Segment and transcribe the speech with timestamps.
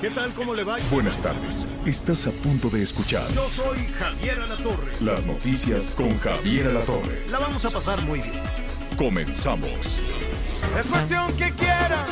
[0.00, 0.30] ¿Qué tal?
[0.32, 0.78] ¿Cómo le va?
[0.90, 1.68] Buenas tardes.
[1.84, 4.92] Estás a punto de escuchar Yo soy Javier Alatorre.
[5.00, 7.26] las noticias con Javier Alatorre.
[7.30, 8.42] La vamos a pasar muy bien.
[8.96, 10.00] Comenzamos.
[10.78, 12.06] Es cuestión que quiera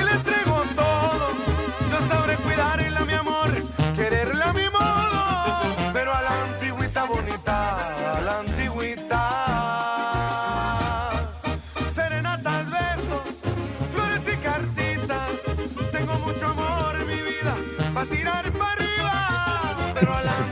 [0.00, 1.30] y le entrego todo.
[1.90, 2.87] Yo sabré cuidarla,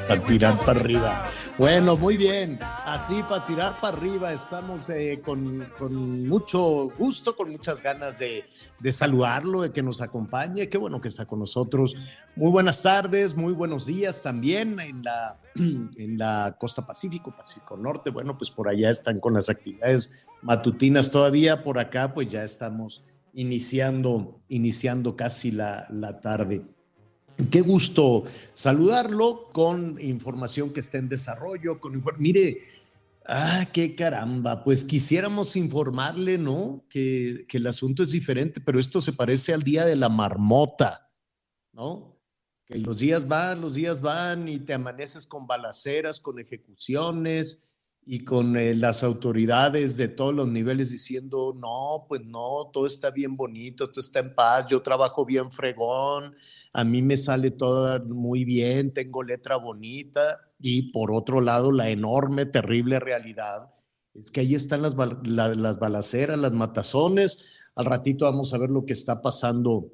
[0.09, 1.27] Para tirar para arriba.
[1.59, 2.59] Bueno, muy bien.
[2.61, 8.45] Así para tirar para arriba estamos eh, con, con mucho gusto, con muchas ganas de,
[8.79, 10.69] de saludarlo, de que nos acompañe.
[10.69, 11.97] Qué bueno que está con nosotros.
[12.37, 18.11] Muy buenas tardes, muy buenos días también en la, en la costa Pacífico, Pacífico Norte.
[18.11, 21.65] Bueno, pues por allá están con las actividades matutinas todavía.
[21.65, 26.63] Por acá, pues ya estamos iniciando, iniciando casi la, la tarde.
[27.51, 31.81] Qué gusto saludarlo con información que está en desarrollo.
[31.81, 32.63] Con Mire,
[33.27, 36.85] ah, qué caramba, pues quisiéramos informarle, ¿no?
[36.89, 41.11] Que, que el asunto es diferente, pero esto se parece al día de la marmota,
[41.73, 42.19] ¿no?
[42.65, 47.66] Que los días van, los días van y te amaneces con balaceras, con ejecuciones
[48.09, 53.11] y con eh, las autoridades de todos los niveles diciendo, no, pues no, todo está
[53.11, 56.35] bien bonito, todo está en paz, yo trabajo bien fregón,
[56.73, 61.91] a mí me sale todo muy bien, tengo letra bonita y por otro lado la
[61.91, 63.71] enorme, terrible realidad
[64.15, 64.95] es que ahí están las,
[65.25, 69.91] la- las balaceras, las matazones, al ratito vamos a ver lo que está pasando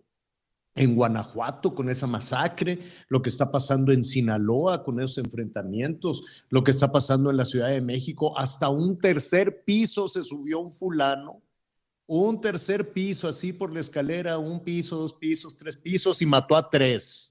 [0.74, 2.78] en Guanajuato con esa masacre,
[3.08, 7.44] lo que está pasando en Sinaloa con esos enfrentamientos, lo que está pasando en la
[7.44, 11.42] Ciudad de México, hasta un tercer piso se subió un fulano,
[12.06, 16.56] un tercer piso así por la escalera, un piso, dos pisos, tres pisos y mató
[16.56, 17.28] a tres.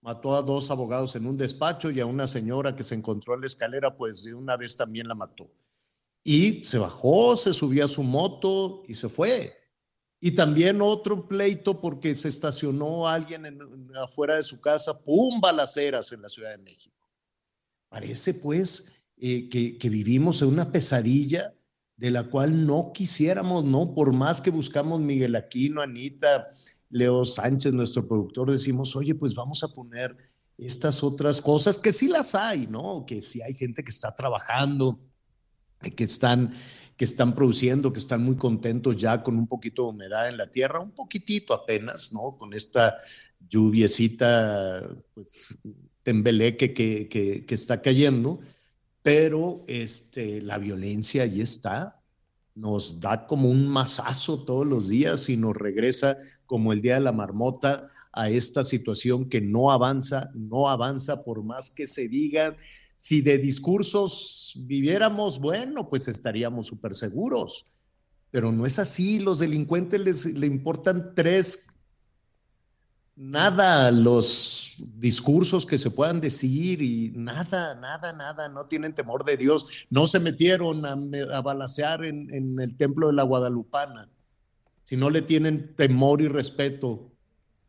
[0.00, 3.40] Mató a dos abogados en un despacho y a una señora que se encontró en
[3.40, 5.50] la escalera, pues de una vez también la mató.
[6.22, 9.56] Y se bajó, se subió a su moto y se fue.
[10.20, 13.60] Y también otro pleito porque se estacionó alguien en-
[13.96, 15.40] afuera de su casa, ¡pum!
[15.40, 17.08] balaceras en la Ciudad de México.
[17.88, 21.54] Parece pues eh, que, que vivimos en una pesadilla
[21.96, 23.94] de la cual no quisiéramos, ¿no?
[23.94, 26.50] Por más que buscamos Miguel Aquino, Anita,
[26.90, 30.16] Leo Sánchez, nuestro productor, decimos, oye, pues vamos a poner
[30.56, 33.04] estas otras cosas que sí las hay, ¿no?
[33.06, 35.00] Que sí hay gente que está trabajando,
[35.94, 36.52] que están,
[36.96, 40.50] que están produciendo, que están muy contentos ya con un poquito de humedad en la
[40.50, 42.36] tierra, un poquitito apenas, ¿no?
[42.36, 42.98] Con esta
[43.48, 44.82] lluviecita,
[45.14, 45.58] pues,
[46.02, 48.40] tembeleque que, que, está cayendo,
[49.02, 52.02] pero este, la violencia ahí está,
[52.54, 57.00] nos da como un mazazo todos los días y nos regresa como el día de
[57.00, 62.56] la marmota a esta situación que no avanza, no avanza por más que se digan.
[63.00, 67.64] Si de discursos viviéramos, bueno, pues estaríamos súper seguros,
[68.32, 69.20] pero no es así.
[69.20, 71.78] Los delincuentes les le importan tres,
[73.14, 79.36] nada los discursos que se puedan decir y nada, nada, nada, no tienen temor de
[79.36, 79.86] Dios.
[79.90, 80.96] No se metieron a,
[81.36, 84.10] a balacear en, el templo de la Guadalupana,
[84.82, 87.12] si no le tienen temor y respeto,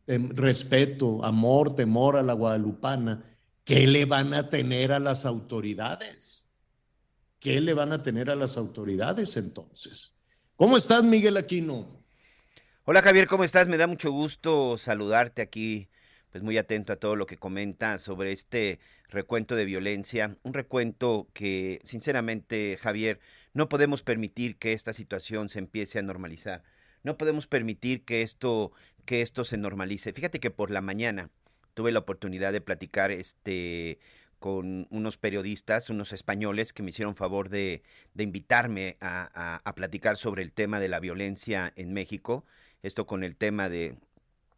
[0.08, 3.29] tem- respeto, amor, temor a la Guadalupana,
[3.64, 6.50] ¿qué le van a tener a las autoridades?
[7.38, 10.16] ¿Qué le van a tener a las autoridades entonces?
[10.56, 12.04] ¿Cómo estás, Miguel Aquino?
[12.84, 13.68] Hola Javier, ¿cómo estás?
[13.68, 15.88] Me da mucho gusto saludarte aquí,
[16.30, 21.28] pues muy atento a todo lo que comenta sobre este recuento de violencia, un recuento
[21.32, 23.20] que sinceramente Javier,
[23.52, 26.62] no podemos permitir que esta situación se empiece a normalizar.
[27.02, 28.72] No podemos permitir que esto
[29.04, 30.12] que esto se normalice.
[30.12, 31.30] Fíjate que por la mañana
[31.74, 33.98] tuve la oportunidad de platicar este
[34.38, 37.82] con unos periodistas, unos españoles que me hicieron favor de,
[38.14, 42.46] de invitarme a, a, platicar sobre el tema de la violencia en México
[42.82, 43.96] esto con el tema de,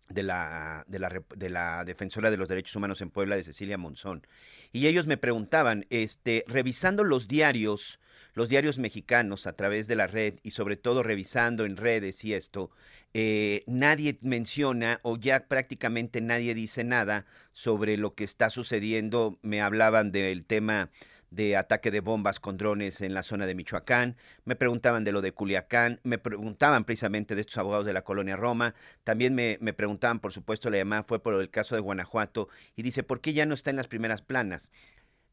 [0.09, 3.79] de, la, de, la, de la defensora de los derechos humanos en Puebla, de Cecilia
[3.79, 4.27] Monzón.
[4.73, 7.99] Y ellos me preguntaban, este, revisando los diarios,
[8.35, 12.35] los diarios mexicanos a través de la red y sobre todo revisando en redes y
[12.35, 12.71] esto,
[13.15, 19.39] eh, nadie menciona o ya prácticamente nadie dice nada sobre lo que está sucediendo.
[19.43, 20.91] Me hablaban del tema
[21.31, 25.23] de ataque de bombas con drones en la zona de Michoacán, me preguntaban de lo
[25.23, 29.73] de Culiacán, me preguntaban precisamente de estos abogados de la colonia Roma, también me, me
[29.73, 33.33] preguntaban, por supuesto, la llamada fue por el caso de Guanajuato, y dice, ¿por qué
[33.33, 34.71] ya no está en las primeras planas?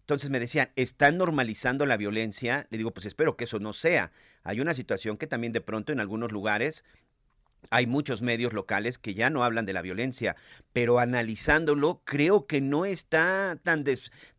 [0.10, 2.66] Entonces me decían, ¿están normalizando la violencia?
[2.72, 4.12] Le digo, pues espero que eso no sea.
[4.44, 6.84] Hay una situación que también de pronto en algunos lugares
[7.70, 10.36] hay muchos medios locales que ya no hablan de la violencia,
[10.74, 13.84] pero analizándolo creo que no está tan,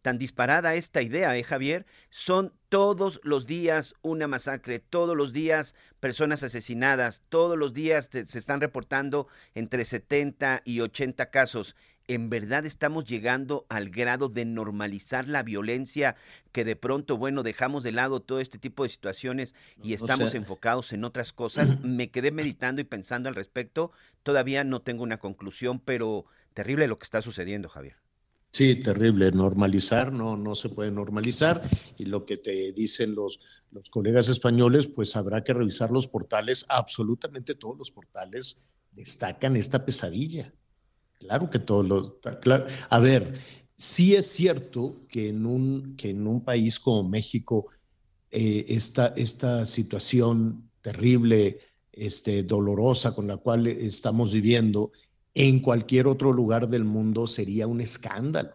[0.03, 1.87] tan disparada esta idea, ¿eh, Javier?
[2.09, 8.39] Son todos los días una masacre, todos los días personas asesinadas, todos los días se
[8.39, 11.77] están reportando entre 70 y 80 casos
[12.15, 16.17] en verdad estamos llegando al grado de normalizar la violencia
[16.51, 20.93] que de pronto, bueno, dejamos de lado todo este tipo de situaciones y estamos enfocados
[20.93, 21.81] en otras cosas.
[21.85, 23.93] Me quedé meditando y pensando al respecto.
[24.25, 27.95] Todavía no tengo una conclusión, pero terrible lo que está sucediendo, Javier.
[28.51, 29.31] Sí, terrible.
[29.31, 31.63] Normalizar no, no se puede normalizar.
[31.97, 33.39] Y lo que te dicen los,
[33.71, 36.67] los colegas españoles, pues habrá que revisar los portales.
[36.69, 40.53] Absolutamente todos los portales destacan esta pesadilla.
[41.21, 42.15] Claro que todos los...
[42.89, 43.41] A ver,
[43.77, 47.67] sí es cierto que en un, que en un país como México
[48.31, 51.59] eh, esta, esta situación terrible,
[51.93, 54.93] este, dolorosa con la cual estamos viviendo,
[55.35, 58.55] en cualquier otro lugar del mundo sería un escándalo,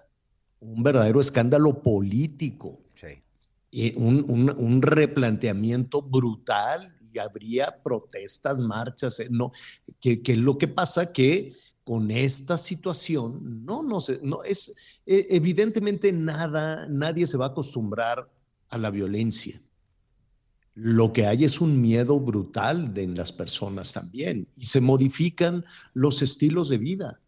[0.59, 3.93] un verdadero escándalo político, sí.
[3.95, 9.51] un, un, un, replanteamiento brutal y habría protestas, marchas, eh, no,
[9.99, 11.53] que, que lo que pasa que
[11.85, 14.73] con esta situación, no, no sé, no es
[15.05, 18.27] e, evidentemente nada, nadie se va a acostumbrar
[18.69, 19.61] a la violencia.
[20.73, 26.23] Lo que hay es un miedo brutal en las personas también y se modifican los
[26.23, 27.21] estilos de vida.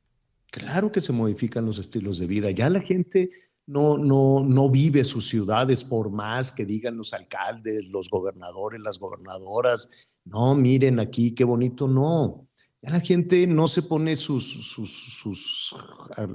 [0.50, 2.50] Claro que se modifican los estilos de vida.
[2.50, 3.30] Ya la gente
[3.68, 8.98] no, no, no vive sus ciudades por más que digan los alcaldes, los gobernadores, las
[8.98, 9.88] gobernadoras.
[10.26, 11.88] No, miren aquí qué bonito.
[11.88, 12.47] No,
[12.90, 15.76] la gente no se pone sus, sus, sus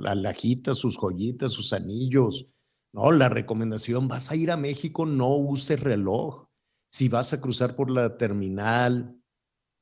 [0.05, 2.49] alajitas, sus joyitas, sus anillos.
[2.93, 6.47] No, la recomendación, vas a ir a México, no uses reloj.
[6.91, 9.19] Si vas a cruzar por la terminal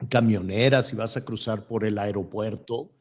[0.09, 2.93] camionera, si vas a cruzar por el aeropuerto,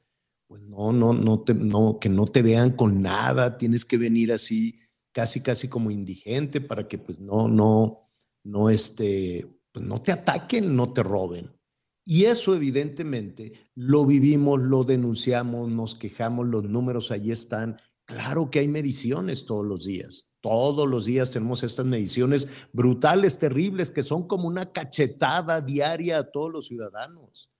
[0.47, 4.31] pues no, no, no, te, no, que no te vean con nada, tienes que venir
[4.31, 4.79] así,
[5.11, 8.09] casi, casi como indigente para que pues no, no,
[8.43, 11.58] no, este, pues no te ataquen, no te roben.
[12.05, 17.77] Y eso evidentemente lo vivimos, lo denunciamos, nos quejamos, los números ahí están.
[18.05, 20.29] Claro que hay mediciones todos los días.
[20.41, 26.31] Todos los días tenemos estas mediciones brutales, terribles, que son como una cachetada diaria a
[26.31, 27.51] todos los ciudadanos.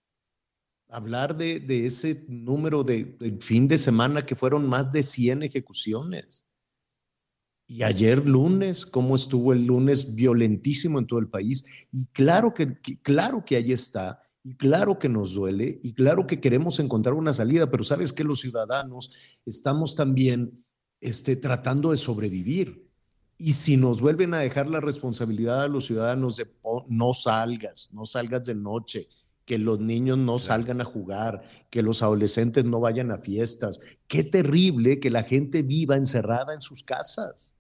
[0.88, 6.46] Hablar de, ese número de, fin de semana que fueron más de 100 ejecuciones.
[7.68, 11.64] Y ayer lunes, cómo estuvo el lunes violentísimo en todo el país.
[11.92, 16.40] Y claro que, claro que ahí está y claro que nos duele y claro que
[16.40, 19.12] queremos encontrar una salida, pero sabes que los ciudadanos
[19.46, 20.64] estamos también
[21.02, 22.88] este, tratando de sobrevivir.
[23.38, 26.48] Y si nos vuelven a dejar la responsabilidad a los ciudadanos de
[26.88, 29.08] no salgas, no salgas de noche,
[29.46, 34.24] que los niños no salgan a jugar, que los adolescentes no vayan a fiestas, qué
[34.24, 37.54] terrible que la gente viva encerrada en sus casas.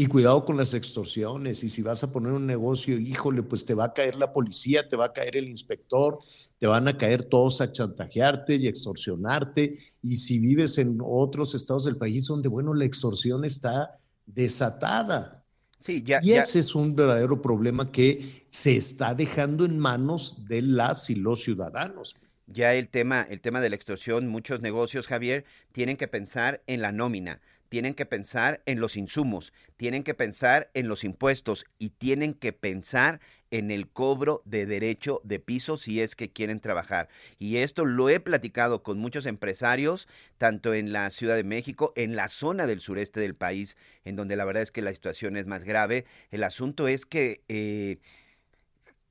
[0.00, 1.64] Y cuidado con las extorsiones.
[1.64, 4.86] Y si vas a poner un negocio, híjole, pues te va a caer la policía,
[4.86, 6.20] te va a caer el inspector,
[6.56, 9.76] te van a caer todos a chantajearte y extorsionarte.
[10.00, 15.44] Y si vives en otros estados del país donde, bueno, la extorsión está desatada.
[15.80, 20.62] Sí, ya, y ese es un verdadero problema que se está dejando en manos de
[20.62, 22.14] las y los ciudadanos
[22.50, 26.80] ya el tema, el tema de la extorsión, muchos negocios, Javier, tienen que pensar en
[26.80, 31.90] la nómina tienen que pensar en los insumos, tienen que pensar en los impuestos y
[31.90, 33.20] tienen que pensar
[33.50, 37.08] en el cobro de derecho de piso si es que quieren trabajar.
[37.38, 42.16] Y esto lo he platicado con muchos empresarios, tanto en la Ciudad de México, en
[42.16, 45.46] la zona del sureste del país, en donde la verdad es que la situación es
[45.46, 46.04] más grave.
[46.30, 47.42] El asunto es que...
[47.48, 47.98] Eh,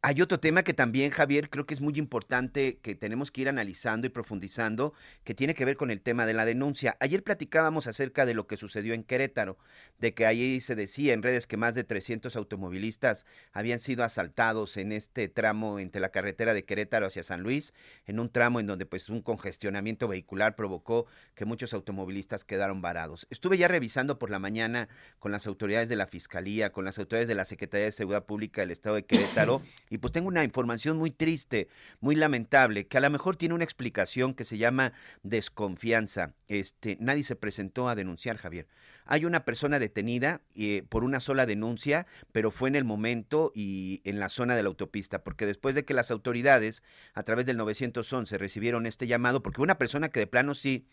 [0.03, 3.49] Hay otro tema que también, Javier, creo que es muy importante que tenemos que ir
[3.49, 6.95] analizando y profundizando, que tiene que ver con el tema de la denuncia.
[6.99, 9.57] Ayer platicábamos acerca de lo que sucedió en Querétaro,
[9.97, 14.77] de que ahí se decía en redes que más de 300 automovilistas habían sido asaltados
[14.77, 17.73] en este tramo entre la carretera de Querétaro hacia San Luis,
[18.05, 23.25] en un tramo en donde pues un congestionamiento vehicular provocó que muchos automovilistas quedaron varados.
[23.31, 27.27] Estuve ya revisando por la mañana con las autoridades de la Fiscalía, con las autoridades
[27.27, 30.97] de la Secretaría de Seguridad Pública del Estado de Querétaro y pues tengo una información
[30.97, 31.67] muy triste,
[31.99, 36.33] muy lamentable, que a lo mejor tiene una explicación que se llama desconfianza.
[36.47, 38.67] Este, nadie se presentó a denunciar, Javier.
[39.05, 44.01] Hay una persona detenida eh, por una sola denuncia, pero fue en el momento y
[44.03, 47.57] en la zona de la autopista, porque después de que las autoridades a través del
[47.57, 50.85] 911 recibieron este llamado, porque una persona que de plano sí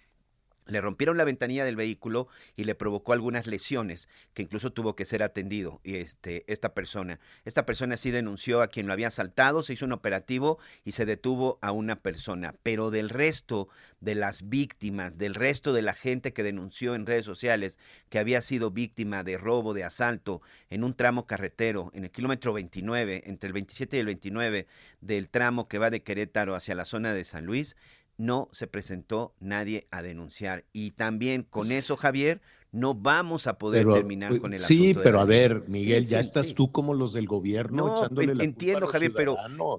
[0.67, 5.05] le rompieron la ventanilla del vehículo y le provocó algunas lesiones, que incluso tuvo que
[5.05, 7.21] ser atendido este, esta persona.
[7.45, 11.05] Esta persona sí denunció a quien lo había asaltado, se hizo un operativo y se
[11.05, 12.55] detuvo a una persona.
[12.63, 13.69] Pero del resto
[14.01, 17.79] de las víctimas, del resto de la gente que denunció en redes sociales
[18.09, 20.41] que había sido víctima de robo, de asalto
[20.71, 24.67] en un tramo carretero, en el kilómetro 29, entre el 27 y el 29
[25.01, 27.77] del tramo que va de Querétaro hacia la zona de San Luis,
[28.17, 30.65] no se presentó nadie a denunciar.
[30.73, 32.41] Y también con eso, Javier,
[32.75, 36.73] no vamos a poder terminar con el Sí, pero a ver, Miguel, ya estás tú
[36.73, 39.37] como los del gobierno no, echándole la entiendo, culpa a Javier, pero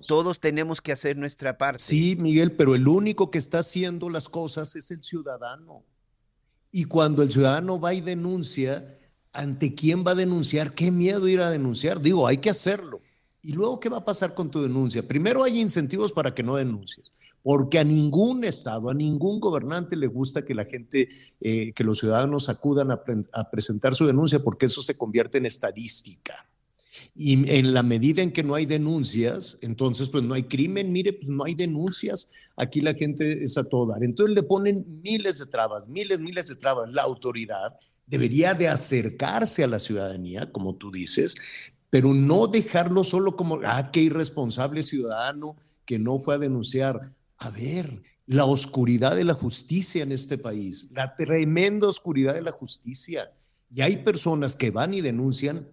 [0.07, 1.79] todos tenemos que hacer nuestra parte.
[1.79, 5.83] Sí, Miguel, pero el único que está haciendo las cosas es el ciudadano.
[6.71, 8.97] Y cuando el ciudadano va y denuncia,
[9.33, 10.73] ¿ante quién va a denunciar?
[10.73, 12.01] ¿Qué miedo ir a denunciar?
[12.01, 13.01] Digo, hay que hacerlo.
[13.41, 15.05] ¿Y luego qué va a pasar con tu denuncia?
[15.05, 17.14] Primero hay incentivos para que no denuncies
[17.45, 21.09] porque a ningún Estado, a ningún gobernante le gusta que la gente,
[21.39, 26.49] eh, que los ciudadanos acudan a, presentar su denuncia, porque eso se convierte en estadística.
[27.13, 31.13] Y en la medida en que no hay denuncias, entonces pues no hay crimen, mire,
[31.13, 34.03] pues no hay denuncias, aquí la gente es a todo dar.
[34.03, 36.89] Entonces le ponen miles de trabas, miles, miles de trabas.
[36.91, 41.35] La autoridad debería de acercarse a la ciudadanía, como tú dices,
[41.91, 47.49] pero no dejarlo solo como, ah, qué irresponsable ciudadano que no fue a denunciar a
[47.49, 53.31] ver, la oscuridad de la justicia en este país, la tremenda oscuridad de la justicia.
[53.73, 55.67] Y hay personas que van y denuncian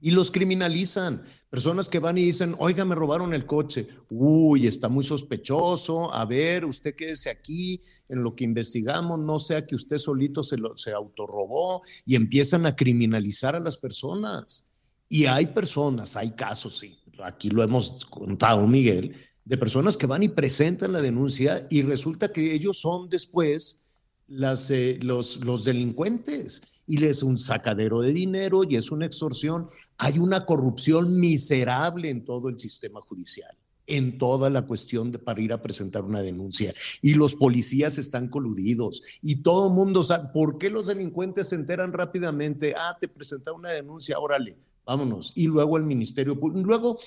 [0.00, 1.22] y los criminalizan.
[1.48, 3.86] Personas que van y dicen, oiga, me robaron el coche.
[4.10, 6.12] Uy, está muy sospechoso.
[6.12, 10.58] A ver, usted quédese aquí en lo que investigamos, no sea que usted solito se,
[10.58, 14.66] lo, se autorrobó y empiezan a criminalizar a las personas.
[15.08, 19.14] Y hay personas, hay casos, sí, aquí lo hemos contado, Miguel,
[19.46, 23.80] de personas que van y presentan la denuncia y resulta que ellos son después
[24.28, 29.06] las, eh, los, los delincuentes y les es un sacadero de dinero y es una
[29.06, 29.68] extorsión.
[29.98, 35.40] Hay una corrupción miserable en todo el sistema judicial, en toda la cuestión de para
[35.40, 36.74] ir a presentar una denuncia.
[37.00, 41.54] Y los policías están coludidos y todo el mundo sabe, ¿por qué los delincuentes se
[41.54, 42.74] enteran rápidamente?
[42.76, 45.32] Ah, te presentaron una denuncia, órale, vámonos.
[45.36, 46.98] Y luego el Ministerio Público, luego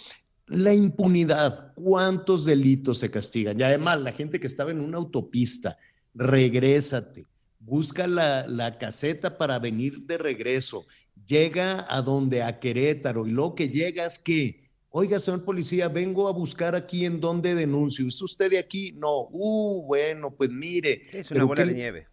[0.50, 3.60] la impunidad, cuántos delitos se castigan.
[3.60, 5.78] Y además, la gente que estaba en una autopista,
[6.14, 7.26] regrésate,
[7.60, 10.86] busca la, caseta para venir de regreso,
[11.28, 14.68] llega a donde, a Querétaro, y luego que llegas, ¿qué?
[14.90, 18.08] Oiga, señor policía, vengo a buscar aquí en donde denuncio.
[18.08, 18.92] ¿Es usted de aquí?
[18.94, 19.28] No.
[19.30, 21.04] Uh, bueno, pues mire.
[21.14, 22.08] Es una bola de nieve.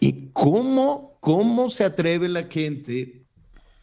[0.00, 3.22] ¿Y cómo, cómo se atreve la gente,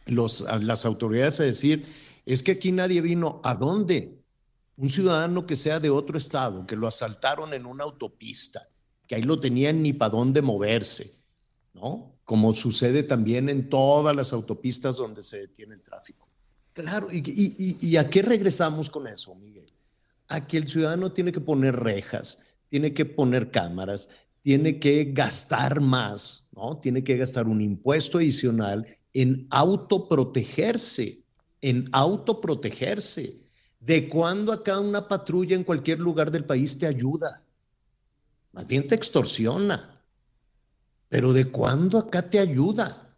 [0.04, 1.86] los, las autoridades a decir,
[2.28, 3.40] es que aquí nadie vino.
[3.42, 4.22] ¿A dónde?
[4.76, 8.68] Un ciudadano que sea de otro estado, que lo asaltaron en una autopista,
[9.06, 11.16] que ahí lo tenían ni para dónde moverse,
[11.72, 12.18] ¿no?
[12.24, 16.28] Como sucede también en todas las autopistas donde se detiene el tráfico.
[16.74, 19.72] Claro, ¿y, a qué regresamos con eso, Miguel?
[20.28, 24.10] A que el ciudadano tiene que poner rejas, tiene que poner cámaras,
[24.42, 26.76] tiene que gastar más, ¿no?
[26.76, 31.24] Tiene que gastar un impuesto adicional en autoprotegerse
[31.60, 33.48] en autoprotegerse.
[33.80, 37.42] ¿De cuando acá una patrulla en cualquier lugar del país te ayuda?
[38.52, 40.02] Más bien te extorsiona.
[41.08, 43.16] Pero ¿de cuándo acá te ayuda?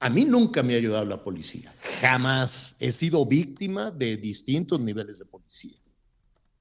[0.00, 1.74] A mí nunca me ha ayudado la policía.
[2.00, 5.76] Jamás he sido víctima de distintos niveles de policía.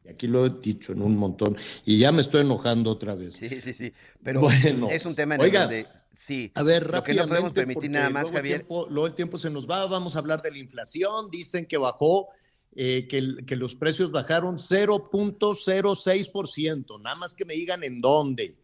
[0.03, 1.56] Y aquí lo he dicho en un montón.
[1.86, 3.36] Y ya me estoy enojando otra vez.
[3.36, 3.94] Sí, sí, sí.
[4.24, 5.70] Pero bueno, es un tema en oiga,
[6.17, 6.51] Sí.
[6.55, 8.65] A ver, Lo que no podemos permitir nada más, Javier.
[8.67, 11.29] luego el tiempo se nos va, vamos a hablar de la inflación.
[11.29, 12.29] Dicen que bajó,
[12.75, 17.00] eh, que, que, los precios bajaron 0.06%.
[17.01, 18.57] Nada más que me digan en dónde.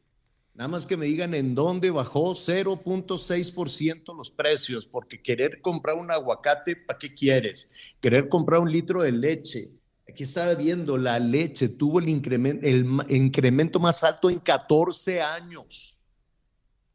[0.56, 6.10] Nada más que me digan en dónde bajó 0.6% los precios, porque querer comprar un
[6.10, 7.72] aguacate, ¿para qué quieres?
[8.02, 9.70] Querer comprar un litro de leche.
[10.10, 15.93] Aquí estaba viendo, la leche tuvo el incremento, el incremento más alto en 14 años.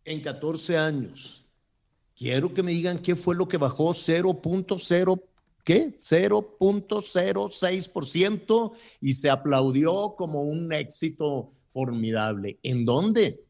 [0.08, 1.44] En 14 años.
[2.16, 5.22] Quiero que me digan qué fue lo que bajó 0.0,
[5.64, 5.94] ¿qué?
[5.98, 8.72] 0.06%
[9.02, 12.58] y se aplaudió como un éxito formidable.
[12.62, 13.44] ¿En dónde?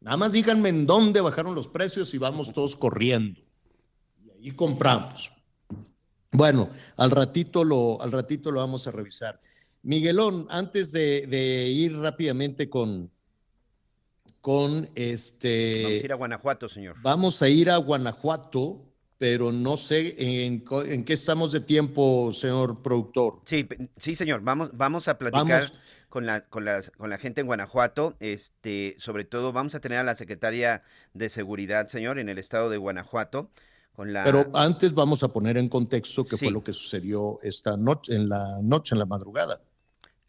[0.00, 3.42] Nada más díganme en dónde bajaron los precios y vamos todos corriendo.
[4.24, 5.30] Y ahí compramos.
[6.32, 9.42] Bueno, al ratito lo, al ratito lo vamos a revisar.
[9.82, 13.10] Miguelón, antes de, ir rápidamente con,
[14.40, 15.82] con este.
[15.82, 16.96] Vamos a ir a Guanajuato, señor.
[17.02, 18.84] Vamos a ir a Guanajuato,
[19.18, 20.64] pero no sé en,
[21.04, 23.40] qué estamos de tiempo, señor productor.
[23.44, 24.42] Sí, sí, señor.
[24.42, 25.72] Vamos, vamos a platicar
[26.08, 28.16] con la, con la, con la gente en Guanajuato.
[28.20, 30.82] Este, sobre todo vamos a tener a la secretaria
[31.14, 33.50] de Seguridad, señor, en el estado de Guanajuato.
[33.98, 34.22] La...
[34.22, 38.28] Pero antes vamos a poner en contexto qué fue lo que sucedió esta noche, en
[38.28, 39.60] la noche, en la madrugada.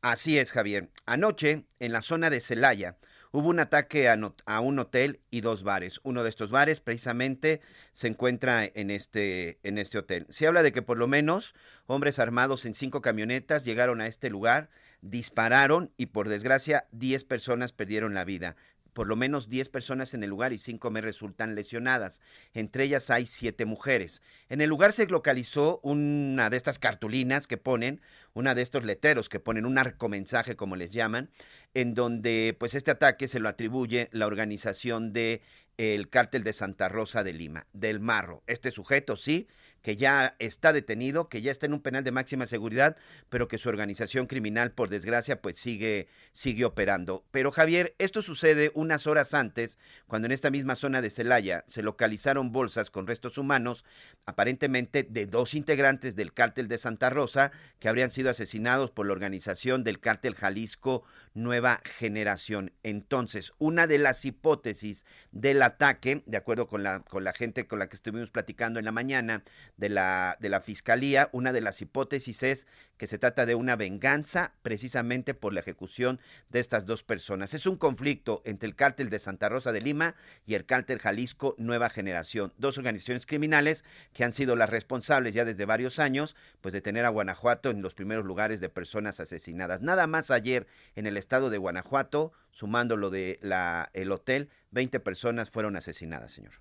[0.02, 0.90] Así es, Javier.
[1.06, 2.98] Anoche, en la zona de Celaya,
[3.32, 6.00] hubo un ataque a, a, un hotel y dos bares.
[6.04, 10.26] Uno de estos bares precisamente se encuentra en este, en este hotel.
[10.30, 11.54] Se habla de que por lo menos
[11.88, 14.70] hombres armados en cinco camionetas llegaron a este lugar
[15.02, 18.56] dispararon y por desgracia 10 personas perdieron la vida.
[18.94, 22.22] Por lo menos 10 personas en el lugar y 5 me resultan lesionadas.
[22.54, 24.22] Entre ellas hay 7 mujeres.
[24.50, 28.02] En el lugar se localizó una de estas cartulinas que ponen,
[28.34, 31.30] una de estos letreros que ponen un arcomensaje como les llaman,
[31.74, 35.42] en donde pues este ataque se lo atribuye la organización de
[35.78, 38.44] el cártel de Santa Rosa de Lima, del Marro.
[38.48, 39.48] Este sujeto sí
[39.82, 42.98] que ya está detenido, que ya está en un penal de máxima seguridad,
[43.30, 47.26] pero que su organización criminal, por desgracia, pues sigue, sigue operando.
[47.32, 51.84] Pero Javier, esto sucede unas horas antes, cuando en esta misma zona de Celaya se
[51.84, 53.86] localizaron bolsas con restos humanos,
[54.26, 59.14] aparentemente de dos integrantes del cártel de Santa Rosa, que habrían sido asesinados por la
[59.14, 62.72] organización del cártel Jalisco Nueva Generación.
[62.84, 67.80] Entonces, una de las hipótesis del ataque, de acuerdo con la, con la gente con
[67.80, 69.44] la que estuvimos platicando en la mañana,
[69.78, 72.68] de la, de la Fiscalía, una de las hipótesis es
[72.98, 76.20] que se trata de una venganza precisamente por la ejecución
[76.50, 77.54] de estas dos personas.
[77.54, 81.56] Es un conflicto entre el cártel de Santa Rosa de Lima y el cártel Jalisco
[81.58, 86.74] Nueva Generación, dos organizaciones criminales que han sido las responsables ya desde varios años pues
[86.74, 89.82] de tener a Guanajuato en los primeros lugares de personas asesinadas.
[89.82, 95.00] Nada más ayer en el estado de Guanajuato, sumando lo de la, el hotel, 20
[95.00, 96.54] personas fueron asesinadas, señor.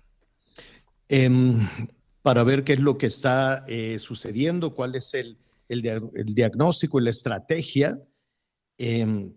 [1.07, 1.67] Em,
[2.21, 5.81] para ver qué es lo que está eh, sucediendo, cuál es el, el,
[6.35, 7.99] diagnóstico y la estrategia
[8.77, 9.33] em,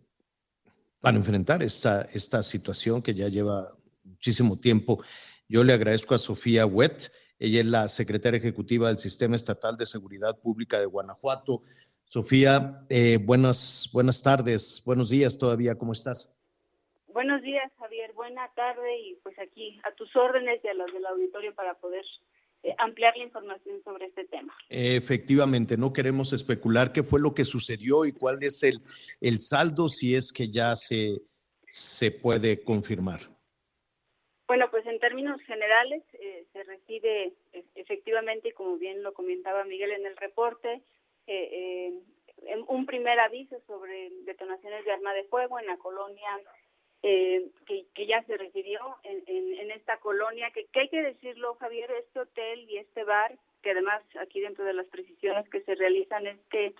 [1.01, 5.03] para enfrentar esta, esta situación que ya lleva muchísimo tiempo.
[5.49, 9.85] Yo le agradezco a Sofía Wett, ella es la secretaria ejecutiva del Sistema Estatal de
[9.85, 11.63] Seguridad Pública de Guanajuato.
[12.13, 16.31] Sofía, eh, buenas, buenas tardes, buenos días todavía, ¿cómo estás?
[17.07, 21.07] Buenos días, Javier, buena tarde y pues aquí a tus órdenes y a los del
[21.07, 22.05] auditorio para poder
[22.65, 24.55] eh, ampliar la información sobre este tema.
[24.69, 28.83] Efectivamente, no queremos especular qué fue lo que sucedió y cuál es el,
[29.23, 31.23] el saldo si es que ya se,
[31.69, 33.21] se puede confirmar.
[34.47, 39.93] Bueno, pues en términos generales eh, se recibe e, efectivamente, como bien lo comentaba Miguel
[39.93, 40.83] en el reporte,
[41.27, 41.93] eh,
[42.69, 46.41] un primer aviso sobre detonaciones de arma de fuego en la colonia
[47.05, 52.21] eh, que, ya se recibió en, en, esta colonia, que, hay que decirlo, Javier, este
[52.21, 56.39] hotel y este bar, que además aquí dentro de las precisiones que se realizan es
[56.51, 56.75] que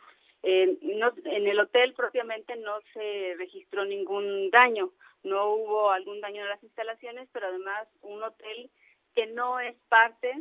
[0.45, 4.93] eh, no, en el hotel propiamente no se registró ningún daño,
[5.25, 8.71] no hubo algún daño en las instalaciones, pero además un hotel
[9.17, 10.33] que no es parte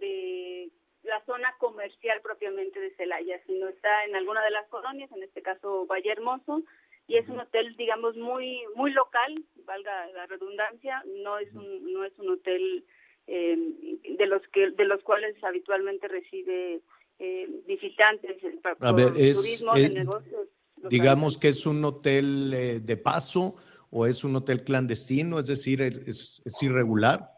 [0.00, 0.70] de
[1.04, 5.42] la zona comercial propiamente de Celaya, sino está en alguna de las colonias, en este
[5.42, 6.62] caso Valle Hermoso,
[7.06, 12.04] y es un hotel digamos muy muy local valga la redundancia no es un no
[12.04, 12.84] es un hotel
[13.26, 13.56] eh,
[14.18, 16.80] de los que de los cuales habitualmente recibe
[17.18, 20.48] eh, visitantes eh, para turismo de negocios
[20.88, 23.56] digamos que es un hotel de paso
[23.90, 27.33] o es un hotel clandestino es decir es, es irregular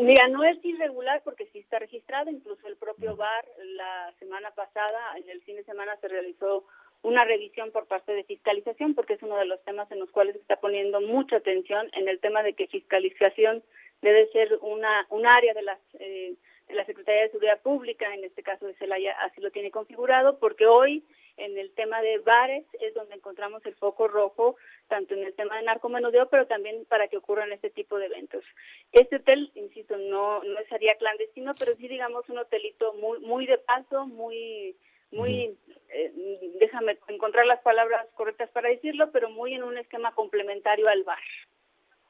[0.00, 4.98] Mira, no es irregular porque sí está registrado, incluso el propio bar la semana pasada,
[5.16, 6.64] en el fin de semana se realizó
[7.02, 10.34] una revisión por parte de fiscalización, porque es uno de los temas en los cuales
[10.34, 13.62] se está poniendo mucha atención en el tema de que fiscalización
[14.00, 16.34] debe ser una un área de las eh,
[16.68, 20.38] de la Secretaría de Seguridad Pública, en este caso de Celaya, así lo tiene configurado,
[20.38, 21.04] porque hoy
[21.44, 24.56] en el tema de bares es donde encontramos el foco rojo,
[24.88, 28.44] tanto en el tema de narcomenudeo, pero también para que ocurran este tipo de eventos.
[28.92, 33.58] Este hotel, insisto, no, no sería clandestino, pero sí digamos un hotelito muy, muy de
[33.58, 34.76] paso, muy,
[35.10, 35.56] muy,
[35.88, 41.02] eh, déjame encontrar las palabras correctas para decirlo, pero muy en un esquema complementario al
[41.02, 41.18] bar.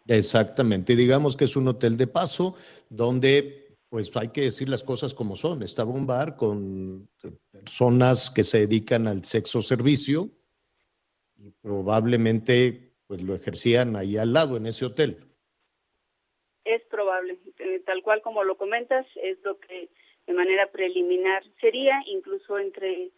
[0.08, 2.56] Exactamente, digamos que es un hotel de paso
[2.90, 3.61] donde
[3.92, 5.62] pues hay que decir las cosas como son.
[5.62, 7.10] Estaba un bar con
[7.50, 10.30] personas que se dedican al sexo servicio
[11.36, 15.18] y probablemente pues lo ejercían ahí al lado en ese hotel.
[16.64, 19.90] Es probable, eh, tal cual como lo comentas, es lo que
[20.26, 23.10] de manera preliminar sería, incluso entre,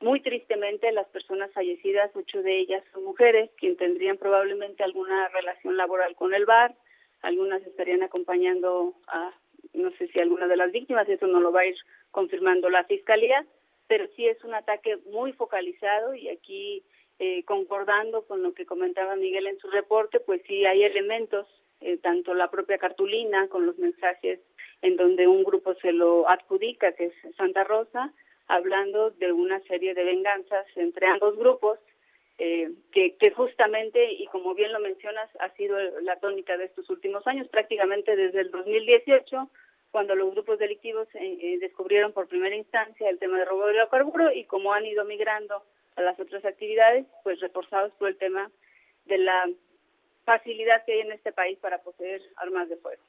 [0.00, 5.78] muy tristemente, las personas fallecidas, ocho de ellas son mujeres, quien tendrían probablemente alguna relación
[5.78, 6.76] laboral con el bar,
[7.22, 9.32] algunas estarían acompañando a
[9.74, 11.76] no sé si alguna de las víctimas, eso no lo va a ir
[12.10, 13.44] confirmando la Fiscalía,
[13.86, 16.82] pero sí es un ataque muy focalizado y aquí
[17.18, 21.46] eh, concordando con lo que comentaba Miguel en su reporte, pues sí hay elementos,
[21.80, 24.40] eh, tanto la propia cartulina con los mensajes
[24.82, 28.12] en donde un grupo se lo adjudica, que es Santa Rosa,
[28.46, 31.78] hablando de una serie de venganzas entre ambos grupos,
[32.38, 36.88] eh, que, que, justamente, y como bien lo mencionas, ha sido la tónica de estos
[36.88, 39.50] últimos años, prácticamente desde el 2018,
[39.90, 43.74] cuando los grupos delictivos eh, eh, descubrieron por primera instancia el tema de robo de
[43.74, 45.64] hidrocarburo y como han ido migrando
[45.96, 48.50] a las otras actividades, pues reforzados por el tema
[49.06, 49.50] de la
[50.24, 53.02] facilidad que hay en este país para poseer armas de fuego.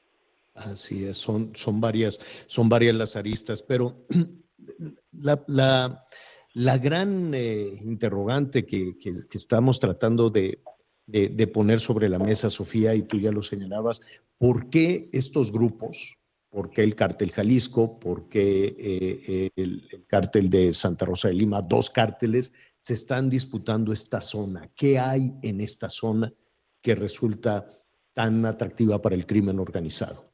[0.54, 3.94] Así es, son, son varias, son varias las aristas, pero
[5.22, 6.04] la, la,
[6.54, 8.94] la gran eh, interrogante que,
[9.32, 10.62] estamos tratando de,
[11.52, 14.00] poner sobre la mesa, Sofía, y tú ya lo señalabas,
[14.38, 20.50] ¿por qué estos grupos, por qué el cártel Jalisco, por qué eh, el, el, cártel
[20.50, 24.70] de Santa Rosa de Lima, dos cárteles, se están disputando esta zona.
[24.74, 26.32] ¿Qué hay en esta zona
[26.80, 27.66] que resulta
[28.12, 30.29] tan atractiva para el crimen organizado?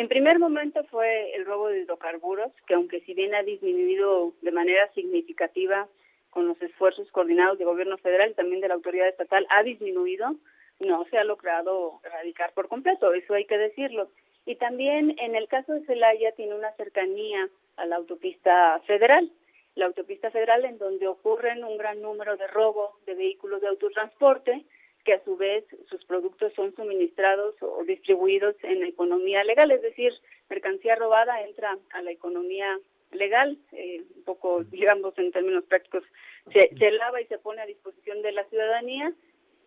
[0.00, 4.50] En primer momento fue el robo de hidrocarburos, que aunque si bien ha disminuido de
[4.50, 5.88] manera significativa
[6.30, 10.36] con los esfuerzos coordinados del gobierno federal y también de la autoridad estatal, ha disminuido,
[10.78, 14.08] no se ha logrado erradicar por completo, eso hay que decirlo.
[14.46, 19.30] Y también en el caso de Celaya tiene una cercanía a la autopista federal,
[19.74, 24.64] la autopista federal en donde ocurren un gran número de robos de vehículos de autotransporte
[25.04, 29.82] que a su vez sus productos son suministrados o distribuidos en la economía legal, es
[29.82, 30.12] decir,
[30.48, 32.78] mercancía robada entra a la economía
[33.12, 36.04] legal, eh, un poco, digamos, en términos prácticos,
[36.52, 39.12] se, se lava y se pone a disposición de la ciudadanía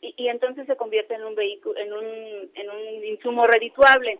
[0.01, 2.05] y, y entonces se convierte en un vehículo, en un,
[2.53, 4.19] en un insumo redituable.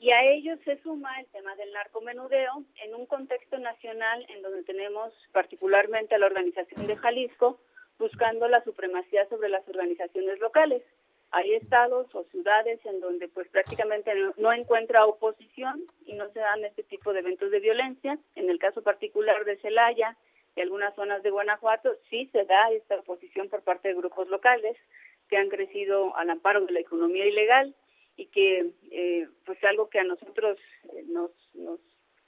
[0.00, 4.64] Y a ello se suma el tema del narcomenudeo en un contexto nacional en donde
[4.64, 7.60] tenemos particularmente a la organización de Jalisco
[7.98, 10.82] buscando la supremacía sobre las organizaciones locales.
[11.30, 16.40] Hay estados o ciudades en donde pues prácticamente no, no encuentra oposición y no se
[16.40, 18.18] dan este tipo de eventos de violencia.
[18.34, 20.16] En el caso particular de Celaya
[20.56, 24.76] y algunas zonas de Guanajuato sí se da esta oposición por parte de grupos locales
[25.28, 27.74] que han crecido al amparo de la economía ilegal
[28.16, 30.58] y que eh, pues algo que a nosotros
[30.92, 31.80] eh, nos, nos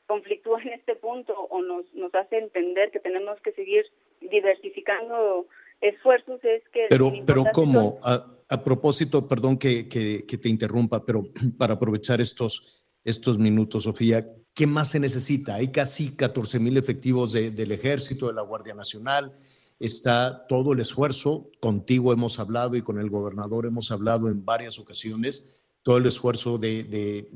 [0.06, 3.84] conflictúa en este punto o nos, nos hace entender que tenemos que seguir
[4.30, 5.46] diversificando
[5.80, 6.86] esfuerzos es que...
[6.88, 7.98] Pero, pero ¿cómo?
[8.02, 11.24] A, a, propósito, perdón que, que, que, te interrumpa, pero
[11.58, 15.56] para aprovechar estos, estos minutos, Sofía, ¿qué más se necesita?
[15.56, 19.36] Hay casi 14 mil efectivos de, del Ejército, de la Guardia Nacional,
[19.78, 24.78] está todo el esfuerzo, contigo hemos hablado y con el gobernador hemos hablado en varias
[24.78, 27.28] ocasiones, todo el esfuerzo de, de,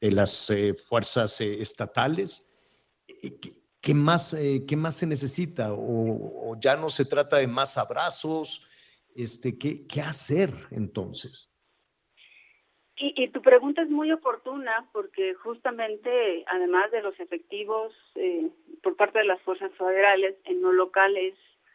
[0.00, 2.58] de, las eh, fuerzas eh, estatales.
[3.06, 5.72] ¿Qué, ¿Qué, más, eh, ¿Qué más se necesita?
[5.72, 8.66] O, ¿O, ya no se trata de más abrazos?
[9.14, 11.52] Este, ¿qué, qué hacer entonces?
[12.96, 18.50] Y, y, tu pregunta es muy oportuna porque justamente, además de los efectivos eh,
[18.82, 21.34] por parte de las fuerzas federales en lo local es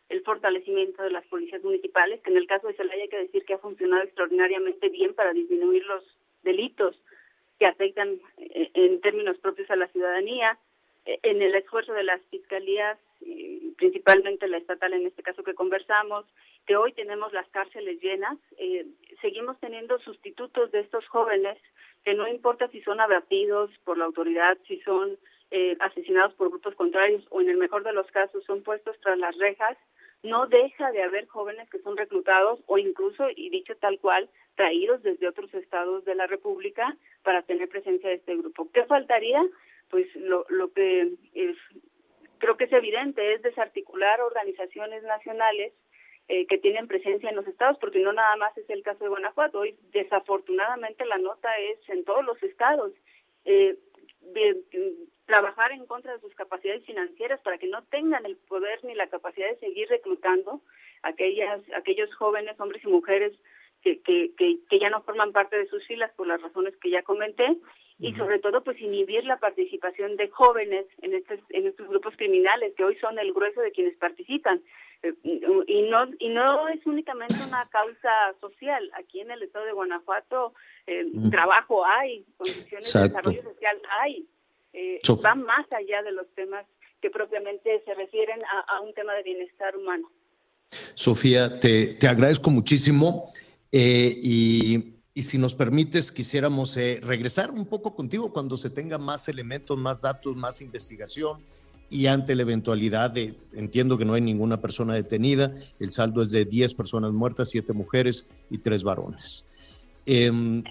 [0.09, 3.45] el fortalecimiento de las policías municipales, que en el caso de Celaya hay que decir
[3.45, 6.03] que ha funcionado extraordinariamente bien para disminuir los
[6.43, 6.95] delitos
[7.57, 10.59] que afectan eh, en términos propios a la ciudadanía,
[11.05, 12.97] en el esfuerzo de las fiscalías,
[13.77, 16.25] principalmente la estatal en este caso que conversamos,
[16.65, 18.85] que hoy tenemos las cárceles llenas, eh,
[19.21, 21.57] seguimos teniendo sustitutos de estos jóvenes
[22.03, 25.17] que no importa si son abatidos por la autoridad, si son
[25.51, 29.17] eh, asesinados por grupos contrarios o en el mejor de los casos son puestos tras
[29.17, 29.77] las rejas,
[30.23, 35.03] no deja de haber jóvenes que son reclutados o incluso, y dicho tal cual, traídos
[35.03, 38.69] desde otros estados de la República para tener presencia de este grupo.
[38.73, 39.41] ¿Qué faltaría?
[39.93, 41.01] Pues lo, lo que
[41.36, 41.56] es
[42.39, 45.71] creo que es evidente, es desarticular organizaciones nacionales
[46.27, 49.12] eh, que tienen presencia en los estados, porque no nada más es el caso de
[49.12, 49.60] Guanajuato.
[49.60, 52.91] Hoy, desafortunadamente, la nota es en todos los estados.
[53.45, 53.77] Eh,
[55.27, 59.06] trabajar en contra de sus capacidades financieras para que no tengan el poder ni la
[59.10, 60.60] capacidad de seguir reclutando
[61.03, 63.32] aquellas aquellos jóvenes hombres y mujeres
[63.83, 64.31] que, que,
[64.69, 67.57] que, ya no forman parte de sus filas por las razones que ya comenté
[67.99, 72.73] y sobre todo pues inhibir la participación de jóvenes en estos en estos grupos criminales
[72.75, 74.61] que hoy son el grueso de quienes participan.
[75.03, 78.09] Eh, y no y no es únicamente una causa
[78.41, 78.89] social.
[78.95, 80.53] Aquí en el estado de Guanajuato
[80.87, 84.27] eh, trabajo hay condiciones de desarrollo social hay.
[84.73, 86.65] Eh, va más allá de los temas
[86.99, 90.09] que propiamente se refieren a, un tema de bienestar humano.
[90.95, 93.31] Sofía te, te agradezco muchísimo
[93.75, 99.27] eh, y, si nos permites, quisiéramos eh, regresar un poco contigo cuando se tenga más
[99.27, 101.43] elementos, más datos, más investigación
[101.89, 106.31] y ante la eventualidad de, entiendo que no hay ninguna persona detenida, el saldo es
[106.31, 109.47] de 10 personas muertas, 7 mujeres y 3 varones.
[110.05, 110.63] Em,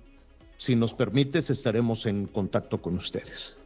[0.56, 3.58] si nos permites, estaremos en contacto con ustedes.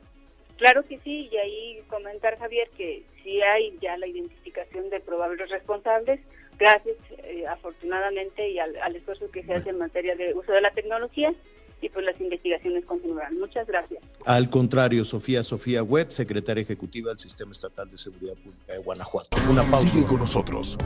[0.57, 5.51] Claro que sí, y ahí comentar, Javier, que si hay ya la identificación de probables
[5.51, 6.21] responsables,
[6.59, 10.71] gracias eh, afortunadamente y al, esfuerzo que se hace en materia de uso de la
[10.71, 11.33] tecnología
[11.81, 13.39] y pues las investigaciones continuarán.
[13.39, 14.03] Muchas gracias.
[14.25, 19.37] Al contrario, Sofía Sofía Webb, secretaria ejecutiva del Sistema Estatal de Seguridad Pública de Guanajuato.
[19.51, 19.87] Una pausa.
[19.89, 20.79] Sigue con nosotros.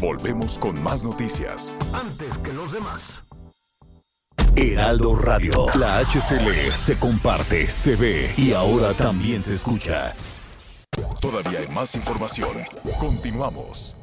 [0.00, 1.76] Volvemos con más noticias.
[1.92, 3.24] Antes que los demás.
[4.54, 5.66] Heraldo Radio.
[5.78, 10.14] La HCL se comparte, se ve y ahora también se escucha.
[11.20, 12.64] Todavía hay más información.
[12.98, 13.94] Continuamos.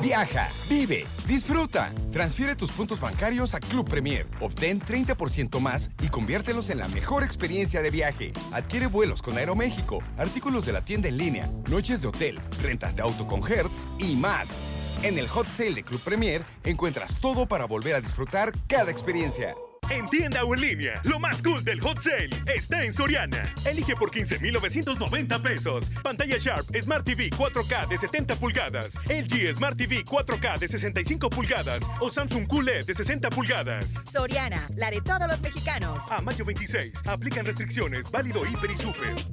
[0.00, 1.92] Viaja, vive, disfruta.
[2.10, 4.26] Transfiere tus puntos bancarios a Club Premier.
[4.40, 8.32] Obtén 30% más y conviértelos en la mejor experiencia de viaje.
[8.52, 13.02] Adquiere vuelos con Aeroméxico, artículos de la tienda en línea, noches de hotel, rentas de
[13.02, 14.58] auto con Hertz y más.
[15.02, 19.54] En el hot sale de Club Premier encuentras todo para volver a disfrutar cada experiencia.
[19.90, 23.52] En tienda o en línea, lo más cool del hot sale está en Soriana.
[23.64, 25.90] Elige por 15,990 pesos.
[26.00, 31.82] Pantalla Sharp Smart TV 4K de 70 pulgadas, LG Smart TV 4K de 65 pulgadas
[31.98, 34.04] o Samsung QLED de 60 pulgadas.
[34.12, 36.04] Soriana, la de todos los mexicanos.
[36.08, 39.26] A mayo 26, aplican restricciones, válido hiper y super.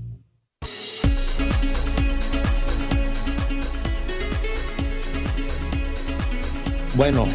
[6.96, 7.28] Bueno,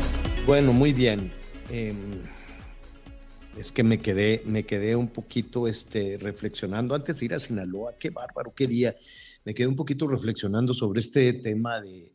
[0.45, 1.33] bueno, muy bien.
[1.71, 1.95] Eh,
[3.57, 7.97] es que me quedé, me quedé un poquito este, reflexionando antes de ir a Sinaloa,
[7.99, 8.97] qué bárbaro, qué día.
[9.45, 12.13] Me quedé un poquito reflexionando sobre este tema de,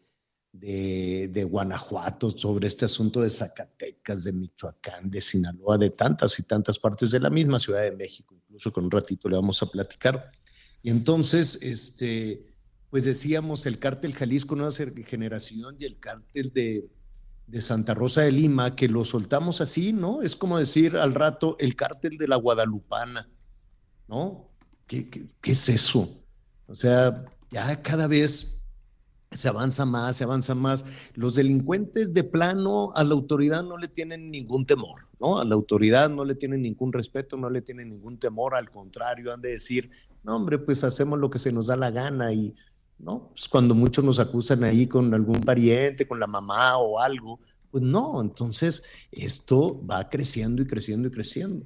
[0.52, 6.80] de, Guanajuato, sobre este asunto de Zacatecas, de Michoacán, de Sinaloa, de tantas y tantas
[6.80, 10.32] partes de la misma Ciudad de México, incluso con un ratito le vamos a platicar.
[10.82, 12.56] Y entonces, este,
[12.90, 14.72] pues decíamos el cártel Jalisco Nueva
[15.06, 16.90] Generación y el cártel de,
[17.48, 20.22] de Santa Rosa de Lima, que lo soltamos así, ¿no?
[20.22, 23.30] Es como decir al rato el cártel de la Guadalupana,
[24.08, 24.50] ¿no?
[24.86, 25.10] ¿Qué,
[25.44, 26.10] es eso?
[26.68, 28.62] O sea, ya cada vez
[29.32, 30.86] se avanza más, se avanza más.
[31.14, 35.40] Los delincuentes de plano a la autoridad no le tienen ningún temor, ¿no?
[35.40, 39.34] A la autoridad no le tienen ningún respeto, no le tienen ningún temor, al contrario,
[39.34, 39.90] han de decir,
[40.24, 42.54] no, hombre, pues hacemos lo que se nos da la gana y
[43.00, 43.30] ¿no?
[43.30, 47.40] Pues cuando muchos nos acusan ahí con algún pariente, con la mamá o algo,
[47.72, 51.66] pues no, entonces esto va creciendo y creciendo y creciendo.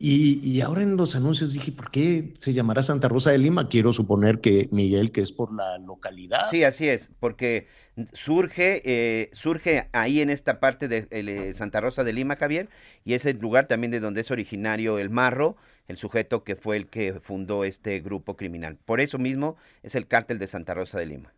[0.00, 3.68] Y, ahora en los anuncios dije, ¿por qué se llamará Santa Rosa de Lima?
[3.68, 6.48] Quiero suponer que, Miguel, que es por la localidad.
[6.50, 7.66] Sí, así es, porque
[8.12, 12.68] surge, eh, surge ahí en esta parte de eh, Santa Rosa de Lima, Javier,
[13.04, 15.56] y es el lugar también de donde es originario el marro,
[15.88, 18.76] el sujeto que fue el que fundó este grupo criminal.
[18.76, 21.34] Por eso mismo es el cártel de Santa Rosa de Lima.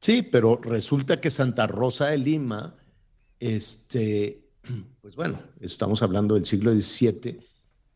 [0.00, 2.74] Sí, pero resulta que Santa Rosa de Lima,
[3.38, 4.40] este,
[5.02, 7.38] pues bueno, estamos hablando del siglo XVII,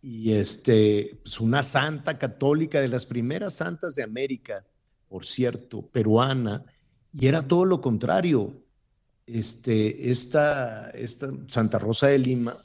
[0.02, 4.62] y este, pues una santa católica de las primeras santas de América,
[5.08, 6.62] por cierto, peruana,
[7.10, 8.60] y era todo lo contrario.
[9.26, 12.62] Este, esta, esta Santa Rosa de Lima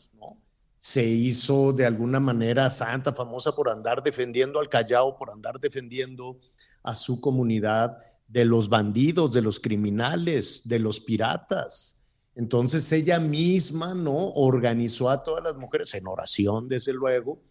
[0.80, 6.40] se hizo de alguna manera santa, famosa por andar defendiendo al Callao, por andar defendiendo
[6.82, 12.00] a su comunidad de los bandidos, de los criminales, de los piratas.
[12.34, 14.16] Entonces ella misma, ¿no?
[14.16, 17.42] Organizó a todas las mujeres en oración, desde luego,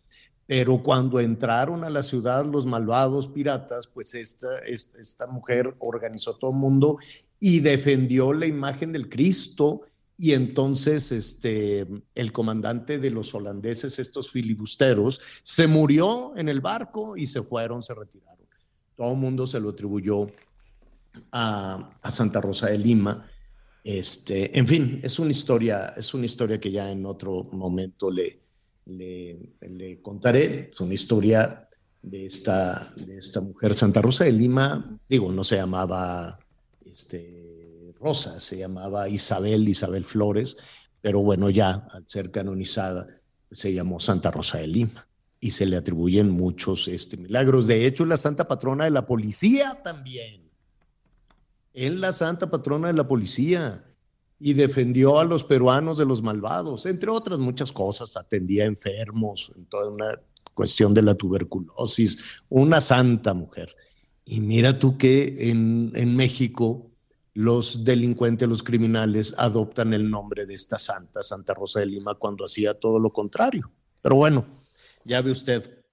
[0.46, 6.52] pero cuando entraron a la ciudad los malvados piratas, pues esta, esta, mujer organizó todo
[6.52, 6.96] el mundo
[7.38, 9.82] y defendió la imagen del Cristo
[10.20, 17.16] y entonces este, el comandante de los holandeses, estos filibusteros, se murió en el barco
[17.16, 18.44] y se fueron, se retiraron.
[18.96, 20.26] todo el mundo se lo atribuyó
[21.30, 23.30] a, Santa Rosa de Lima.
[23.84, 28.40] Este, en fin, es una historia, es una historia que ya en otro momento le,
[28.86, 30.66] le, contaré.
[30.68, 31.68] Es una historia
[32.02, 33.74] de esta, de esta mujer.
[33.74, 36.40] Santa Rosa de Lima, digo, no se llamaba
[36.84, 37.37] este,
[38.00, 40.56] Rosa, se llamaba Isabel, Isabel Flores,
[41.00, 43.06] pero bueno, ya al ser canonizada,
[43.50, 45.08] se llamó Santa Rosa de Lima
[45.40, 47.66] y se le atribuyen muchos este, milagros.
[47.66, 50.50] De hecho, la santa patrona de la policía también.
[51.72, 53.84] Es la santa patrona de la policía
[54.40, 59.66] y defendió a los peruanos de los malvados, entre otras muchas cosas, atendía enfermos, en
[59.66, 60.20] toda una
[60.54, 63.74] cuestión de la tuberculosis, una santa mujer.
[64.24, 66.87] Y mira tú que en, en México
[67.38, 72.44] los delincuentes, los criminales adoptan el nombre de esta santa, Santa Rosa de Lima, cuando
[72.44, 73.70] hacía todo lo contrario.
[74.00, 74.44] Pero bueno,
[75.04, 75.84] ya ve usted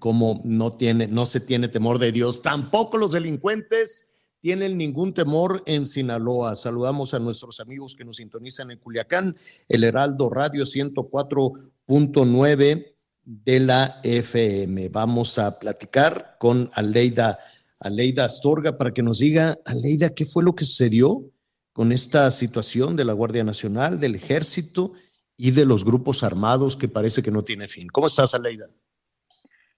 [0.00, 2.42] cómo no, tiene, no se tiene temor de Dios.
[2.42, 6.56] Tampoco los delincuentes tienen ningún temor en Sinaloa.
[6.56, 9.36] Saludamos a nuestros amigos que nos sintonizan en Culiacán,
[9.68, 14.88] el Heraldo Radio 104.9 de la FM.
[14.88, 17.38] Vamos a platicar con Aleida,
[17.80, 21.24] Aleida Astorga para que nos diga, Aleida, ¿qué fue lo que sucedió
[21.72, 24.92] con esta situación de la Guardia Nacional, del Ejército
[25.36, 27.88] y de los grupos armados que parece que no tiene fin.
[27.88, 28.66] ¿Cómo estás, Aleida?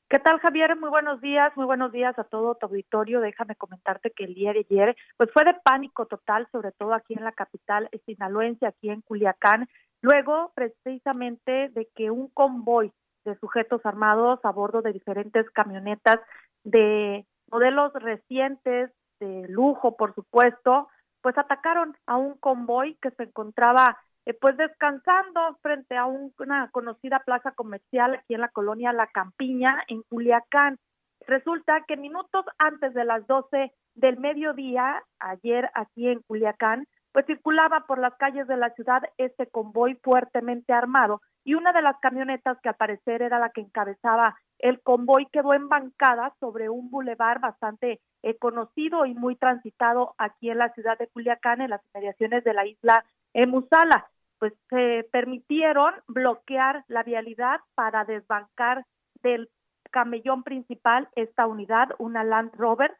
[0.08, 0.76] ¿Qué tal, Javier?
[0.76, 3.20] Muy buenos días, muy buenos días a todo tu auditorio.
[3.20, 7.14] Déjame comentarte que el día de ayer pues fue de pánico total, sobre todo aquí
[7.14, 9.68] en la capital sinaloense, aquí en Culiacán,
[10.00, 12.92] luego precisamente de que un convoy
[13.24, 16.20] de sujetos armados a bordo de diferentes camionetas
[16.64, 20.88] de modelos recientes, de lujo, por supuesto,
[21.22, 27.20] pues atacaron a un convoy que se encontraba eh, pues descansando frente a una conocida
[27.20, 30.78] plaza comercial aquí en la colonia La Campiña, en Culiacán.
[31.26, 37.86] Resulta que minutos antes de las 12 del mediodía, ayer aquí en Culiacán, pues circulaba
[37.86, 42.58] por las calles de la ciudad este convoy fuertemente armado y una de las camionetas
[42.62, 48.00] que al parecer era la que encabezaba el convoy quedó embancada sobre un bulevar bastante
[48.22, 52.54] eh, conocido y muy transitado aquí en la ciudad de Culiacán, en las inmediaciones de
[52.54, 53.04] la isla
[53.46, 54.10] Musala.
[54.38, 58.84] Pues se permitieron bloquear la vialidad para desbancar
[59.22, 59.48] del
[59.90, 62.96] camellón principal esta unidad, una Land Rover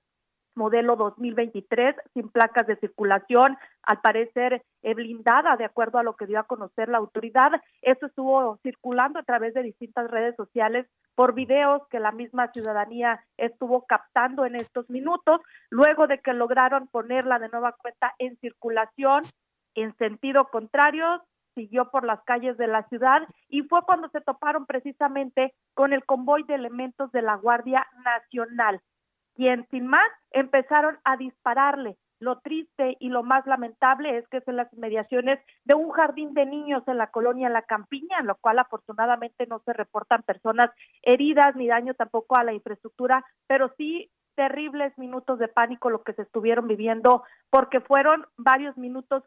[0.59, 6.27] modelo 2023 sin placas de circulación, al parecer eh, blindada de acuerdo a lo que
[6.27, 7.53] dio a conocer la autoridad.
[7.81, 13.25] Esto estuvo circulando a través de distintas redes sociales por videos que la misma ciudadanía
[13.37, 15.41] estuvo captando en estos minutos,
[15.71, 19.23] luego de que lograron ponerla de nueva cuenta en circulación
[19.75, 21.23] en sentido contrario,
[21.55, 26.05] siguió por las calles de la ciudad y fue cuando se toparon precisamente con el
[26.05, 28.81] convoy de elementos de la Guardia Nacional,
[29.39, 31.97] quien sin más empezaron a dispararle.
[32.19, 36.35] Lo triste y lo más lamentable es que es en las inmediaciones de un jardín
[36.35, 40.71] de niños en la colonia La Campiña, en lo cual afortunadamente no se reportan personas
[41.03, 46.15] heridas ni daño tampoco a la infraestructura, pero sí terribles minutos de pánico lo que
[46.15, 49.23] se estuvieron viviendo porque fueron varios minutos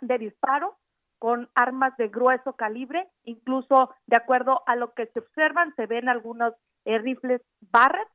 [0.00, 0.76] de disparo
[1.20, 6.08] con armas de grueso calibre, incluso de acuerdo a lo que se observan, se ven
[6.08, 6.52] algunos
[6.84, 8.08] eh, rifles Barrett,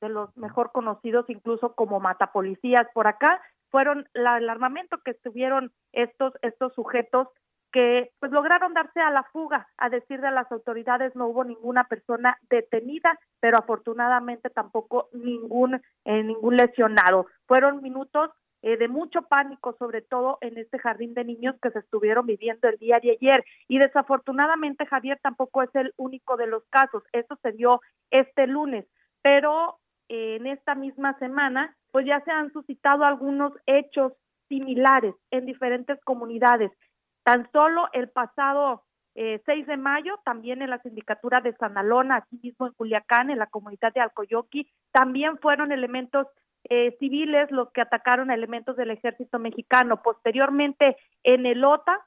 [0.00, 5.72] de los mejor conocidos incluso como matapolicías por acá, fueron la, el armamento que tuvieron
[5.92, 7.28] estos, estos sujetos
[7.72, 9.66] que pues lograron darse a la fuga.
[9.78, 16.22] A decir de las autoridades no hubo ninguna persona detenida, pero afortunadamente tampoco ningún eh,
[16.22, 17.26] ningún lesionado.
[17.48, 18.30] Fueron minutos
[18.62, 22.68] eh, de mucho pánico, sobre todo en este jardín de niños que se estuvieron viviendo
[22.68, 23.44] el día de ayer.
[23.66, 27.02] Y desafortunadamente, Javier, tampoco es el único de los casos.
[27.12, 27.80] Eso se dio
[28.10, 28.86] este lunes,
[29.20, 34.12] pero en esta misma semana, pues ya se han suscitado algunos hechos
[34.48, 36.70] similares en diferentes comunidades.
[37.22, 42.38] Tan solo el pasado eh, 6 de mayo, también en la sindicatura de Sanalona, aquí
[42.42, 46.26] mismo en Culiacán, en la comunidad de Alcoyoqui, también fueron elementos
[46.68, 50.02] eh, civiles los que atacaron a elementos del ejército mexicano.
[50.02, 52.04] Posteriormente, en el OTA,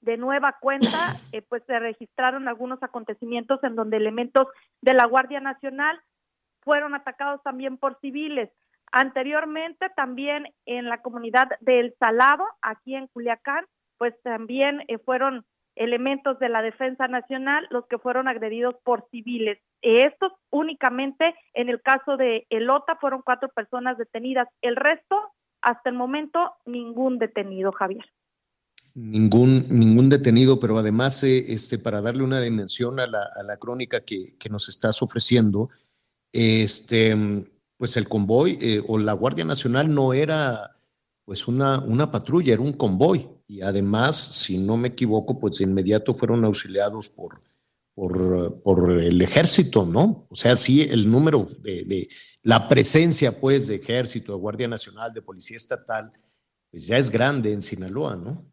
[0.00, 4.46] de nueva cuenta, eh, pues se registraron algunos acontecimientos en donde elementos
[4.80, 6.00] de la Guardia Nacional
[6.68, 8.50] fueron atacados también por civiles.
[8.92, 13.64] Anteriormente, también en la comunidad de El Salado, aquí en Culiacán,
[13.96, 19.58] pues también eh, fueron elementos de la Defensa Nacional los que fueron agredidos por civiles.
[19.80, 24.46] Estos únicamente en el caso de Elota fueron cuatro personas detenidas.
[24.60, 25.16] El resto,
[25.62, 28.04] hasta el momento, ningún detenido, Javier.
[28.94, 33.56] Ningún, ningún detenido, pero además, eh, este, para darle una dimensión a la, a la
[33.56, 35.70] crónica que, que, nos estás ofreciendo,
[36.32, 37.16] este,
[37.76, 40.76] pues el convoy eh, o la Guardia Nacional no era
[41.24, 43.28] pues una, una patrulla, era un convoy.
[43.46, 47.42] Y además, si no me equivoco, pues de inmediato fueron auxiliados por,
[47.94, 50.26] por, por el ejército, ¿no?
[50.30, 52.08] O sea, sí, el número de, de,
[52.42, 56.12] la presencia, pues, de ejército, de Guardia Nacional, de Policía Estatal,
[56.70, 58.46] pues ya es grande en Sinaloa, ¿no?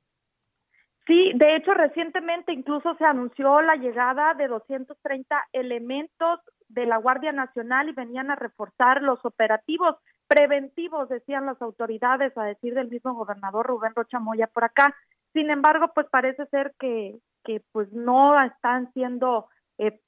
[1.07, 6.39] Sí, de hecho, recientemente incluso se anunció la llegada de 230 elementos
[6.76, 9.95] de la Guardia Nacional y venían a reforzar los operativos
[10.28, 14.93] preventivos, decían las autoridades, a decir del mismo gobernador Rubén Rocha Moya por acá.
[15.34, 19.47] Sin embargo, pues parece ser que, que pues no están siendo
[19.78, 19.99] eh,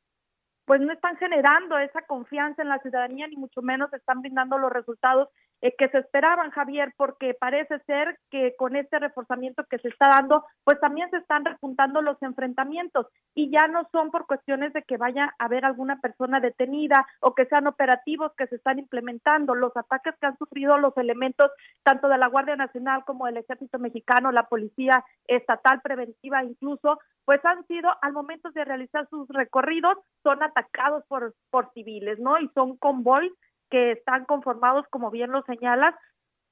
[0.65, 4.71] pues no están generando esa confianza en la ciudadanía, ni mucho menos están brindando los
[4.71, 5.29] resultados
[5.61, 10.07] eh, que se esperaban, Javier, porque parece ser que con este reforzamiento que se está
[10.09, 14.83] dando, pues también se están repuntando los enfrentamientos y ya no son por cuestiones de
[14.83, 19.55] que vaya a haber alguna persona detenida o que sean operativos que se están implementando.
[19.55, 21.51] Los ataques que han sufrido los elementos
[21.83, 27.43] tanto de la Guardia Nacional como del Ejército Mexicano, la Policía Estatal Preventiva incluso, pues
[27.45, 32.39] han sido al momento de realizar sus recorridos, son atacados por, por civiles, ¿no?
[32.39, 33.31] Y son convoys
[33.69, 35.95] que están conformados, como bien lo señalas,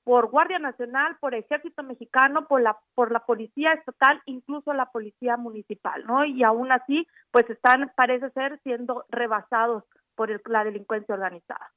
[0.03, 5.35] por Guardia Nacional, por Ejército Mexicano, por la por la Policía Estatal, incluso la Policía
[5.35, 6.23] Municipal, ¿no?
[6.25, 11.71] Y aún así, pues están, parece ser, siendo rebasados por la delincuencia organizada.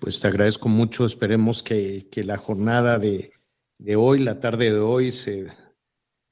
[0.00, 3.32] Pues te agradezco mucho, esperemos que, que la jornada de,
[3.78, 5.46] de, hoy, la tarde de hoy, se,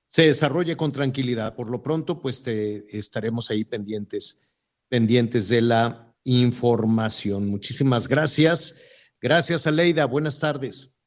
[0.05, 1.55] se desarrolle con tranquilidad.
[1.55, 4.43] Por lo pronto, pues te estaremos ahí pendientes,
[4.89, 7.49] pendientes de la información.
[7.49, 8.83] Muchísimas gracias.
[9.21, 10.05] Gracias, Aleida.
[10.07, 11.01] Buenas tardes.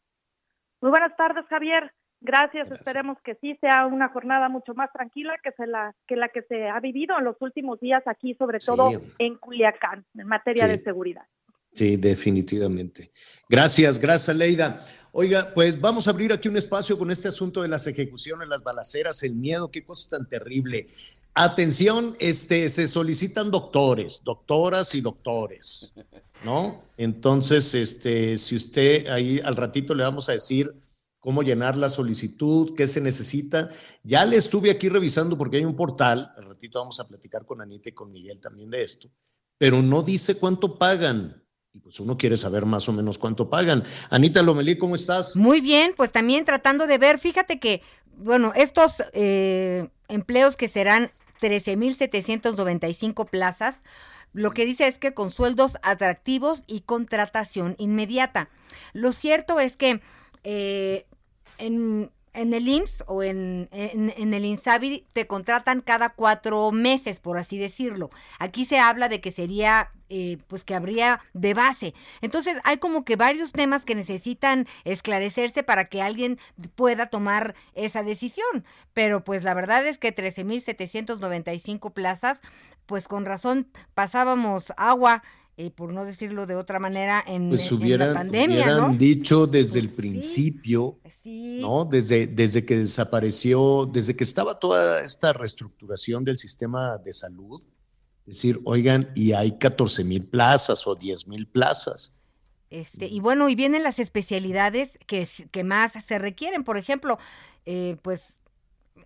[0.81, 1.91] Muy buenas tardes, Javier.
[2.19, 2.71] Gracias.
[2.71, 6.41] Esperemos que sí sea una jornada mucho más tranquila que, se la, que la que
[6.43, 8.89] se ha vivido en los últimos días aquí, sobre todo
[9.19, 10.71] en Culiacán, en materia sí.
[10.71, 11.23] de seguridad.
[11.73, 13.11] Sí, definitivamente.
[13.47, 14.83] Gracias, gracias, Leida.
[15.11, 18.63] Oiga, pues vamos a abrir aquí un espacio con este asunto de las ejecuciones, las
[18.63, 20.87] balaceras, el miedo, qué cosa tan terrible.
[21.39, 25.93] Atención, este, se solicitan doctores, doctoras y doctores,
[26.43, 26.81] ¿no?
[26.97, 30.73] Entonces, este, si usted ahí al ratito le vamos a decir
[31.19, 33.69] cómo llenar la solicitud, qué se necesita.
[34.01, 37.61] Ya le estuve aquí revisando porque hay un portal, al ratito vamos a platicar con
[37.61, 39.07] Anita y con Miguel también de esto,
[39.59, 41.43] pero no dice cuánto pagan.
[41.71, 43.83] Y pues uno quiere saber más o menos cuánto pagan.
[44.09, 45.35] Anita Lomelí, ¿cómo estás?
[45.35, 47.83] Muy bien, pues también tratando de ver, fíjate que,
[48.15, 51.11] bueno, estos eh, empleos que serán
[51.41, 53.83] 13.795 plazas.
[54.33, 58.49] Lo que dice es que con sueldos atractivos y contratación inmediata.
[58.93, 60.01] Lo cierto es que
[60.43, 61.05] eh,
[61.57, 67.37] en, en, el IMSS o en, en, el INSABI te contratan cada cuatro meses, por
[67.37, 68.09] así decirlo.
[68.39, 71.93] Aquí se habla de que sería, eh, pues que habría de base.
[72.21, 76.39] Entonces hay como que varios temas que necesitan esclarecerse para que alguien
[76.75, 78.65] pueda tomar esa decisión.
[78.93, 82.39] Pero pues la verdad es que 13.795 plazas,
[82.85, 85.23] pues con razón pasábamos agua
[85.59, 88.63] eh, por no decirlo de otra manera, en, pues hubieran, en la pandemia.
[88.63, 88.97] Hubieran ¿no?
[88.97, 91.57] dicho desde pues el principio, sí.
[91.59, 91.83] ¿no?
[91.83, 97.63] Desde, desde que desapareció, desde que estaba toda esta reestructuración del sistema de salud,
[98.27, 102.21] decir, oigan, y hay 14 mil plazas o 10 mil plazas.
[102.69, 106.63] Este, y bueno, y vienen las especialidades que, que más se requieren.
[106.63, 107.17] Por ejemplo,
[107.65, 108.35] eh, pues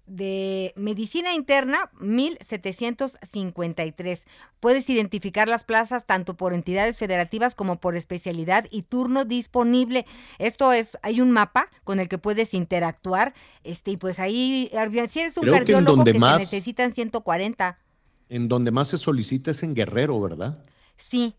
[0.06, 4.24] de medicina interna, 1753.
[4.60, 10.06] Puedes identificar las plazas tanto por entidades federativas como por especialidad y turno disponible.
[10.40, 13.34] Esto es, hay un mapa con el que puedes interactuar,
[13.64, 14.70] este, y pues ahí,
[15.10, 17.78] si eres un Creo cardiólogo que, que, más, se necesitan 140.
[18.30, 20.64] En donde más se solicita es en Guerrero, ¿verdad?
[20.98, 21.36] Sí.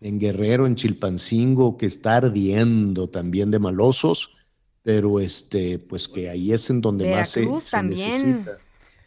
[0.00, 4.32] En Guerrero, en Chilpancingo, que está ardiendo también de malosos
[4.82, 8.08] pero este, pues que ahí es en donde Veracruz más se, también.
[8.08, 8.58] necesita.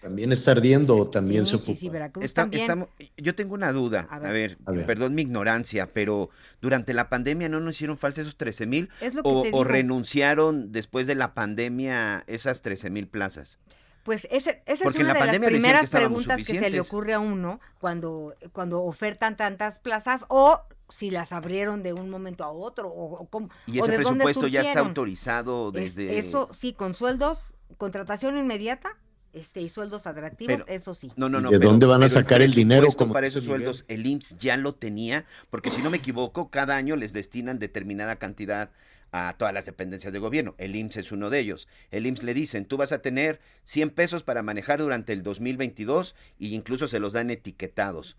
[0.02, 1.74] También está ardiendo o también sí, se ocupa.
[1.74, 2.62] Sí, sí, Veracruz Está, también.
[2.62, 6.30] estamos, yo tengo una duda, a ver, a ver, a ver, perdón mi ignorancia, pero
[6.62, 8.90] durante la pandemia no nos hicieron falta esos 13 mil
[9.24, 13.60] o, o renunciaron después de la pandemia esas 13 mil plazas.
[14.04, 16.80] Pues ese, esa Porque es una la de las primeras que preguntas que se le
[16.82, 20.62] ocurre a uno cuando, cuando ofertan tantas plazas o
[20.94, 23.98] si las abrieron de un momento a otro o, o cómo, y o ese de
[23.98, 27.40] presupuesto dónde ya está autorizado desde Es, eso sí con sueldos
[27.78, 28.96] contratación inmediata
[29.34, 31.50] este y sueldos atractivos Pero- eso sí No, no, no.
[31.50, 33.62] ¿De pero- dónde van a sacar el dinero, como para esos Miguel?
[33.62, 33.86] sueldos?
[33.88, 38.18] El IMSS ya lo tenía, porque si no me equivoco, cada año les destinan determinada
[38.18, 38.70] cantidad
[39.12, 40.54] a todas las dependencias de gobierno.
[40.60, 41.68] El IMSS es uno de ellos.
[41.90, 46.14] El IMSS le dicen, tú vas a tener 100 pesos para manejar durante el 2022
[46.38, 48.18] y incluso se los dan etiquetados.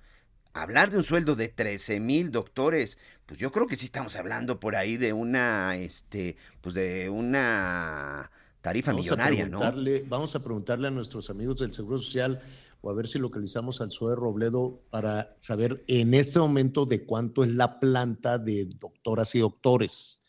[0.55, 4.61] Hablar de un sueldo de 13 mil doctores, pues yo creo que sí estamos hablando
[4.61, 8.31] por ahí de una, este, pues de una
[8.61, 9.59] tarifa Vamos a millonaria, ¿no?
[9.61, 12.41] preguntarle- Vamos a preguntarle a nuestros amigos del Seguro Social
[12.81, 17.45] o a ver si localizamos al Zoe Robledo para saber en este momento de cuánto
[17.45, 20.21] es la planta de doctoras y doctores,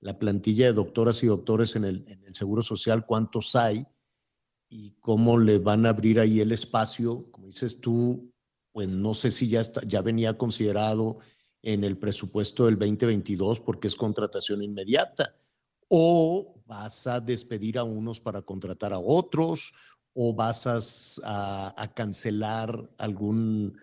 [0.00, 3.86] la plantilla de doctoras y doctores en el, en el Seguro Social, cuántos hay
[4.70, 7.30] y cómo le van a abrir ahí el espacio.
[7.30, 8.30] Como dices tú,
[8.78, 11.18] pues no sé si ya, ya venía considerado
[11.62, 15.34] en el presupuesto del 2022 porque es contratación inmediata
[15.88, 19.74] o vas a despedir a unos para contratar a otros,
[20.14, 23.76] o vas a cancelar algún,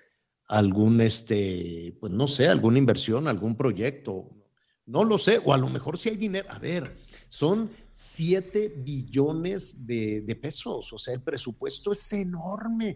[0.48, 4.30] algún, este, pues no sé, alguna inversión, algún proyecto.
[4.86, 6.48] No lo sé, o a lo mejor si hay dinero.
[6.50, 6.96] A ver,
[7.28, 12.96] son 7 billones de, de pesos, o sea, el presupuesto es enorme,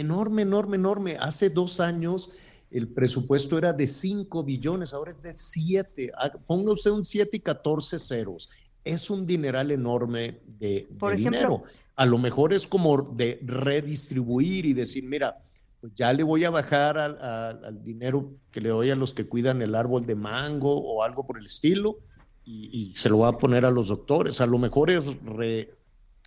[0.00, 1.16] enorme, enorme, enorme.
[1.20, 2.30] Hace dos años
[2.70, 6.12] el presupuesto era de 5 billones, ahora es de 7.
[6.46, 8.48] Ponga usted un 7 y 14 ceros.
[8.84, 11.62] Es un dineral enorme de, de Por ejemplo- dinero.
[11.96, 15.42] A lo mejor es como de redistribuir y decir, mira,
[15.80, 19.12] pues ya le voy a bajar al, al- al dinero que le doy a los
[19.12, 21.98] que cuidan el árbol de mango o algo por el estilo
[22.44, 24.40] y, y se lo va a poner a los doctores.
[24.40, 25.74] A lo mejor es re-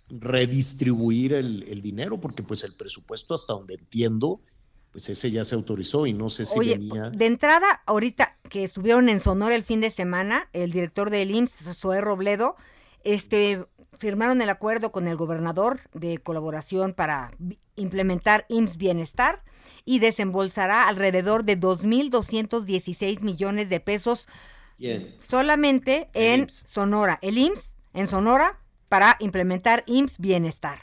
[0.08, 4.40] redistribuir el, el dinero porque pues el presupuesto hasta donde entiendo,
[4.92, 7.10] pues ese ya se autorizó y no sé si Oye, venía...
[7.10, 11.76] de entrada, ahorita que estuvieron en Sonora el fin de semana, el director del IMSS,
[11.76, 12.54] Zoé Robledo,
[13.02, 13.66] este,
[13.98, 17.32] firmaron el acuerdo con el gobernador de colaboración para
[17.74, 19.42] implementar IMSS Bienestar
[19.84, 24.28] y desembolsará alrededor de 2.216 millones de pesos
[24.78, 25.16] Bien.
[25.28, 27.18] solamente en Sonora.
[27.20, 28.60] El IMSS en Sonora
[28.94, 30.78] para implementar IMSS Bienestar.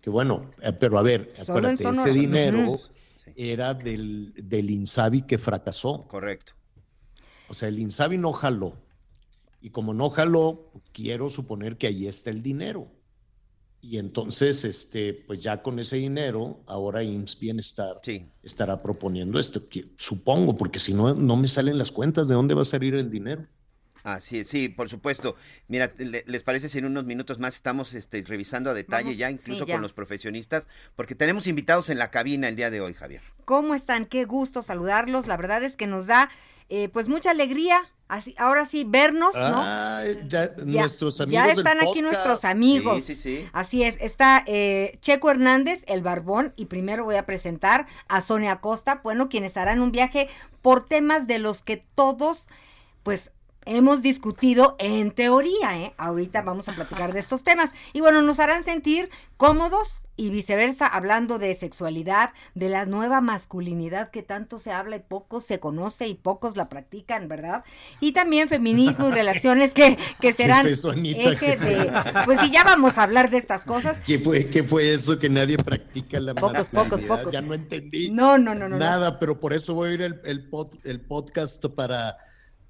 [0.00, 2.78] Que bueno, eh, pero a ver, acuérdate, ese dinero
[3.36, 6.08] era del, del Insabi que fracasó.
[6.08, 6.54] Correcto.
[7.50, 8.78] O sea, el Insabi no jaló.
[9.60, 12.88] Y como no jaló, quiero suponer que ahí está el dinero.
[13.82, 18.00] Y entonces, este, pues ya con ese dinero, ahora IMSS Bienestar
[18.42, 19.68] estará proponiendo esto.
[19.68, 22.94] que- Supongo, porque si no, no me salen las cuentas de dónde va a salir
[22.94, 23.46] el dinero.
[24.04, 25.36] Así es, sí, por supuesto.
[25.68, 29.16] Mira, le- ¿les parece si en unos minutos más estamos este, revisando a detalle Vamos,
[29.18, 29.74] ya, sí, incluso ya.
[29.74, 30.68] con los profesionistas?
[30.96, 33.22] Porque tenemos invitados en la cabina el día de hoy, Javier.
[33.44, 34.06] ¿Cómo están?
[34.06, 35.26] Qué gusto saludarlos.
[35.28, 36.30] La verdad es que nos da
[36.68, 37.82] eh, pues mucha alegría.
[38.08, 39.40] Así, ahora sí, vernos, ¿no?
[39.40, 42.02] Ah, ya, Ya- nuestros amigos ya del están aquí podcast.
[42.02, 43.04] nuestros amigos.
[43.04, 43.48] Sí, sí, sí.
[43.54, 48.56] Así es, está eh, Checo Hernández, el Barbón, y primero voy a presentar a Sonia
[48.60, 50.28] Costa, bueno, quienes harán un viaje
[50.60, 52.48] por temas de los que todos,
[53.02, 53.30] pues,
[53.64, 55.94] hemos discutido en teoría, ¿eh?
[55.96, 57.70] Ahorita vamos a platicar de estos temas.
[57.92, 64.10] Y bueno, nos harán sentir cómodos y viceversa, hablando de sexualidad, de la nueva masculinidad
[64.10, 67.64] que tanto se habla y poco se conoce y pocos la practican, ¿verdad?
[67.98, 71.30] Y también feminismo y relaciones que, que ¿Qué serán es eso, Anita?
[71.32, 71.90] eje ¿Qué fue de...
[72.26, 73.96] Pues si ya vamos a hablar de estas cosas.
[74.06, 77.32] ¿Qué fue, ¿Qué fue eso que nadie practica la Pocos, pocos, pocos.
[77.32, 78.10] Ya no entendí.
[78.10, 78.78] No, no, no, no, no.
[78.78, 82.18] Nada, pero por eso voy a ir el, el, pod- el podcast para,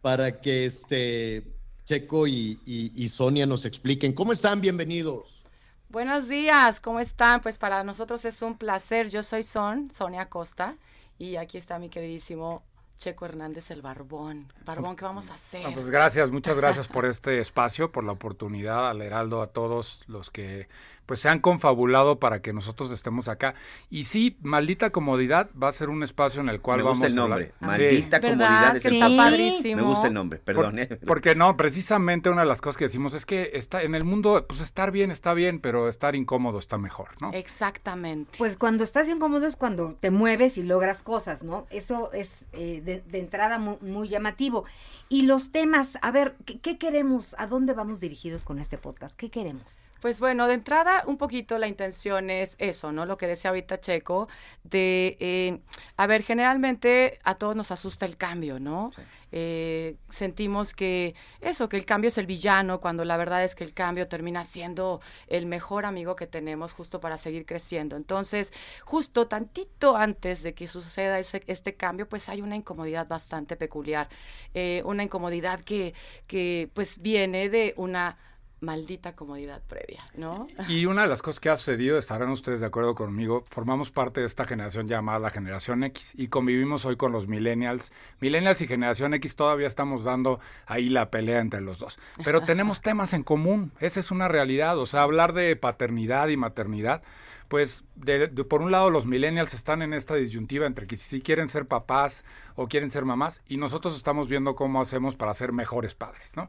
[0.02, 1.44] para que este
[1.84, 4.12] Checo y, y- y Sonia nos expliquen.
[4.12, 4.60] ¿Cómo están?
[4.60, 5.44] Bienvenidos.
[5.88, 7.40] Buenos días, ¿cómo están?
[7.40, 9.08] Pues para nosotros es un placer.
[9.10, 10.76] Yo soy Son, Sonia Costa,
[11.18, 12.62] y aquí está mi queridísimo
[12.98, 14.52] Checo Hernández, el Barbón.
[14.64, 15.64] Barbón, ¿qué vamos a hacer?
[15.64, 20.02] No, pues gracias, muchas gracias por este espacio, por la oportunidad, al Heraldo, a todos
[20.06, 20.68] los que
[21.06, 23.54] pues se han confabulado para que nosotros estemos acá.
[23.90, 27.06] Y sí, maldita comodidad va a ser un espacio en el cual Me vamos gusta
[27.08, 27.52] el a nombre.
[27.60, 27.78] hablar.
[27.78, 29.76] Maldita ¿Verdad comodidad es que el está padrísimo?
[29.76, 30.70] Me gusta el nombre, perdón.
[30.72, 30.98] Por- ¿eh?
[31.06, 34.44] porque no, precisamente una de las cosas que decimos es que está en el mundo,
[34.48, 37.32] pues estar bien está bien, pero estar incómodo está mejor, ¿no?
[37.32, 38.32] Exactamente.
[38.38, 41.66] Pues cuando estás incómodo es cuando te mueves y logras cosas, ¿no?
[41.70, 44.64] Eso es eh, de, de entrada mu- muy, llamativo.
[45.08, 47.34] Y los temas, a ver, ¿qué, qué queremos?
[47.38, 49.14] ¿A dónde vamos dirigidos con este podcast?
[49.16, 49.64] ¿Qué queremos?
[50.02, 53.06] Pues bueno, de entrada, un poquito la intención es eso, ¿no?
[53.06, 54.26] Lo que decía ahorita Checo,
[54.64, 55.60] de, eh,
[55.96, 58.90] a ver, generalmente a todos nos asusta el cambio, ¿no?
[59.30, 63.62] Eh, sentimos que eso, que el cambio es el villano, cuando la verdad es que
[63.62, 67.94] el cambio termina siendo el mejor amigo que tenemos justo para seguir creciendo.
[67.94, 68.52] Entonces,
[68.84, 74.08] justo tantito antes de que suceda ese, este cambio, pues hay una incomodidad bastante peculiar,
[74.52, 75.94] eh, una incomodidad que,
[76.26, 78.18] que pues viene de una
[78.62, 80.46] maldita comodidad previa, ¿no?
[80.68, 84.20] Y una de las cosas que ha sucedido, estarán ustedes de acuerdo conmigo, formamos parte
[84.20, 87.92] de esta generación llamada la generación X y convivimos hoy con los millennials.
[88.20, 91.98] Millennials y generación X todavía estamos dando ahí la pelea entre los dos.
[92.24, 96.36] Pero tenemos temas en común, esa es una realidad, o sea, hablar de paternidad y
[96.36, 97.02] maternidad
[97.48, 101.20] pues de, de- por un lado los millennials están en esta disyuntiva entre que si
[101.20, 105.52] quieren ser papás o quieren ser mamás y nosotros estamos viendo cómo hacemos para ser
[105.52, 106.48] mejores padres, ¿no?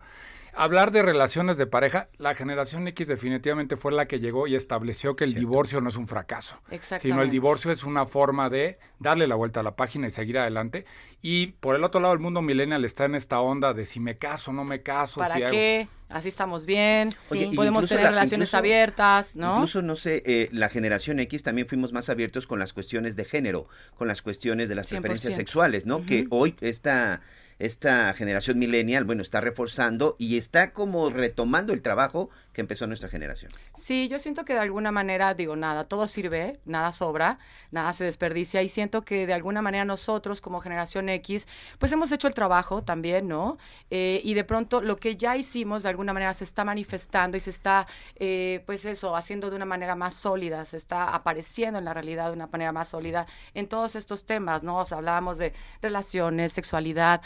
[0.55, 5.15] Hablar de relaciones de pareja, la generación X definitivamente fue la que llegó y estableció
[5.15, 6.59] que el divorcio no es un fracaso,
[6.99, 10.37] sino el divorcio es una forma de darle la vuelta a la página y seguir
[10.37, 10.85] adelante.
[11.23, 14.17] Y por el otro lado, el mundo millennial está en esta onda de si me
[14.17, 15.87] caso, no me caso, ¿Para si hago- qué?
[16.09, 17.09] Así estamos bien.
[17.31, 19.53] Oye, y Podemos tener la- relaciones incluso- abiertas, ¿no?
[19.55, 23.25] Incluso, no sé, eh, la generación X también fuimos más abiertos con las cuestiones de
[23.25, 25.01] género, con las cuestiones de las 100%.
[25.01, 26.05] preferencias sexuales, ¿no?
[26.05, 27.21] Que hoy esta,
[27.65, 33.09] esta generación millennial, bueno, está reforzando y está como retomando el trabajo que empezó nuestra
[33.09, 33.51] generación.
[33.75, 37.39] Sí, yo siento que de alguna manera, digo, nada, todo sirve, nada sobra,
[37.71, 41.47] nada se desperdicia y siento que de alguna manera nosotros como generación X,
[41.79, 43.57] pues hemos hecho el trabajo también, ¿no?
[43.89, 47.39] Eh, y de pronto lo que ya hicimos de alguna manera se está manifestando y
[47.39, 51.85] se está, eh, pues eso, haciendo de una manera más sólida, se está apareciendo en
[51.85, 53.25] la realidad de una manera más sólida
[53.55, 54.77] en todos estos temas, ¿no?
[54.77, 57.21] O hablábamos de relaciones, sexualidad.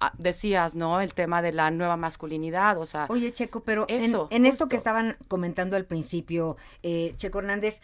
[0.00, 1.00] Ah, Decías, ¿no?
[1.00, 3.06] El tema de la nueva masculinidad, o sea.
[3.08, 7.80] Oye, Checo, pero en- Eso, en, esto que estaban comentando al principio, eh, Checo Hernández,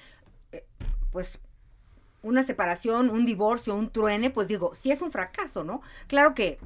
[0.53, 0.65] eh,
[1.13, 1.39] pues
[2.23, 5.81] una separación, un divorcio, un truene, pues digo, sí es un fracaso, ¿no?
[6.09, 6.59] Claro que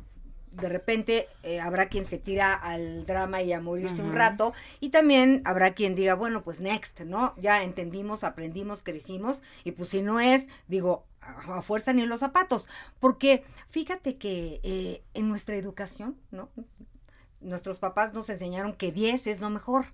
[0.53, 4.88] de repente eh, habrá quien se tira al drama y a morirse un rato y
[4.88, 7.34] también habrá quien diga, bueno, pues next, ¿no?
[7.36, 11.05] Ya entendimos, aprendimos, crecimos y pues si no es, digo,
[11.36, 12.66] a a fuerza ni los zapatos,
[12.98, 16.50] porque fíjate que eh, en nuestra educación, ¿no?
[17.40, 19.86] Nuestros papás nos enseñaron que 10 es lo mejor.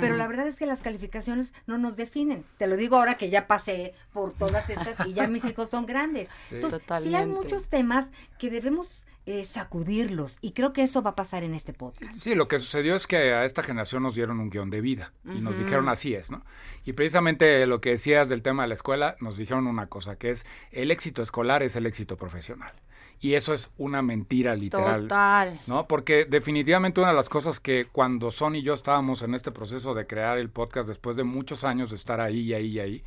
[0.00, 2.44] Pero la verdad es que las calificaciones no nos definen.
[2.58, 5.84] Te lo digo ahora que ya pasé por todas estas y ya mis hijos son
[5.84, 6.28] grandes.
[6.48, 6.54] Sí.
[6.54, 11.14] Entonces, sí hay muchos temas que debemos eh, sacudirlos y creo que eso va a
[11.14, 12.18] pasar en este podcast.
[12.18, 15.12] Sí, lo que sucedió es que a esta generación nos dieron un guion de vida
[15.26, 16.46] y nos dijeron así es, ¿no?
[16.86, 20.30] Y precisamente lo que decías del tema de la escuela, nos dijeron una cosa, que
[20.30, 22.72] es el éxito escolar es el éxito profesional.
[23.20, 25.02] Y eso es una mentira literal.
[25.02, 25.60] Total.
[25.66, 25.84] ¿no?
[25.84, 29.92] Porque definitivamente una de las cosas que cuando Son y yo estábamos en este proceso
[29.92, 33.04] de crear el podcast después de muchos años de estar ahí y ahí y ahí,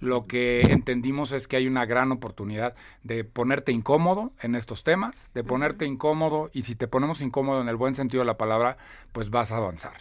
[0.00, 5.28] lo que entendimos es que hay una gran oportunidad de ponerte incómodo en estos temas,
[5.34, 8.76] de ponerte incómodo y si te ponemos incómodo en el buen sentido de la palabra,
[9.12, 9.94] pues vas a avanzar.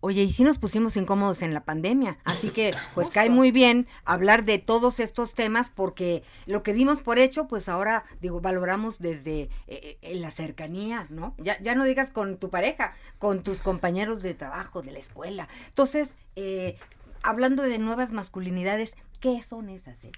[0.00, 3.88] Oye, y sí nos pusimos incómodos en la pandemia, así que pues cae muy bien
[4.04, 9.00] hablar de todos estos temas porque lo que dimos por hecho, pues ahora digo, valoramos
[9.00, 11.34] desde eh, eh, la cercanía, ¿no?
[11.38, 15.48] Ya, ya no digas con tu pareja, con tus compañeros de trabajo, de la escuela.
[15.66, 16.76] Entonces, eh,
[17.24, 20.02] hablando de nuevas masculinidades, ¿qué son esas?
[20.04, 20.12] eh?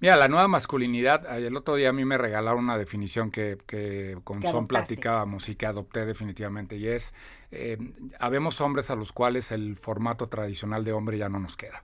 [0.00, 4.16] Mira, la nueva masculinidad, el otro día a mí me regalaron una definición que, que
[4.22, 7.14] con Que Son platicábamos y que adopté definitivamente, y es,
[7.50, 7.78] eh,
[8.20, 11.82] habemos hombres a los cuales el formato tradicional de hombre ya no nos queda.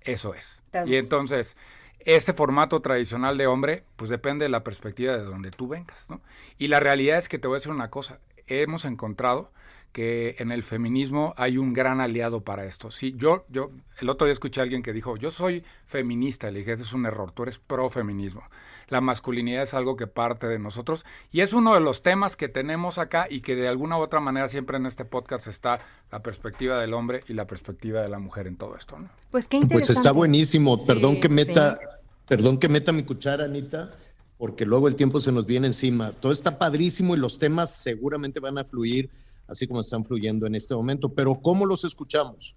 [0.00, 0.62] Eso es.
[0.86, 1.56] Y entonces,
[2.00, 6.20] ese formato tradicional de hombre, pues depende de la perspectiva de donde tú vengas, ¿no?
[6.58, 9.52] Y la realidad es que te voy a decir una cosa, hemos encontrado
[9.92, 12.90] que en el feminismo hay un gran aliado para esto.
[12.90, 13.70] Sí, yo, yo,
[14.00, 16.92] el otro día escuché a alguien que dijo, yo soy feminista, le dije, ese es
[16.92, 18.42] un error, tú eres pro-feminismo.
[18.88, 22.48] La masculinidad es algo que parte de nosotros y es uno de los temas que
[22.48, 25.78] tenemos acá y que de alguna u otra manera siempre en este podcast está
[26.10, 29.08] la perspectiva del hombre y la perspectiva de la mujer en todo esto, ¿no?
[29.30, 30.84] Pues qué Pues está buenísimo.
[30.84, 31.86] perdón que meta, sí.
[32.26, 33.94] perdón que meta mi cuchara, Anita,
[34.36, 36.12] porque luego el tiempo se nos viene encima.
[36.12, 39.10] Todo está padrísimo y los temas seguramente van a fluir
[39.52, 41.08] así como están fluyendo en este momento.
[41.08, 42.56] Pero ¿cómo los escuchamos?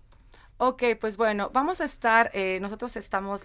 [0.57, 3.43] Ok, pues bueno, vamos a estar, eh, nosotros estamos,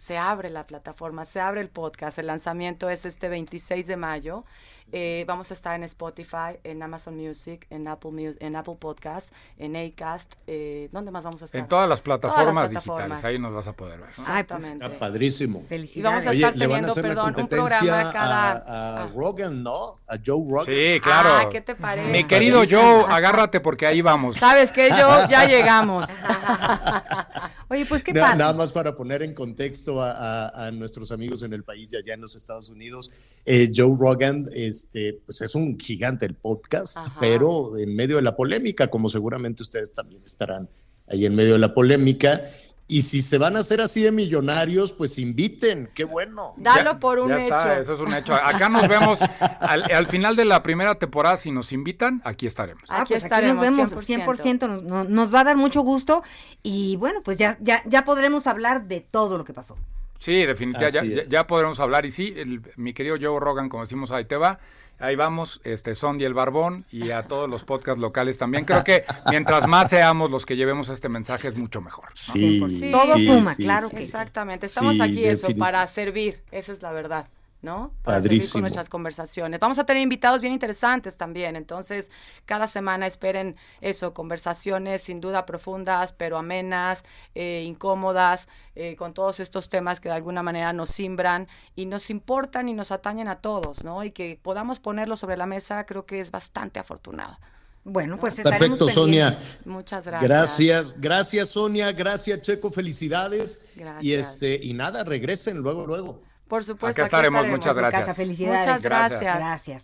[0.00, 4.44] se abre la plataforma, se abre el podcast, el lanzamiento es este 26 de mayo.
[4.92, 9.32] Eh, vamos a estar en Spotify, en Amazon Music, en Apple Music, en Apple Podcast,
[9.56, 11.60] en Acast, eh, ¿dónde más vamos a estar?
[11.60, 13.04] En todas las plataformas, plataformas.
[13.20, 14.08] digitales, ahí nos vas a poder ver.
[14.18, 14.24] ¿no?
[14.26, 14.84] Ay, pues, Exactamente.
[14.86, 15.62] Está padrísimo.
[15.70, 18.50] Y vamos a Oye, estar teniendo, perdón, un programa cada...
[18.52, 19.10] a, a Ah.
[19.14, 19.98] Rogan, ¿no?
[20.08, 20.66] A Joe Rogan.
[20.74, 21.30] Sí, claro.
[21.34, 22.10] Ah, ¿qué te parece?
[22.10, 24.38] Mi querido Joe, agárrate porque ahí vamos.
[24.38, 26.06] ¿Sabes qué, yo Ya llegamos.
[27.70, 28.38] Oye, pues qué Na- padre.
[28.38, 30.10] Nada más para poner en contexto a,
[30.48, 33.10] a- a nuestros amigos en el país y allá en los Estados Unidos,
[33.46, 37.16] eh, Joe Rogan, este, pues es un gigante el podcast, Ajá.
[37.20, 40.68] pero en medio de la polémica, como seguramente ustedes también estarán
[41.06, 42.50] ahí en medio de la polémica.
[42.92, 46.54] Y si se van a hacer así de millonarios, pues inviten, qué bueno.
[46.56, 47.44] Dalo Ya- por un ya hecho.
[47.44, 48.34] está, eso es un hecho.
[48.34, 49.20] Acá nos vemos
[49.60, 51.36] al, al final de la primera temporada.
[51.36, 52.82] Si nos invitan, aquí estaremos.
[52.88, 54.66] Ah, Aquí pues estaremos, aquí nos vemos 100%.
[54.66, 56.24] 100%, nos, va a dar mucho gusto
[56.64, 59.76] y bueno, pues ya, ya, ya podremos hablar de todo lo que pasó.
[60.18, 61.14] Sí, definitivamente.
[61.14, 62.04] Ya, ya podremos hablar.
[62.06, 64.58] Y sí, el- mi querido Joe Rogan, como decimos, ahí te va.
[65.00, 68.64] Ahí vamos, este Son y el Barbón y a todos los podcasts locales también.
[68.64, 72.08] Creo que mientras más seamos los que llevemos este mensaje es mucho mejor.
[72.12, 72.60] Sí,
[72.92, 73.96] Todo sí, suma, sí, claro sí.
[73.96, 74.06] que sí.
[74.06, 77.26] Exactamente, estamos Sí, aquí eso, para servir, esa es la verdad,
[77.62, 77.92] ¿no?
[78.02, 78.52] Para Padrísimo.
[78.52, 79.60] con nuestras conversaciones.
[79.60, 82.10] Vamos a tener invitados bien interesantes también, entonces
[82.46, 87.04] cada semana esperen eso, conversaciones sin duda profundas, pero amenas,
[87.34, 92.08] eh, incómodas, eh, con todos estos temas que de alguna manera nos simbran y nos
[92.10, 94.04] importan y nos atañen a todos, ¿no?
[94.04, 97.38] Y que podamos ponerlo sobre la mesa, creo que es bastante afortunado.
[97.82, 99.38] Bueno, pues Perfecto, Sonia.
[99.64, 100.28] Muchas gracias.
[100.28, 103.66] Gracias, gracias Sonia, gracias Checo, felicidades.
[103.74, 104.04] Gracias.
[104.04, 106.22] Y este y nada, regresen luego luego.
[106.50, 107.00] Por supuesto.
[107.00, 108.02] Acá estaremos, muchas gracias.
[108.02, 108.66] Casa, felicidades.
[108.66, 109.82] Muchas Gracias.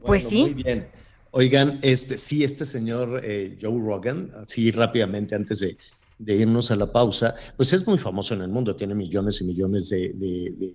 [0.00, 0.42] Pues sí.
[0.42, 0.88] Muy bien.
[1.32, 5.76] Oigan, este sí, este señor eh, Joe Rogan, así rápidamente antes de,
[6.18, 9.44] de irnos a la pausa, pues es muy famoso en el mundo, tiene millones y
[9.44, 10.74] millones de, de-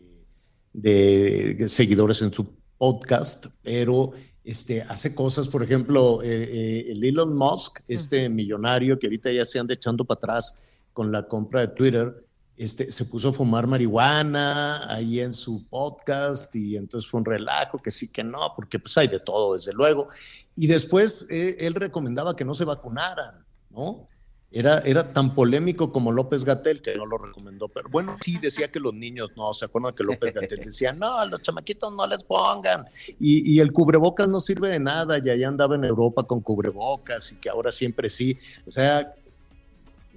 [0.73, 4.11] de- de seguidores en su podcast, pero
[4.43, 9.45] este, hace cosas, por ejemplo, eh, eh, el Elon Musk, este millonario que ahorita ya
[9.45, 10.57] se anda echando para atrás
[10.93, 12.13] con la compra de Twitter,
[12.59, 17.77] este, se puso a fumar marihuana ahí en su podcast y entonces fue un relajo,
[17.77, 20.09] que sí, que no, porque pues hay de todo, desde luego.
[20.55, 24.09] Y después eh, él recomendaba que no se vacunaran, ¿no?
[24.51, 28.69] Era, era tan polémico como López Gatel, que no lo recomendó, pero bueno, sí decía
[28.69, 32.23] que los niños no, ¿se acuerdan que López Gatel decía, no, los chamaquitos no les
[32.23, 32.87] pongan?
[33.21, 37.31] Y, y el cubrebocas no sirve de nada, y allá andaba en Europa con cubrebocas
[37.31, 38.37] y que ahora siempre sí,
[38.67, 39.13] o sea,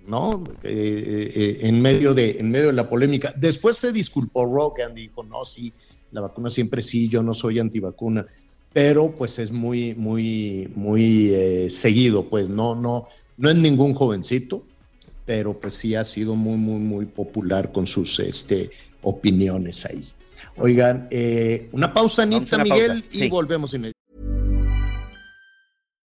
[0.06, 0.42] ¿no?
[0.62, 3.32] Eh, eh, en, medio de, en medio de la polémica.
[3.36, 5.72] Después se disculpó Rogan, dijo, no, sí,
[6.10, 8.26] la vacuna siempre sí, yo no soy antivacuna,
[8.72, 14.64] pero pues es muy, muy, muy eh, seguido, pues no, no, no es ningún jovencito,
[15.24, 18.70] pero pues sí ha sido muy, muy, muy popular con sus este,
[19.02, 20.04] opiniones ahí.
[20.56, 24.01] Oigan, eh, una pausa, Anita, una Miguel, pausa, y volvemos inmediatamente.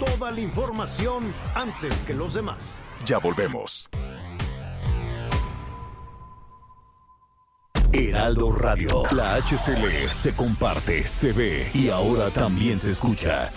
[0.00, 2.80] Toda la información antes que los demás.
[3.04, 3.86] Ya volvemos.
[7.92, 9.02] Heraldo Radio.
[9.12, 13.50] La HCL se comparte, se ve y ahora también se escucha.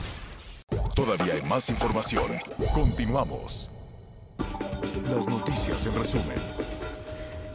[0.93, 2.39] Todavía hay más información.
[2.73, 3.71] Continuamos.
[5.09, 6.62] Las noticias en resumen.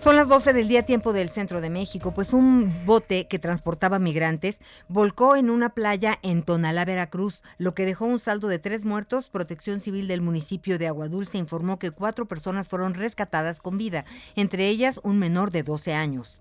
[0.08, 3.98] Son las 12 del día tiempo del centro de México, pues un bote que transportaba
[3.98, 4.56] migrantes
[4.88, 9.28] volcó en una playa en Tonalá, Veracruz, lo que dejó un saldo de tres muertos.
[9.28, 14.68] Protección Civil del municipio de Aguadulce informó que cuatro personas fueron rescatadas con vida, entre
[14.68, 16.38] ellas un menor de 12 años.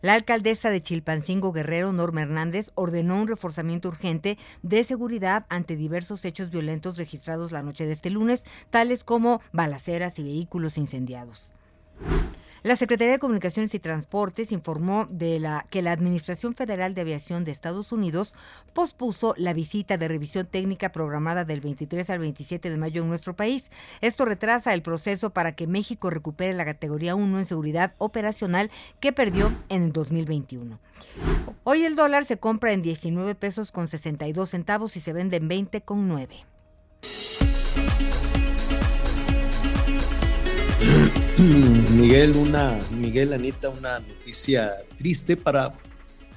[0.00, 6.24] La alcaldesa de Chilpancingo Guerrero, Norma Hernández, ordenó un reforzamiento urgente de seguridad ante diversos
[6.24, 11.50] hechos violentos registrados la noche de este lunes, tales como balaceras y vehículos incendiados.
[12.64, 17.44] La Secretaría de Comunicaciones y Transportes informó de la que la Administración Federal de Aviación
[17.44, 18.32] de Estados Unidos
[18.72, 23.36] pospuso la visita de revisión técnica programada del 23 al 27 de mayo en nuestro
[23.36, 23.70] país.
[24.00, 29.12] Esto retrasa el proceso para que México recupere la categoría 1 en seguridad operacional que
[29.12, 30.78] perdió en el 2021.
[31.64, 35.48] Hoy el dólar se compra en 19 pesos con 62 centavos y se vende en
[35.48, 36.46] 20 con 9.
[41.96, 45.72] Miguel, una, Miguel, Anita, una noticia triste para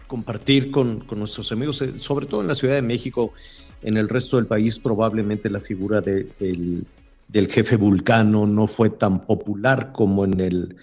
[0.08, 3.34] compartir con, con nuestros amigos, eh, sobre todo en la Ciudad de México,
[3.82, 6.86] en el resto del país, probablemente la figura de- del,
[7.28, 10.78] del jefe vulcano no fue tan popular como en el,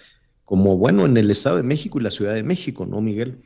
[0.45, 3.39] como bueno, en el Estado de México y la Ciudad de México, ¿no, Miguel?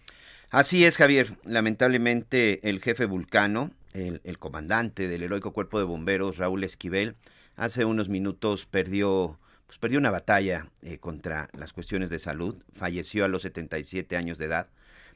[0.51, 1.37] Así es, Javier.
[1.45, 7.17] Lamentablemente, el jefe Vulcano, el, el comandante del heroico cuerpo de bomberos, Raúl Esquivel,
[7.57, 9.39] hace unos minutos perdió,
[9.69, 12.57] pues perdió una batalla eh, contra las cuestiones de salud.
[12.73, 14.69] Falleció a los 77 años de edad.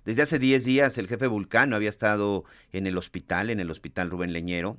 [0.05, 4.11] Desde hace 10 días, el jefe Vulcano había estado en el hospital, en el hospital
[4.11, 4.79] Rubén Leñero.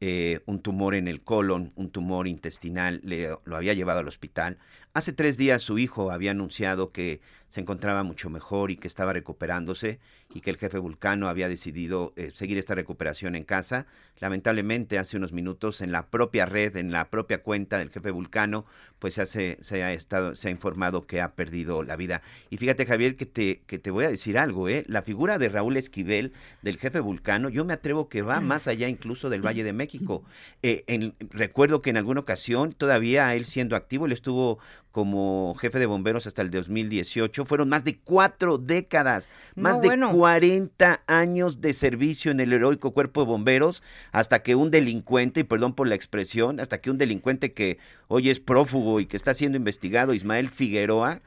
[0.00, 4.58] eh, un tumor en el colon, un tumor intestinal, le, lo había llevado al hospital.
[4.96, 9.12] Hace tres días su hijo había anunciado que se encontraba mucho mejor y que estaba
[9.12, 9.98] recuperándose
[10.32, 13.86] y que el jefe Vulcano había decidido eh, seguir esta recuperación en casa.
[14.18, 18.66] Lamentablemente, hace unos minutos en la propia red, en la propia cuenta del jefe Vulcano,
[18.98, 22.22] pues se, se ha estado, se ha informado que ha perdido la vida.
[22.50, 24.84] Y fíjate, Javier, que te, que te voy a decir algo, ¿eh?
[24.88, 26.32] La figura de Raúl Esquivel,
[26.62, 30.24] del jefe Vulcano, yo me atrevo que va más allá incluso del Valle de México.
[30.62, 34.58] Eh, en, recuerdo que en alguna ocasión, todavía él siendo activo, él estuvo
[34.94, 37.44] como jefe de bomberos hasta el 2018.
[37.44, 43.22] Fueron más de cuatro décadas, más de 40 años de servicio en el heroico cuerpo
[43.22, 43.82] de bomberos,
[44.12, 48.30] hasta que un delincuente, y perdón por la expresión, hasta que un delincuente que hoy
[48.30, 51.22] es prófugo y que está siendo investigado, Ismael Figueroa,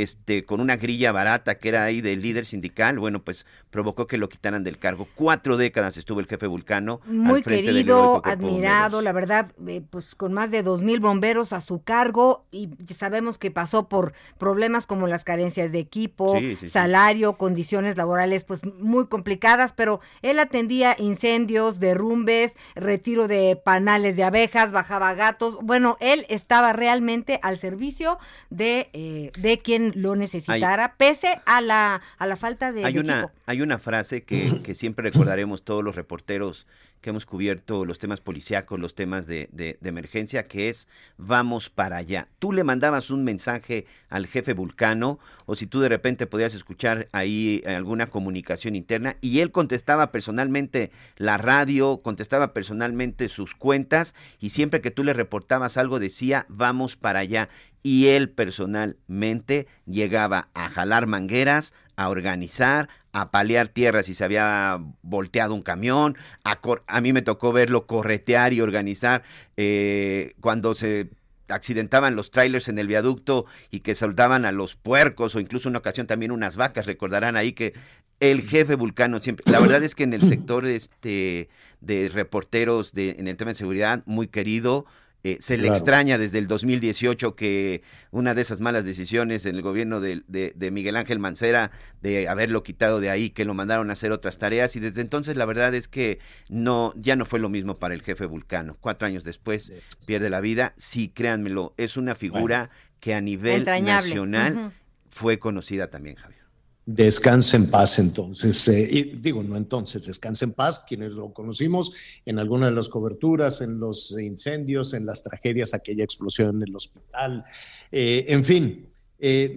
[0.00, 4.16] este, con una grilla barata que era ahí del líder sindical, bueno, pues provocó que
[4.16, 5.06] lo quitaran del cargo.
[5.14, 7.00] Cuatro décadas estuvo el jefe Vulcano.
[7.06, 11.52] Muy al frente querido, admirado, la verdad, eh, pues con más de dos mil bomberos
[11.52, 16.38] a su cargo y sabemos que pasó por problemas como las carencias de equipo,
[16.70, 24.24] salario, condiciones laborales pues muy complicadas, pero él atendía incendios, derrumbes, retiro de panales de
[24.24, 28.18] abejas, bajaba gatos, bueno, él estaba realmente al servicio
[28.50, 33.20] de, eh, de quien lo necesitara, pese a la, a la falta de, hay una,
[33.20, 33.32] equipo.
[33.46, 36.66] Hay una frase que, que, siempre recordaremos todos los reporteros
[37.02, 40.88] que hemos cubierto los temas policíacos, los temas de, de, de, emergencia, que es
[41.18, 42.28] vamos para allá.
[42.38, 47.08] Tú le mandabas un mensaje al jefe Vulcano, o si tú de repente podías escuchar
[47.12, 54.50] ahí alguna comunicación interna, y él contestaba personalmente la radio, contestaba personalmente sus cuentas, y
[54.50, 57.48] siempre que tú le reportabas algo decía vamos para allá
[57.82, 64.80] y él personalmente llegaba a jalar mangueras, a organizar, a palear tierras si se había
[65.02, 69.22] volteado un camión, a, a mí me tocó verlo corretear y organizar
[69.56, 71.10] eh, cuando se
[71.48, 75.78] accidentaban los trailers en el viaducto y que soltaban a los puercos o incluso una
[75.78, 77.74] ocasión también unas vacas, recordarán ahí que
[78.20, 81.48] el jefe Vulcano siempre, la verdad es que en el sector este
[81.80, 84.86] de reporteros de en el tema de seguridad muy querido,
[85.24, 89.62] eh, se le extraña desde el 2018 que una de esas malas decisiones en el
[89.62, 91.70] gobierno de, de, Miguel Ángel Mancera
[92.00, 95.36] de haberlo quitado de ahí, que lo mandaron a hacer otras tareas y desde entonces
[95.36, 96.18] la verdad es que
[96.48, 98.76] no ya no fue lo mismo para el jefe Vulcano.
[98.80, 99.72] Cuatro años después
[100.06, 100.74] pierde la vida.
[100.76, 104.72] Sí, créanmelo, es una figura que a nivel nacional
[105.08, 106.41] fue conocida también, Javier.
[106.84, 111.92] Descanse en paz entonces, eh, digo, no entonces, descanse en paz, quienes lo conocimos
[112.26, 116.74] en alguna de las coberturas, en los incendios, en las tragedias, aquella explosión en el
[116.74, 117.44] hospital,
[117.92, 118.88] eh, en fin,
[119.20, 119.56] eh,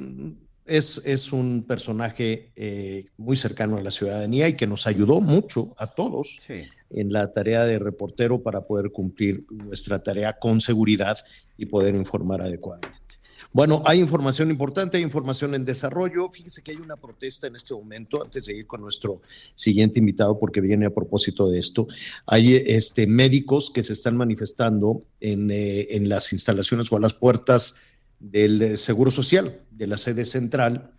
[0.68, 2.52] es, es, un personaje
[3.18, 7.66] muy cercano a la ciudadanía y que nos ayudó mucho a todos en la tarea
[7.66, 11.18] de reportero para poder cumplir nuestra tarea con seguridad
[11.58, 13.05] y poder informar adecuadamente.
[13.56, 16.30] Bueno, hay información importante, hay información en desarrollo.
[16.30, 19.22] Fíjense que hay una protesta en este momento, antes de ir con nuestro
[19.56, 21.88] siguiente invitado, porque viene a propósito de esto.
[22.26, 27.14] Hay este, médicos que se están manifestando en, eh, en las instalaciones o a las
[27.14, 27.78] puertas
[28.20, 30.92] del Seguro Social, de la sede central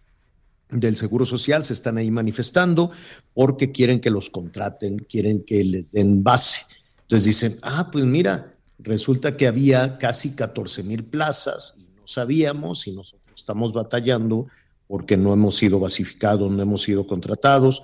[0.70, 2.90] del Seguro Social, se están ahí manifestando
[3.34, 6.62] porque quieren que los contraten, quieren que les den base.
[7.02, 13.34] Entonces dicen, ah, pues mira, resulta que había casi 14 mil plazas sabíamos y nosotros
[13.34, 14.46] estamos batallando
[14.86, 17.82] porque no hemos sido basificados, no hemos sido contratados.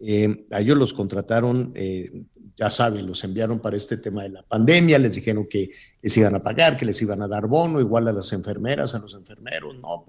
[0.00, 2.24] Eh, a ellos los contrataron, eh,
[2.56, 5.70] ya saben, los enviaron para este tema de la pandemia, les dijeron que
[6.02, 8.98] les iban a pagar, que les iban a dar bono, igual a las enfermeras, a
[8.98, 10.04] los enfermeros, no,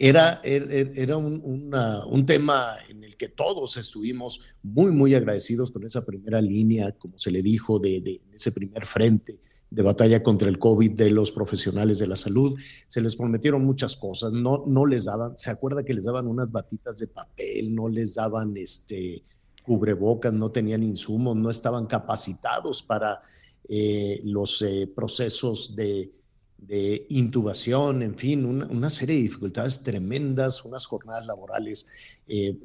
[0.00, 5.84] era, era, era un, un, tema en el que todos estuvimos muy, muy agradecidos con
[5.84, 9.40] esa primera línea, como se le dijo, de, de ese primer frente
[9.70, 12.58] de batalla contra el COVID de los profesionales de la salud.
[12.86, 16.50] Se les prometieron muchas cosas, no, no les daban, se acuerda que les daban unas
[16.50, 19.24] batitas de papel, no les daban este
[19.62, 23.20] cubrebocas, no tenían insumos, no estaban capacitados para
[23.68, 26.10] eh, los eh, procesos de,
[26.56, 31.86] de, intubación, en fin, una, serie de dificultades tremendas, unas jornadas laborales
[32.26, 32.58] eh,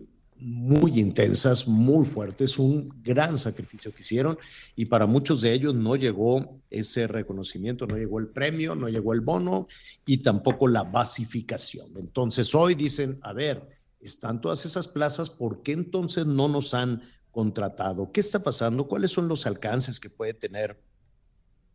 [0.43, 4.37] muy intensas, muy fuertes, un gran sacrificio que hicieron
[4.75, 9.13] y para muchos de ellos no llegó ese reconocimiento, no llegó el premio, no llegó
[9.13, 9.67] el bono
[10.05, 11.87] y tampoco la basificación.
[11.95, 13.67] Entonces hoy dicen, a ver,
[14.01, 18.11] están todas esas plazas, ¿por qué entonces no nos han contratado?
[18.11, 18.87] ¿Qué está pasando?
[18.87, 20.77] ¿Cuáles son los alcances que puede tener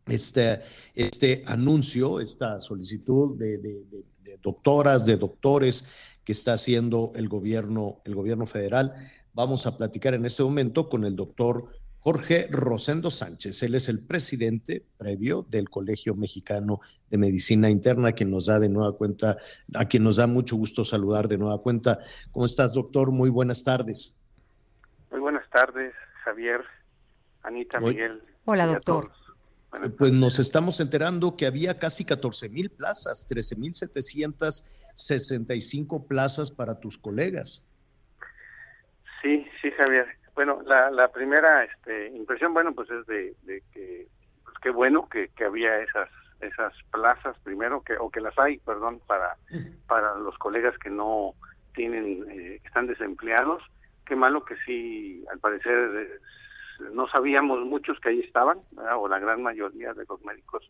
[0.05, 0.61] este,
[0.93, 5.85] este anuncio, esta solicitud de, de doctoras, de doctores
[6.23, 8.93] que está haciendo el gobierno, el gobierno federal.
[9.33, 11.69] Vamos a platicar en este momento con el doctor
[12.01, 13.61] Jorge Rosendo Sánchez.
[13.63, 18.59] Él es el presidente previo del Colegio Mexicano de Medicina Interna, a quien nos da
[18.59, 19.37] de nueva cuenta,
[19.73, 21.99] a quien nos da mucho gusto saludar de nueva cuenta.
[22.31, 23.11] ¿Cómo estás, doctor?
[23.11, 24.21] Muy buenas tardes.
[25.11, 25.93] Muy buenas tardes,
[26.23, 26.61] Javier,
[27.43, 28.21] Anita, Miguel.
[28.45, 29.11] Hola, doctor.
[29.97, 33.73] Pues nos estamos enterando que había casi 14 mil plazas, 13 mil
[34.99, 37.65] 765 plazas para tus colegas.
[39.21, 40.07] Sí, sí, Javier.
[40.35, 43.35] Bueno, la, la primera este, impresión, bueno, pues es de,
[43.73, 44.07] que,
[44.43, 46.09] pues qué bueno que, que había esas
[46.41, 49.35] esas plazas primero que o que las hay, perdón, para
[49.87, 51.33] para los colegas que no
[51.75, 53.61] tienen eh, están desempleados.
[54.05, 56.21] Qué malo que sí, al parecer
[56.93, 58.59] no sabíamos muchos que ahí estaban,
[58.97, 60.69] o la gran mayoría de los médicos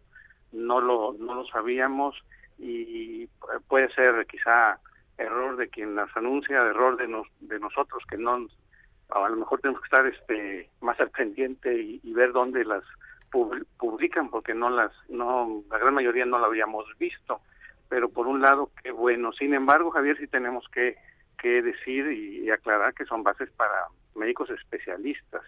[0.52, 2.16] no lo no lo sabíamos
[2.60, 3.28] y
[3.68, 4.80] puede ser quizá
[5.18, 8.48] error de quien las anuncia, error de nos, de nosotros que no
[9.10, 12.84] a lo mejor tenemos que estar este más al pendiente y, ver dónde las
[13.78, 17.42] publican porque no las no la gran mayoría no la habíamos visto.
[17.88, 19.32] Pero por un lado qué bueno.
[19.34, 20.96] Sin embargo Javier sí tenemos que
[21.40, 25.44] que decir y, aclarar que son bases para médicos especialistas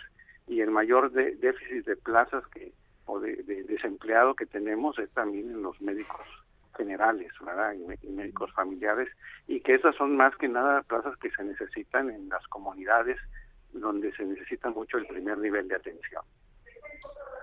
[0.47, 2.72] y el mayor déficit de plazas que
[3.05, 6.22] o de, desempleado que tenemos es también en los médicos
[6.76, 7.74] generales, ¿verdad?
[7.74, 9.09] Y, médicos familiares,
[9.47, 13.17] y que esas son más que nada plazas que se necesitan en las comunidades
[13.74, 16.24] donde se necesita mucho el primer nivel de atención.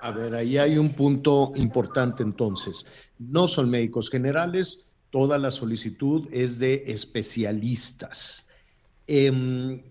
[0.00, 3.10] A ver, ahí hay un punto importante entonces.
[3.18, 8.48] No son médicos generales, toda la solicitud es de especialistas.
[9.06, 9.82] Em,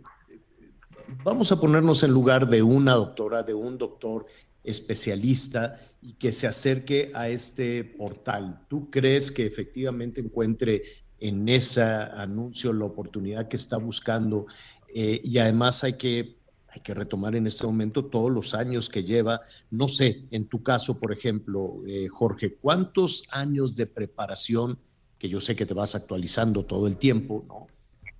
[1.23, 4.27] vamos a ponernos en lugar de una doctora, de un doctor
[4.67, 8.65] especialista y que se acerque a este portal.
[8.67, 10.83] ¿Tú crees que efectivamente encuentre
[11.19, 14.45] en ese anuncio la oportunidad que está buscando
[14.93, 16.35] eh, y además hay que,
[16.69, 19.41] hay que retomar en este momento todos los años que lleva.
[19.71, 24.79] No sé, en tu caso, por ejemplo, eh, Jorge, ¿cuántos años de preparación,
[25.17, 27.67] que yo sé que te vas actualizando todo el tiempo, ¿no?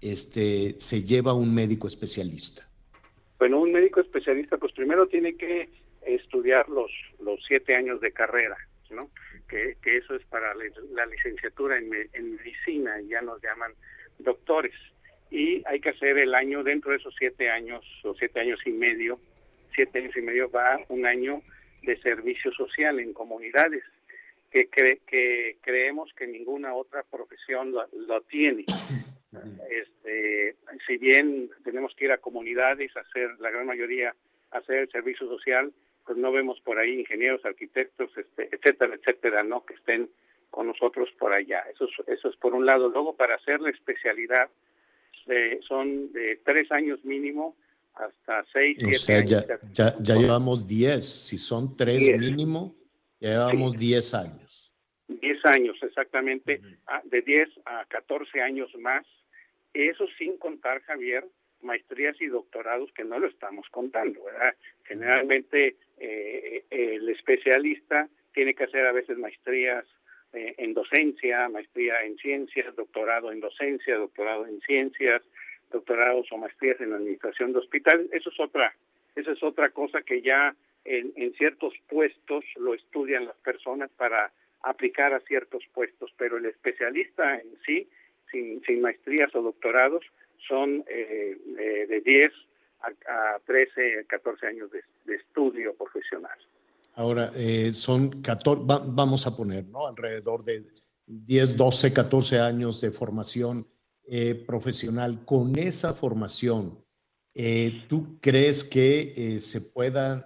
[0.01, 2.69] Este, se lleva un médico especialista?
[3.39, 5.69] Bueno, un médico especialista, pues primero tiene que
[6.15, 8.57] estudiar los, los siete años de carrera,
[8.89, 9.09] ¿no?
[9.47, 13.73] Que, eso es para la licenciatura en, medicina, ya nos llaman
[14.19, 14.73] doctores
[15.29, 18.71] y hay que hacer el año dentro de esos siete años o siete años y
[18.71, 19.19] medio,
[19.73, 21.41] siete años y medio va un año
[21.83, 23.83] de servicio social en comunidades
[24.51, 28.65] que, que creemos que ninguna otra profesión lo, tiene.
[29.69, 30.55] Este,
[30.87, 34.15] si bien tenemos que ir a comunidades, hacer la gran mayoría
[34.51, 35.71] hacer el servicio social,
[36.07, 40.09] pues no vemos por ahí ingenieros, arquitectos, este, etcétera, etcétera, no que estén
[40.49, 41.65] con nosotros por allá.
[41.73, 42.87] Eso eso es por un lado.
[42.87, 44.49] Luego, para hacer la especialidad,
[45.67, 47.57] son de tres años mínimo
[47.93, 49.45] hasta seis, siete años.
[49.73, 51.03] Ya, ya, llevamos diez.
[51.03, 52.73] Si son tres mínimo,
[53.19, 54.71] ya llevamos diez años.
[55.09, 56.61] Diez años, exactamente.
[56.85, 59.05] Ah, de diez a catorce años más.
[59.73, 61.25] Eso sin contar, Javier,
[61.61, 64.55] maestrías y doctorados que no lo estamos contando, ¿verdad?
[64.83, 69.85] Generalmente eh, el especialista tiene que hacer a veces maestrías
[70.33, 75.23] eh, en docencia, maestría en ciencias, doctorado en docencia, doctorado en ciencias,
[75.71, 78.07] doctorados o maestrías en administración de hospitales.
[78.11, 78.75] Eso es otra,
[79.15, 80.55] eso es otra cosa que ya
[80.85, 84.31] en, en ciertos puestos lo estudian las personas para
[84.63, 87.87] aplicar a ciertos puestos, pero el especialista en sí,
[88.31, 90.05] sin, sin maestrías o doctorados,
[90.47, 92.31] son eh, eh, de 10
[92.81, 96.37] a, a 13, 14 años de, de estudio profesional.
[96.97, 99.85] Ahora, eh, son 14, vamos a poner, ¿no?
[99.85, 100.65] Alrededor de
[101.05, 103.67] 10, 12, 14 años de formación
[104.09, 105.23] eh, profesional.
[105.23, 106.83] Con esa formación,
[107.35, 110.25] eh, ¿tú crees que se puedan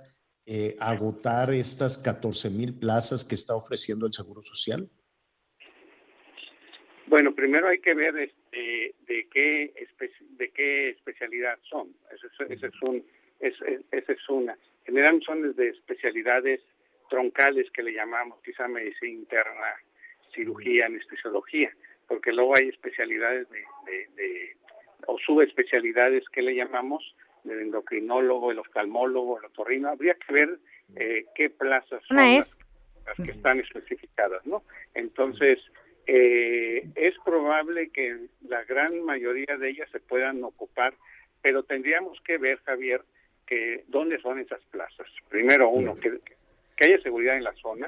[0.80, 4.90] agotar estas 14 mil plazas que está ofreciendo el Seguro Social?
[7.08, 9.74] Bueno, primero hay que ver este, de, qué
[10.38, 11.94] de qué especialidad son.
[12.14, 13.04] Esa es, es, un,
[13.40, 14.58] esa es una.
[14.86, 16.62] Generalmente son de especialidades
[17.10, 19.76] troncales que le llamamos, quizá medicina interna,
[20.34, 21.72] cirugía, anestesiología,
[22.08, 24.56] porque luego hay especialidades de, de,
[25.08, 29.90] o subespecialidades que le llamamos del endocrinólogo, el oftalmólogo, el otorrino.
[29.90, 30.60] Habría que ver
[30.96, 32.60] eh, qué plazas son las,
[33.16, 34.64] que están especificadas, ¿no?
[34.94, 35.60] Entonces,
[36.08, 40.94] eh, es probable que la gran mayoría de ellas se puedan ocupar,
[41.42, 43.02] pero tendríamos que ver, Javier,
[43.88, 45.08] dónde son esas plazas.
[45.30, 46.20] Primero, uno, que,
[46.76, 47.88] que haya seguridad en la zona.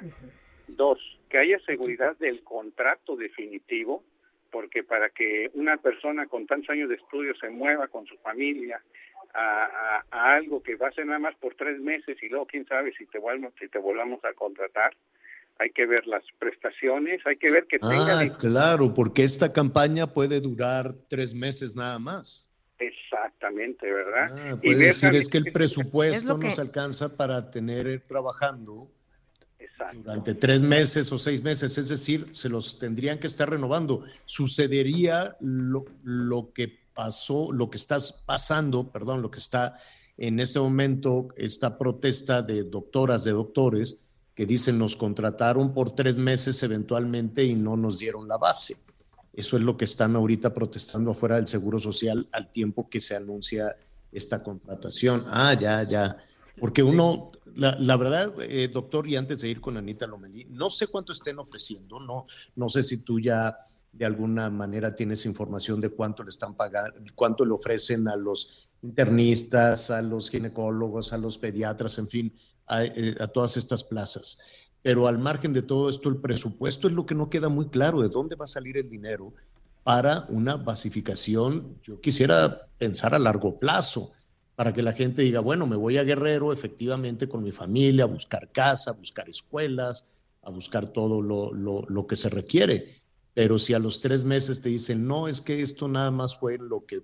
[0.67, 0.99] Dos,
[1.29, 4.03] que haya seguridad del contrato definitivo,
[4.51, 8.81] porque para que una persona con tantos años de estudio se mueva con su familia
[9.33, 12.65] a, a, algo que va a ser nada más por tres meses y luego quién
[12.65, 13.19] sabe si te
[13.59, 14.95] si te volvamos a contratar.
[15.59, 18.19] Hay que ver las prestaciones, hay que ver que tenga...
[18.19, 22.49] Ah, claro, porque esta campaña puede durar tres meses nada más.
[22.79, 24.53] Exactamente, ¿verdad?
[24.53, 28.91] Ah, puede decir es que el presupuesto no se alcanza para tener trabajando
[29.93, 34.05] durante tres meses o seis meses, es decir, se los tendrían que estar renovando.
[34.25, 39.77] Sucedería lo, lo que pasó, lo que está pasando, perdón, lo que está
[40.17, 44.02] en este momento, esta protesta de doctoras, de doctores,
[44.35, 48.77] que dicen nos contrataron por tres meses eventualmente y no nos dieron la base.
[49.33, 53.15] Eso es lo que están ahorita protestando afuera del Seguro Social al tiempo que se
[53.15, 53.75] anuncia
[54.11, 55.25] esta contratación.
[55.27, 56.17] Ah, ya, ya.
[56.59, 60.87] Porque uno, la, verdad, eh, doctor, y antes de ir con Anita Lomelí, no sé
[60.87, 63.57] cuánto estén ofreciendo, no, no sé si tú ya
[63.91, 68.67] de alguna manera tienes información de cuánto le están pagando, cuánto le ofrecen a los
[68.81, 72.35] internistas, a los ginecólogos, a los pediatras, en fin,
[72.67, 74.39] a, eh, a, todas estas plazas.
[74.81, 78.01] Pero al margen de todo esto, el presupuesto es lo que no queda muy claro,
[78.01, 79.33] de dónde va a salir el dinero
[79.83, 84.11] para una basificación, yo quisiera pensar a largo plazo,
[84.55, 88.07] para que la gente diga, bueno, me voy a Guerrero efectivamente con mi familia, a
[88.07, 90.05] buscar casa, a buscar escuelas,
[90.43, 93.03] a buscar todo lo, lo, lo que se requiere
[93.33, 96.57] pero si a los tres meses te dicen, no, es que esto nada más fue
[96.57, 97.01] lo que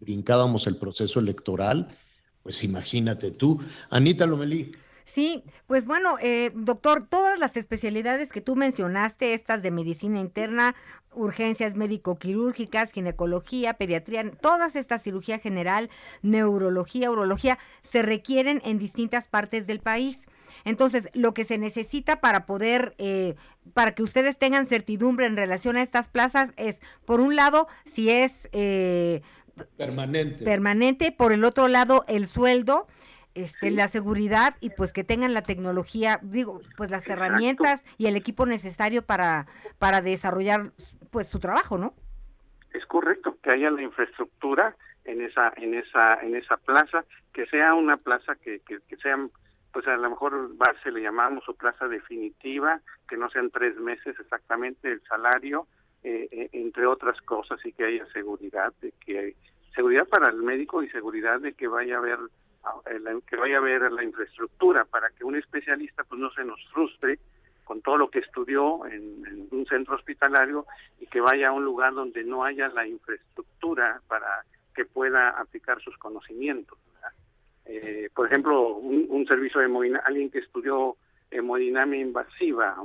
[0.00, 1.88] brincábamos el proceso electoral,
[2.42, 3.60] pues imagínate tú.
[3.90, 4.72] Anita Lomelí.
[5.04, 10.74] Sí, pues bueno, eh, doctor, todas las especialidades que tú mencionaste, estas de medicina interna,
[11.12, 15.90] urgencias médico-quirúrgicas, ginecología, pediatría, todas estas cirugía general,
[16.22, 17.58] neurología, urología,
[17.90, 20.20] se requieren en distintas partes del país.
[20.64, 23.34] Entonces, lo que se necesita para poder, eh,
[23.74, 28.10] para que ustedes tengan certidumbre en relación a estas plazas es, por un lado, si
[28.10, 29.20] es eh,
[29.76, 30.44] permanente.
[30.44, 32.86] permanente, por el otro lado, el sueldo.
[33.34, 38.14] Este, la seguridad y pues que tengan la tecnología, digo, pues las herramientas y el
[38.14, 39.46] equipo necesario para,
[39.78, 40.70] para desarrollar
[41.10, 41.94] pues su trabajo, ¿no?
[42.72, 47.74] Es correcto, que haya la infraestructura en esa, en esa, en esa plaza, que sea
[47.74, 49.16] una plaza que, que, que sea
[49.74, 54.14] pues a lo mejor base le llamamos o plaza definitiva, que no sean tres meses
[54.20, 55.66] exactamente el salario,
[56.04, 59.34] eh, eh, entre otras cosas, y que haya seguridad de que
[59.74, 62.20] seguridad para el médico y seguridad de que vaya a haber
[63.26, 67.18] que vaya a haber la infraestructura para que un especialista pues no se nos frustre
[67.64, 70.66] con todo lo que estudió en, un centro hospitalario
[71.00, 74.44] y que vaya a un lugar donde no haya la infraestructura para
[74.74, 76.78] que pueda aplicar sus conocimientos.
[77.66, 80.96] Eh, por ejemplo, un, servicio de alguien que estudió
[81.30, 82.76] hemodinamia invasiva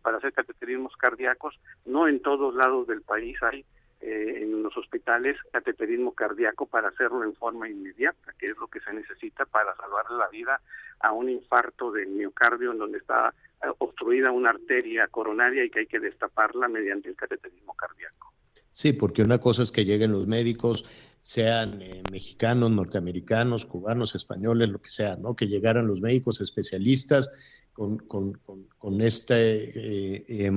[0.00, 3.64] para hacer cateterismos cardíacos, no en todos lados del país hay
[4.00, 8.80] eh, en los hospitales cateterismo cardíaco para hacerlo en forma inmediata, que es lo que
[8.80, 10.60] se necesita para salvarle la vida
[11.00, 15.80] a un infarto del miocardio en donde está eh, obstruida una arteria coronaria y que
[15.80, 18.32] hay que destaparla mediante el cateterismo cardíaco.
[18.68, 20.84] Sí, porque una cosa es que lleguen los médicos,
[21.18, 25.34] sean eh, mexicanos, norteamericanos, cubanos, españoles, lo que sea, ¿no?
[25.34, 27.30] Que llegaran los médicos especialistas
[27.72, 30.50] con, con, esta eh,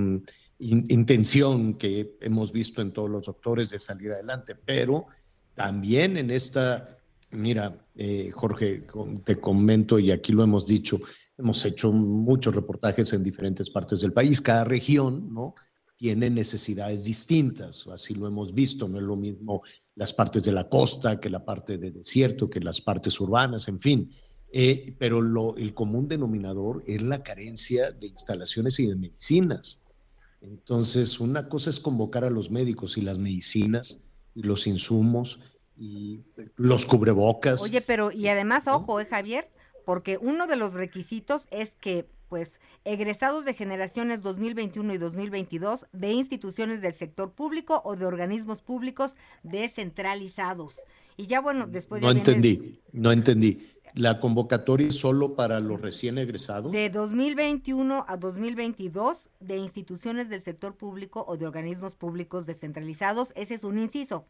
[0.59, 5.07] em, intención que hemos visto en todos los doctores de salir adelante, pero
[5.53, 6.97] también en esta,
[7.31, 8.85] mira, eh, Jorge,
[9.23, 10.99] te comento y aquí lo hemos dicho,
[11.37, 15.55] hemos hecho muchos reportajes en diferentes partes del país, cada región, ¿no?
[15.99, 19.63] tiene necesidades distintas, así lo hemos visto, no es lo mismo
[19.95, 23.81] las partes de la costa que la parte de desierto, que las partes urbanas, en
[23.81, 24.09] fin.
[24.49, 29.83] Eh, pero lo, el común denominador es la carencia de instalaciones y de medicinas.
[30.41, 33.99] Entonces, una cosa es convocar a los médicos y las medicinas
[34.35, 35.39] y los insumos
[35.77, 36.21] y
[36.55, 37.61] los cubrebocas.
[37.61, 39.49] Oye, pero y además, ojo, eh, Javier,
[39.85, 46.11] porque uno de los requisitos es que pues egresados de generaciones 2021 y 2022 de
[46.11, 49.13] instituciones del sector público o de organismos públicos
[49.43, 50.75] descentralizados.
[51.17, 52.01] Y ya bueno, después...
[52.01, 53.73] No entendí, no entendí.
[53.95, 56.71] ¿La convocatoria es solo para los recién egresados?
[56.71, 63.55] De 2021 a 2022 de instituciones del sector público o de organismos públicos descentralizados, ese
[63.55, 64.25] es un inciso.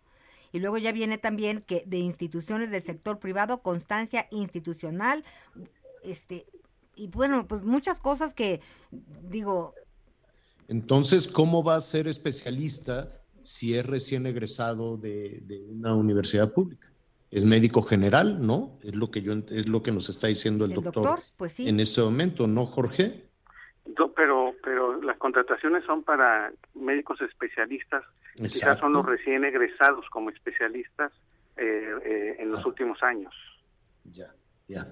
[0.51, 5.24] Y luego ya viene también que de instituciones del sector privado, constancia institucional,
[6.03, 6.45] este,
[6.95, 8.62] y bueno, pues muchas cosas que
[9.30, 9.74] digo.
[10.68, 16.89] Entonces, ¿cómo va a ser especialista si es recién egresado de, una universidad pública?
[17.32, 18.77] Es médico general, ¿no?
[18.84, 21.69] Es lo que yo es lo que nos está diciendo el, doctor, pues sí.
[21.69, 23.25] en este momento, ¿no, Jorge?
[24.15, 28.03] pero pero las contrataciones son para médicos especialistas,
[28.35, 31.11] quizás son los recién egresados como especialistas
[31.57, 33.34] eh, eh, en los últimos años.
[34.06, 34.34] Ya,
[34.68, 34.85] ya.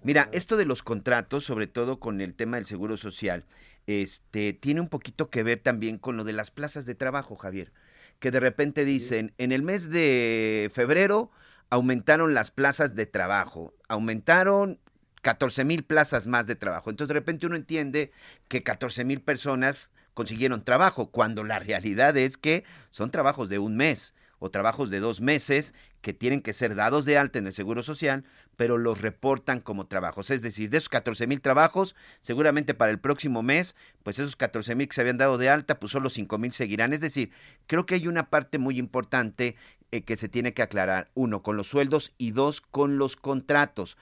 [0.03, 3.45] Mira, esto de los contratos, sobre todo con el tema del seguro social,
[3.87, 7.71] este, tiene un poquito que ver también con lo de las plazas de trabajo, Javier.
[8.19, 11.31] Que de repente dicen, en el mes de febrero
[11.69, 14.79] aumentaron las plazas de trabajo, aumentaron
[15.21, 16.89] 14 mil plazas más de trabajo.
[16.89, 18.11] Entonces de repente uno entiende
[18.47, 23.75] que 14 mil personas consiguieron trabajo, cuando la realidad es que son trabajos de un
[23.75, 27.53] mes o trabajos de dos meses que tienen que ser dados de alta en el
[27.53, 28.23] Seguro Social,
[28.55, 30.29] pero los reportan como trabajos.
[30.29, 34.75] Es decir, de esos 14 mil trabajos, seguramente para el próximo mes, pues esos 14
[34.75, 36.93] mil que se habían dado de alta, pues solo 5 mil seguirán.
[36.93, 37.31] Es decir,
[37.67, 39.55] creo que hay una parte muy importante
[39.91, 41.09] eh, que se tiene que aclarar.
[41.13, 43.97] Uno, con los sueldos y dos, con los contratos.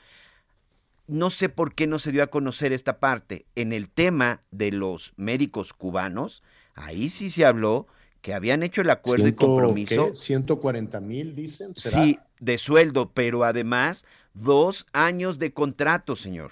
[1.08, 3.46] No sé por qué no se dio a conocer esta parte.
[3.56, 6.44] En el tema de los médicos cubanos,
[6.76, 7.88] ahí sí se habló
[8.24, 10.08] que habían hecho el acuerdo y compromiso.
[10.08, 10.16] ¿qué?
[10.16, 11.76] 140 mil, dicen.
[11.76, 12.04] ¿será?
[12.04, 16.52] Sí, de sueldo, pero además dos años de contrato, señor.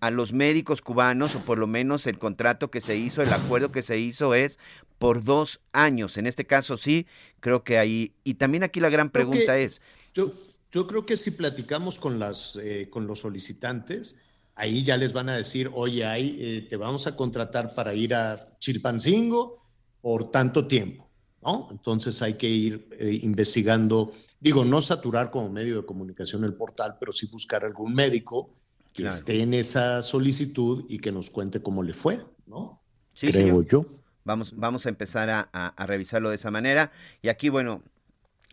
[0.00, 3.70] A los médicos cubanos, o por lo menos el contrato que se hizo, el acuerdo
[3.70, 4.58] que se hizo es
[4.98, 6.16] por dos años.
[6.16, 7.06] En este caso sí,
[7.40, 8.12] creo que ahí.
[8.24, 9.80] Y también aquí la gran que- pregunta es,
[10.12, 10.32] Yo,
[10.72, 14.16] yo creo que si platicamos con, las, eh, con los solicitantes,
[14.56, 18.12] ahí ya les van a decir, oye, ahí eh, te vamos a contratar para ir
[18.14, 19.62] a Chilpancingo
[20.00, 21.08] por tanto tiempo,
[21.42, 21.68] ¿no?
[21.70, 26.96] Entonces hay que ir eh, investigando, digo, no saturar como medio de comunicación el portal,
[27.00, 28.50] pero sí buscar algún médico
[28.92, 29.16] que Claro.
[29.16, 32.82] esté en esa solicitud y que nos cuente cómo le fue, ¿no?
[33.12, 33.66] Sí, Creo señor.
[33.66, 33.86] yo.
[34.24, 36.92] Vamos, vamos a empezar a, a- a revisarlo de esa manera.
[37.22, 37.82] Y aquí, bueno,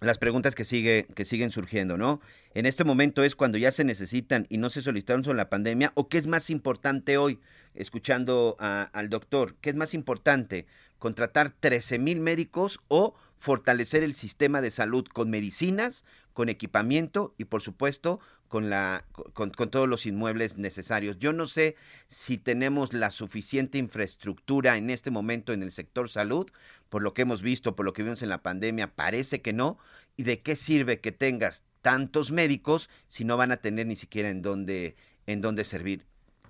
[0.01, 2.21] las preguntas que, sigue, que siguen surgiendo, ¿no?
[2.53, 5.91] En este momento es cuando ya se necesitan y no se solicitaron sobre la pandemia,
[5.95, 7.39] o qué es más importante hoy,
[7.73, 10.65] escuchando a- al doctor, ¿qué es más importante?
[10.99, 17.45] ¿Contratar 13 mil médicos o fortalecer el sistema de salud con medicinas, con equipamiento y,
[17.45, 18.19] por supuesto,
[18.49, 21.17] con, la, con, todos los inmuebles necesarios?
[21.17, 21.77] Yo no sé
[22.09, 26.51] si tenemos la suficiente infraestructura en este momento en el sector salud,
[26.89, 29.77] por lo que hemos visto, por lo que vimos en la pandemia, parece que no.
[30.17, 34.29] ¿Y de qué sirve que tengas tantos médicos si no van a tener ni siquiera
[34.29, 34.97] en dónde,
[35.27, 36.08] en dónde servir?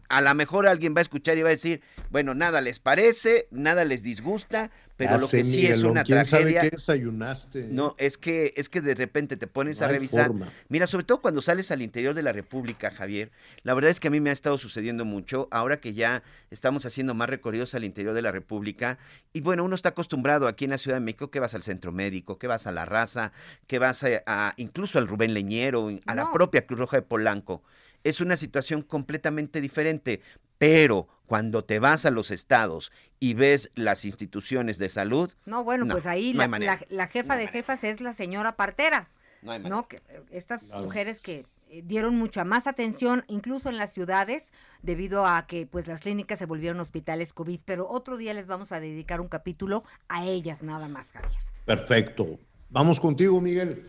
[0.09, 3.47] A lo mejor alguien va a escuchar y va a decir, bueno, nada les parece,
[3.51, 6.61] nada les disgusta, pero Ya lo sé, que sí es una ¿quién sabe tragedia.
[6.61, 7.65] qué desayunaste?
[7.65, 10.27] No, es que, es que de repente te pones No a revisar.
[10.27, 10.51] forma.
[10.67, 13.31] Mira, sobre todo cuando sales al interior de la República, Javier,
[13.61, 16.87] la verdad es que a mí me ha estado sucediendo mucho, ahora que ya estamos
[16.87, 18.97] haciendo más recorridos al interior de la República,
[19.31, 21.91] y bueno, uno está acostumbrado aquí en la Ciudad de México que vas al centro
[21.91, 23.31] médico, que vas a la raza,
[23.67, 27.61] que vas a, a- incluso al Rubén Leñero, a la propia Cruz Roja de Polanco.
[28.03, 30.21] Es una situación completamente diferente,
[30.57, 35.85] pero cuando te vas a los estados y ves las instituciones de salud, No, bueno,
[35.85, 36.79] No, pues ahí no la, manera.
[36.89, 39.09] la- la jefa de jefas es la señora partera.
[39.41, 39.87] No hay ¿no?
[39.87, 44.51] Que, eh, estas mujeres que eh, dieron mucha más atención, incluso en las ciudades,
[44.81, 48.71] debido a que pues las clínicas se volvieron hospitales COVID, pero otro día les vamos
[48.71, 51.39] a dedicar un capítulo a ellas nada más, Javier.
[51.65, 52.39] Perfecto.
[52.69, 53.85] Vamos contigo, Miguel.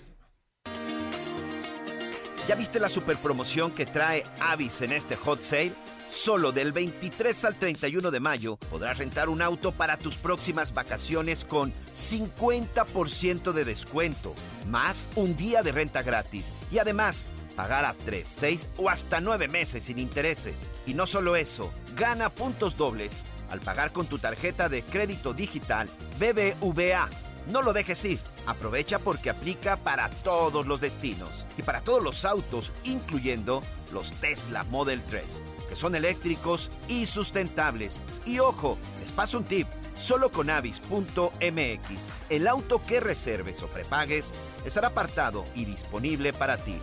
[2.51, 5.73] ¿Ya viste la super promoción que trae Avis en este hot sale?
[6.11, 11.45] Solo del 23 al 31 de mayo podrás rentar un auto para tus próximas vacaciones
[11.45, 14.35] con 50% de descuento,
[14.69, 19.47] más un día de renta gratis y además pagar a 3, 6 o hasta 9
[19.47, 20.73] meses sin intereses.
[20.87, 25.89] Y no solo eso, gana puntos dobles al pagar con tu tarjeta de crédito digital
[26.19, 27.09] BBVA.
[27.47, 28.19] No lo dejes ir.
[28.47, 33.63] Aprovecha porque aplica para todos los destinos y para todos los autos, incluyendo
[33.93, 38.01] los Tesla Model 3, que son eléctricos y sustentables.
[38.27, 39.67] Y ojo, les paso un tip.
[39.97, 44.33] Solo con avis.mx, el auto que reserves o prepagues
[44.65, 46.79] estará apartado y disponible para ti.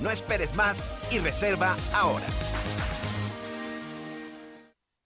[0.00, 2.26] No esperes más y reserva ahora.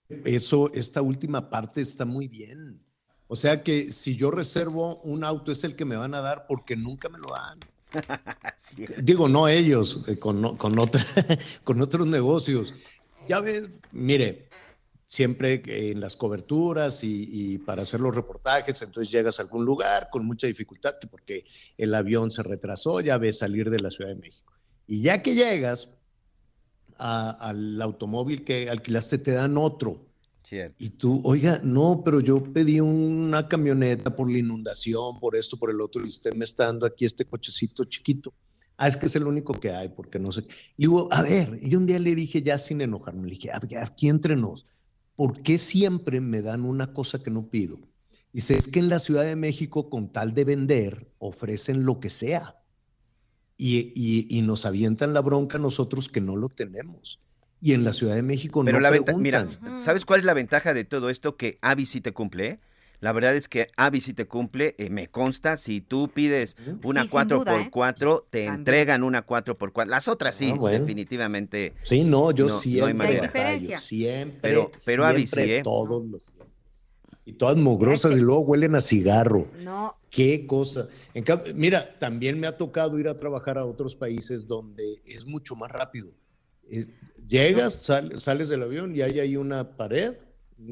[0.07, 2.74] Eso, esta última parte está muy bien.
[3.27, 6.45] O sea que si yo reservo un auto es el que me van a dar
[6.47, 7.59] porque nunca me lo dan.
[9.01, 10.75] Digo, no ellos, eh, con, con,
[11.63, 12.73] con otros negocios.
[13.27, 14.49] Ya ves, mire,
[15.07, 20.09] siempre en las coberturas y, y, para hacer los reportajes, entonces llegas a algún lugar
[20.11, 21.45] con mucha dificultad porque
[21.77, 24.53] el avión se retrasó, ya ves salir de la Ciudad de México.
[24.87, 25.89] Y ya que llegas
[26.97, 30.04] a, al automóvil que alquilaste, te dan otro.
[30.45, 30.75] Cierto.
[30.77, 35.71] Y tú, oiga, no, pero yo pedí una camioneta por la inundación, por esto, por
[35.71, 38.31] el otro, y usted me está dando aquí este cochecito chiquito.
[38.77, 40.41] Ah, es que es el único que hay, porque no sé.
[40.77, 44.07] Y digo, a ver, y un día le dije, ya sin enojarme, le dije, aquí
[44.07, 44.67] entre nos,
[45.15, 47.79] ¿por qué siempre me dan una cosa que no pido?
[48.31, 52.11] Dice, es que en la Ciudad de México, con tal de vender, ofrecen lo que
[52.11, 52.61] sea.
[53.57, 57.24] Y, y, y nos avientan la bronca nosotros que no lo tenemos
[57.61, 59.21] y en la Ciudad de México Pero no la preguntan.
[59.21, 59.47] Mira,
[59.81, 61.35] ¿sabes cuál es la ventaja de todo esto?
[61.37, 62.45] Que Avi sí te cumple.
[62.47, 62.59] ¿eh?
[63.01, 67.03] La verdad es que Avi sí te cumple, eh, me consta, si tú pides una
[67.03, 67.69] Sí, sin 4x4, duda, ¿eh?
[68.29, 68.53] te También.
[68.55, 69.85] entregan una 4x4.
[69.87, 70.79] Las otras sí, Ah, bueno.
[70.79, 71.73] definitivamente.
[71.83, 75.63] Sí, no, yo no, no hay siempre batallo, siempre, Pero, pero Avi sí, siempre, ¿eh?
[75.63, 76.35] todos los
[77.27, 79.49] y todas mugrosas y luego huelen a cigarro.
[79.59, 79.97] No.
[80.11, 80.87] Qué cosa.
[81.15, 85.25] En cambio, mira, también me ha tocado ir a trabajar a otros países donde es
[85.25, 86.11] mucho más rápido.
[87.27, 90.15] Llegas, sal- sales del avión y hay ahí una pared,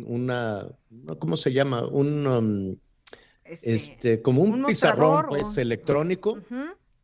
[0.05, 0.65] una,
[1.19, 1.85] ¿cómo se llama?
[1.85, 2.75] Un, um,
[3.45, 6.39] este, como un, un pizarrón, pues, o- electrónico,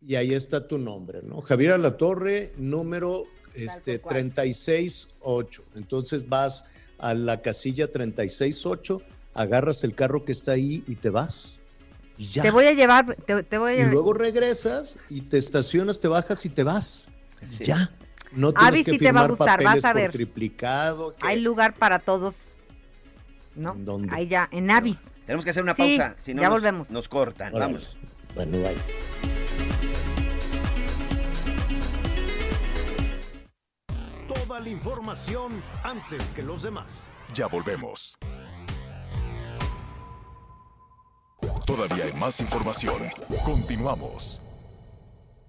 [0.02, 1.42] y ahí está tu nombre, ¿no?
[1.42, 5.64] Javier Alatorre, número este, 368.
[5.76, 6.66] Entonces vas
[6.98, 9.02] a la casilla 368,
[9.34, 11.60] agarras el carro que está ahí y te vas.
[12.18, 12.44] Y ya.
[12.44, 16.08] Te voy a llevar, te, te voy a Y luego regresas y te estacionas, te
[16.08, 17.10] bajas y te vas.
[17.58, 17.64] Sí.
[17.66, 17.92] Ya.
[18.32, 20.12] No Avi sí te va a gustar, vas a ver.
[20.12, 21.16] triplicado.
[21.16, 22.36] que- Hay lugar para todos.
[23.56, 23.74] ¿No?
[23.76, 24.16] ¿Dónde?
[24.16, 24.98] Ahí ya, en Avis.
[25.26, 26.90] Tenemos que hacer una Sí, pausa, si no ya nos, volvemos.
[26.90, 27.54] nos cortan.
[27.54, 27.98] Vamos.
[28.36, 28.76] Bueno, bye.
[34.28, 37.10] Toda la información antes que los demás.
[37.34, 38.18] Ya volvemos.
[41.66, 43.10] Todavía hay más información.
[43.46, 44.42] Continuamos.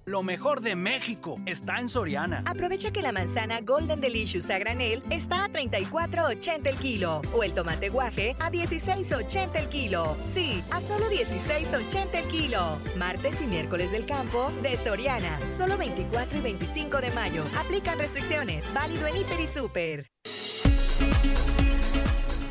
[0.04, 2.42] Lo mejor de México está en Soriana.
[2.46, 7.52] Aprovecha que la manzana Golden Delicious a granel está a 34.80 el kilo o el
[7.52, 10.16] tomate guaje a 16.80 el kilo.
[10.24, 12.78] Sí, a solo 16.80 el kilo.
[12.96, 15.38] Martes y miércoles del campo de Soriana.
[15.48, 17.44] Solo 24 y 25 de mayo.
[17.58, 18.72] Aplican restricciones.
[18.72, 20.10] Válido en Hiper y Super.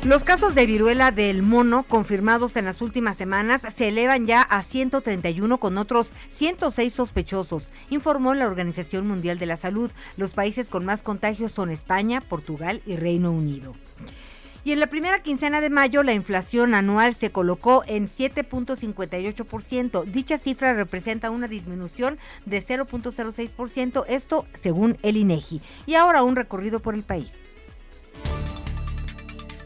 [0.04, 4.62] Los casos de viruela del mono confirmados en las últimas semanas se elevan ya a
[4.62, 9.90] 131 con otros 106 sospechosos, informó la Organización Mundial de la Salud.
[10.16, 13.74] Los países con más contagios son España, Portugal y Reino Unido.
[14.64, 20.04] Y en la primera quincena de mayo la inflación anual se colocó en 7.58%.
[20.04, 25.60] Dicha cifra representa una disminución de 0.06%, esto según el INEGI.
[25.84, 27.32] Y ahora un recorrido por el país.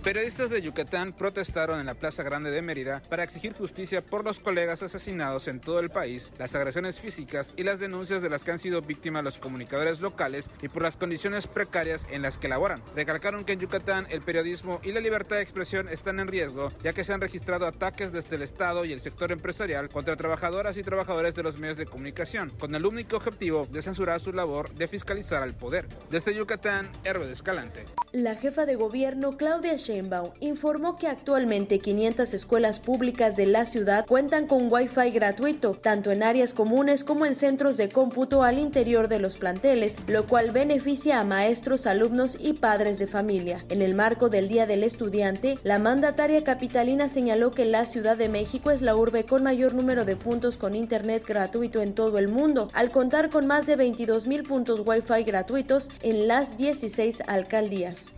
[0.05, 4.39] Periodistas de Yucatán protestaron en la Plaza Grande de Mérida para exigir justicia por los
[4.39, 8.51] colegas asesinados en todo el país, las agresiones físicas y las denuncias de las que
[8.51, 12.83] han sido víctimas los comunicadores locales y por las condiciones precarias en las que laboran.
[12.95, 16.93] Recalcaron que en Yucatán el periodismo y la libertad de expresión están en riesgo, ya
[16.93, 20.83] que se han registrado ataques desde el Estado y el sector empresarial contra trabajadoras y
[20.83, 24.87] trabajadores de los medios de comunicación, con el único objetivo de censurar su labor de
[24.87, 25.89] fiscalizar al poder.
[26.11, 27.87] Desde Yucatán, Héroe de Escalante.
[28.13, 29.94] La jefa de gobierno Claudia Sheinbaum
[30.41, 36.23] Informó que actualmente 500 escuelas públicas de la ciudad cuentan con Wi-Fi gratuito, tanto en
[36.23, 41.21] áreas comunes como en centros de cómputo al interior de los planteles, lo cual beneficia
[41.21, 43.65] a maestros, alumnos y padres de familia.
[43.69, 48.29] En el marco del Día del Estudiante, la mandataria capitalina señaló que la Ciudad de
[48.29, 52.29] México es la urbe con mayor número de puntos con internet gratuito en todo el
[52.29, 58.13] mundo, al contar con más de 22 mil puntos Wi-Fi gratuitos en las 16 alcaldías.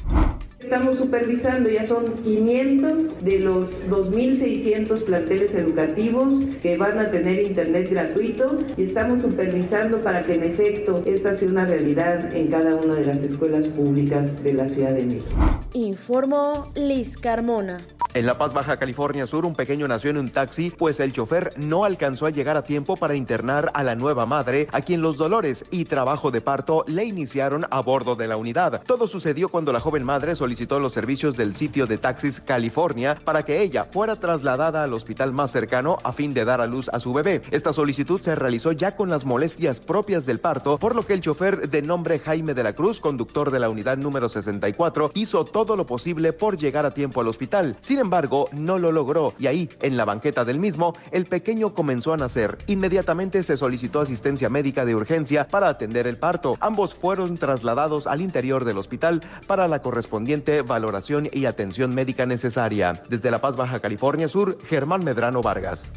[0.66, 7.88] Estamos supervisando, ya son 500 de los 2.600 planteles educativos que van a tener internet
[7.88, 12.96] gratuito y estamos supervisando para que en efecto esta sea una realidad en cada una
[12.96, 15.36] de las escuelas públicas de la Ciudad de México.
[15.72, 17.78] Informó Liz Carmona.
[18.14, 21.52] En La Paz, Baja California Sur, un pequeño nació en un taxi, pues el chofer
[21.58, 25.18] no alcanzó a llegar a tiempo para internar a la nueva madre, a quien los
[25.18, 28.82] dolores y trabajo de parto le iniciaron a bordo de la unidad.
[28.86, 33.44] Todo sucedió cuando la joven madre solicitó los servicios del sitio de taxis California para
[33.44, 36.98] que ella fuera trasladada al hospital más cercano a fin de dar a luz a
[36.98, 37.42] su bebé.
[37.50, 41.20] Esta solicitud se realizó ya con las molestias propias del parto, por lo que el
[41.20, 45.76] chofer de nombre Jaime de la Cruz, conductor de la unidad número 64, hizo todo
[45.76, 47.76] lo posible por llegar a tiempo al hospital.
[47.80, 52.12] Sin embargo, no lo logró y ahí, en la banqueta del mismo, el pequeño comenzó
[52.12, 52.58] a nacer.
[52.66, 56.56] Inmediatamente se solicitó asistencia médica de urgencia para atender el parto.
[56.60, 60.35] Ambos fueron trasladados al interior del hospital para la correspondiente
[60.66, 63.02] valoración y atención médica necesaria.
[63.08, 65.90] Desde La Paz, Baja California Sur, Germán Medrano Vargas.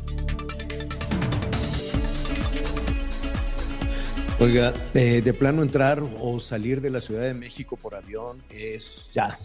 [4.39, 9.11] Oiga, eh, de plano entrar o salir de la Ciudad de México por avión es
[9.13, 9.37] ya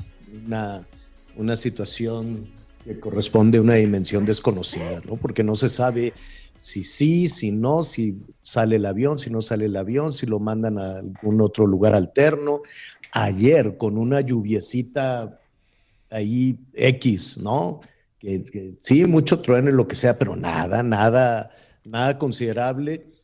[0.47, 0.87] una,
[1.37, 2.47] una situación
[2.85, 5.17] que corresponde a una dimensión desconocida, ¿no?
[5.17, 6.13] Porque no se sabe
[6.57, 10.39] si sí, si no, si sale el avión, si no sale el avión, si lo
[10.39, 12.63] mandan a algún otro lugar alterno.
[13.15, 15.41] Ayer, con una lluviecita
[16.11, 17.81] ahí X, ¿no?
[18.19, 21.51] Que, sí, mucho trueno y lo que sea, pero nada, nada,
[21.85, 23.15] nada considerable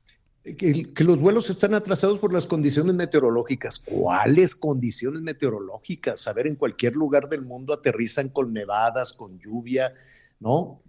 [0.42, 3.78] que, los vuelos están atrasados por las condiciones meteorológicas.
[3.78, 6.26] ¿Cuáles condiciones meteorológicas?
[6.28, 9.92] A ver, en cualquier lugar del mundo aterrizan con nevadas, con lluvia,
[10.38, 10.82] ¿no?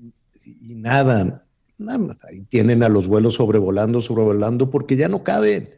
[0.46, 1.46] Y nada,
[1.78, 5.70] nada, ahí tienen a los vuelos sobrevolando, sobrevolando, porque ya no caben.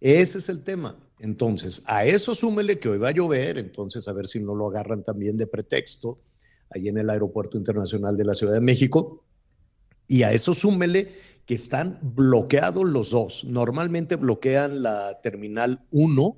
[0.00, 0.96] Ese es el tema.
[1.20, 4.68] Entonces, a eso súmele que hoy va a llover, entonces a ver si no lo
[4.68, 6.18] agarran también de pretexto
[6.70, 9.24] ahí en el Aeropuerto Internacional de la Ciudad de México.
[10.08, 11.12] Y a eso súmele
[11.46, 13.44] que están bloqueados los dos.
[13.44, 16.36] Normalmente bloquean la terminal 1,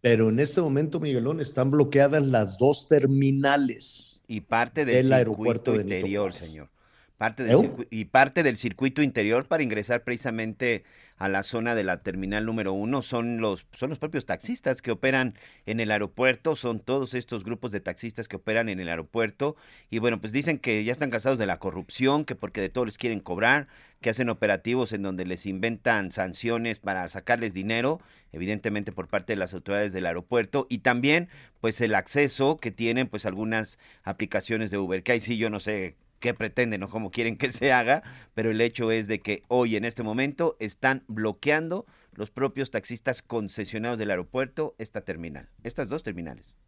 [0.00, 4.24] pero en este momento, Miguelón, están bloqueadas las dos terminales.
[4.28, 6.68] Y parte del, aeropuerto interior, señor.
[7.16, 10.84] Parte del y parte del circuito interior para ingresar precisamente
[11.16, 14.90] a la zona de la terminal número uno son los, son los propios taxistas que
[14.90, 15.34] operan
[15.64, 19.56] en el aeropuerto, son todos estos grupos de taxistas que operan en el aeropuerto
[19.90, 22.84] y bueno, pues dicen que ya están cansados de la corrupción, que porque de todo
[22.84, 23.68] les quieren cobrar,
[24.00, 27.98] que hacen operativos en donde les inventan sanciones para sacarles dinero,
[28.32, 31.28] evidentemente por parte de las autoridades del aeropuerto y también
[31.60, 35.60] pues el acceso que tienen pues algunas aplicaciones de Uber, que ahí sí yo no
[35.60, 38.02] sé qué pretenden o cómo quieren que se haga,
[38.34, 43.22] pero el hecho es de que hoy en este momento están bloqueando los propios taxistas
[43.22, 46.58] concesionados del aeropuerto esta terminal, estas dos terminales.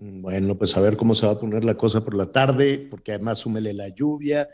[0.00, 3.12] Bueno, pues a ver cómo se va a poner la cosa por la tarde, porque
[3.12, 4.48] además súmele la lluvia.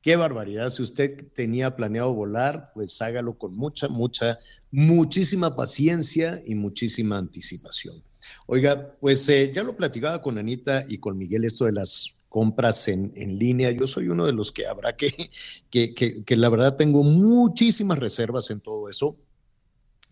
[0.00, 0.70] Qué barbaridad.
[0.70, 4.40] Si usted tenía planeado volar, pues hágalo con mucha, mucha,
[4.70, 8.02] muchísima paciencia y muchísima anticipación.
[8.46, 12.88] Oiga, pues eh, ya lo platicaba con Anita y con Miguel esto de las compras
[12.88, 13.70] en, en, línea.
[13.72, 15.30] Yo soy uno de los que habrá que,
[15.70, 19.18] que, que, la verdad tengo muchísimas reservas en todo eso.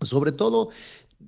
[0.03, 0.69] Sobre todo,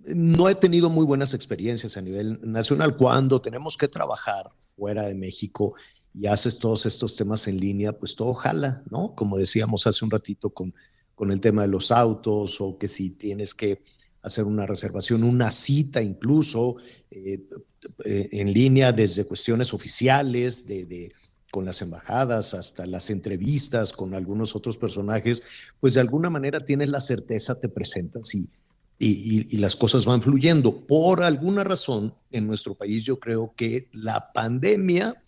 [0.04, 2.94] no he tenido muy buenas experiencias a nivel nacional.
[2.94, 5.74] Cuando tenemos que trabajar fuera de México
[6.12, 9.14] y haces todos estos temas en línea, pues todo jala, ¿no?
[9.14, 10.74] Como decíamos hace un ratito con,
[11.14, 13.82] con el tema de los autos o que si tienes que
[14.22, 16.76] hacer una reservación, una cita incluso
[17.10, 17.42] eh,
[18.04, 21.12] eh, en línea desde cuestiones oficiales, de, de,
[21.50, 25.42] con las embajadas hasta las entrevistas con algunos otros personajes,
[25.80, 28.48] pues de alguna manera tienes la certeza, te presentas y,
[28.98, 30.86] y, las cosas van fluyendo.
[30.86, 35.22] Por alguna razón, en nuestro país yo creo que la pandemia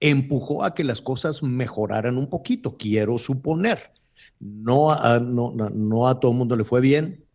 [0.00, 3.92] empujó a que las cosas mejoraran un poquito, quiero suponer.
[4.38, 7.25] No a, no, no a todo el mundo le fue bien,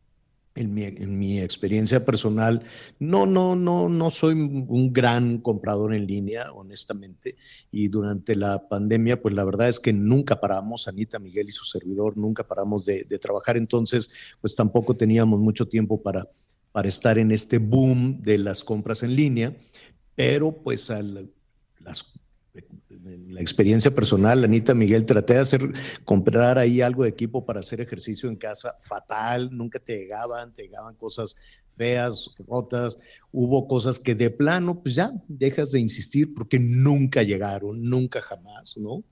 [0.55, 2.63] en mi, en mi, experiencia personal,
[2.99, 7.37] no, no, no, no soy un gran comprador en línea, honestamente.
[7.71, 11.65] Y durante la pandemia, pues la verdad es que nunca paramos, Anita, Miguel y su
[11.65, 13.57] servidor, nunca paramos de, de trabajar.
[13.57, 14.09] Entonces,
[14.41, 16.29] pues tampoco teníamos mucho tiempo para,
[16.71, 19.55] para estar en este boom de las compras en línea.
[20.15, 21.31] Pero pues al
[23.31, 25.61] la experiencia personal, Anita Miguel, traté de hacer,
[26.03, 30.63] comprar ahí algo de equipo para hacer ejercicio en casa, fatal, nunca te llegaban, te
[30.63, 31.35] llegaban cosas
[31.77, 32.97] feas, rotas,
[33.31, 38.77] hubo cosas que de plano, pues ya dejas de insistir porque nunca llegaron, nunca jamás,
[38.77, 39.03] ¿no?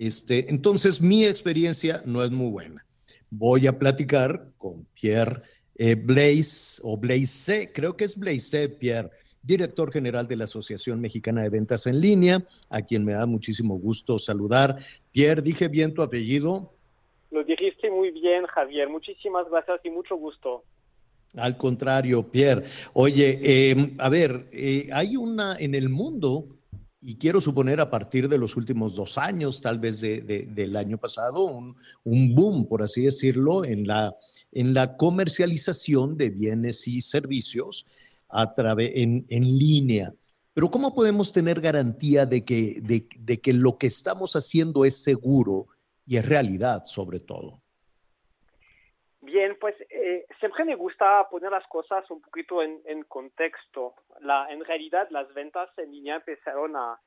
[0.00, 2.84] este, entonces, mi experiencia no es muy buena.
[3.30, 5.42] Voy a platicar con Pierre
[5.76, 9.10] eh, Blaise, o Blaise, creo que es Blaise, Pierre,
[9.42, 13.76] director general de la Asociación Mexicana de Ventas en Línea, a quien me da muchísimo
[13.78, 14.78] gusto saludar.
[15.10, 16.72] Pierre, dije bien tu apellido.
[17.30, 18.88] Lo dijiste muy bien, Javier.
[18.88, 20.64] Muchísimas gracias y mucho gusto.
[21.36, 22.64] Al contrario, Pierre.
[22.92, 26.46] Oye, em, a ver, eh, hay una en el mundo,
[27.00, 31.46] y quiero suponer a partir de los últimos dos años, tal vez del año pasado,
[31.46, 31.74] un,
[32.04, 34.14] un, boom, por así decirlo, en la,
[34.52, 37.86] en la comercialización de bienes y servicios
[38.32, 40.12] a en, en línea.
[40.54, 45.02] Pero ¿cómo podemos tener garantía de que, de, de que lo que estamos haciendo es
[45.02, 45.68] seguro
[46.06, 47.62] y es realidad sobre todo?
[49.20, 53.94] Bien, pues eh, siempre me gusta poner las cosas un poquito en, en contexto.
[54.20, 57.00] La, en realidad las ventas en línea empezaron a,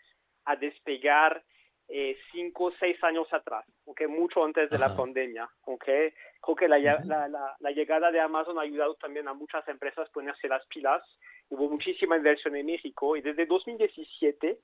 [0.46, 1.44] a despegar
[1.88, 5.50] eh, cinco o seis años atrás, okay, mucho antes de la pandemia.
[5.66, 6.14] Okay.
[6.42, 10.08] Creo que la, la, la, la, llegada de Amazon ha ayudado también a muchas empresas
[10.08, 11.04] a ponerse las pilas.
[11.50, 14.60] Hubo muchísima inversión en México y desde 2017,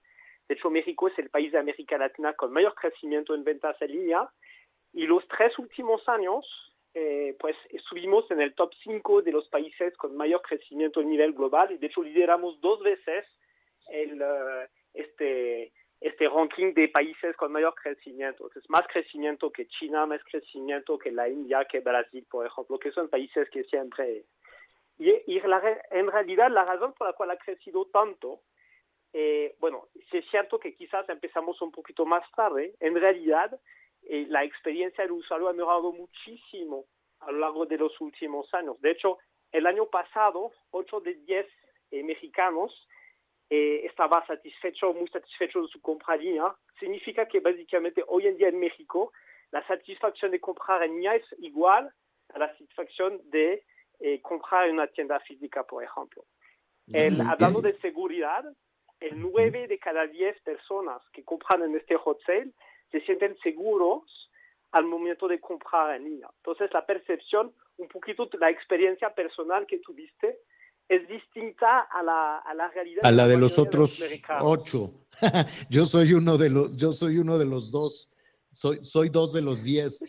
[0.47, 3.91] de hecho México es el país de América Latina con mayor crecimiento en ventas en
[3.91, 4.27] línea
[4.93, 6.45] y los tres últimos años
[6.93, 11.31] eh, pues estuvimos en el top 5 de los países con mayor crecimiento a nivel
[11.33, 13.25] global y de hecho lideramos dos veces
[13.89, 15.71] el, uh, este
[16.01, 18.49] este ranking de países con mayor crecimiento.
[18.55, 22.91] Es más crecimiento que China, más crecimiento que la India, que Brasil, por ejemplo, que
[22.91, 24.25] son países que siempre...
[24.97, 25.61] Y, y la,
[25.91, 28.41] en realidad la razón por la cual ha crecido tanto,
[29.13, 33.59] eh, bueno, es cierto que quizás empezamos un poquito más tarde, en realidad
[34.03, 36.85] eh, la experiencia del usuario ha mejorado muchísimo
[37.19, 38.79] a lo largo de los últimos años.
[38.81, 39.19] De hecho,
[39.51, 41.47] el año pasado, 8 de 10
[41.91, 42.87] eh, mexicanos
[43.53, 48.47] eh, estaba satisfecho, muy satisfecho de su compra línea, significa que básicamente hoy en día
[48.47, 49.11] en México
[49.51, 51.93] la satisfacción de comprar en línea es igual
[52.33, 53.65] a la satisfacción de
[53.99, 56.23] eh, comprar en una tienda física, por ejemplo.
[56.93, 58.45] El, hablando de seguridad,
[59.01, 62.53] el 9 de cada 10 personas que compran en este hot sale
[62.89, 64.31] se sienten seguros
[64.71, 66.29] al momento de comprar en línea.
[66.37, 70.39] Entonces, la percepción, un poquito la experiencia personal que tuviste,
[70.91, 73.05] es distinta a la, a la realidad.
[73.05, 74.93] A la de los otros ocho.
[75.69, 78.11] yo soy uno de los, yo soy uno de los dos.
[78.51, 80.03] Soy, soy dos de los diez.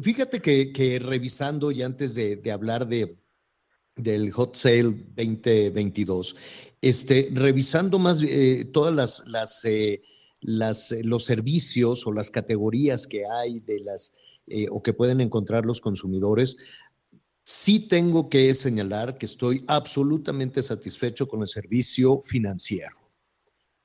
[0.00, 3.18] Fíjate que, que revisando y antes de, de, hablar de
[3.96, 6.36] del Hot Sale 2022,
[6.80, 10.02] este, revisando más eh, todas las, las, eh,
[10.40, 14.14] las, eh, los servicios o las categorías que hay de las
[14.50, 16.56] eh, o que pueden encontrar los consumidores,
[17.50, 22.94] Sí tengo que señalar que estoy absolutamente satisfecho con el servicio financiero.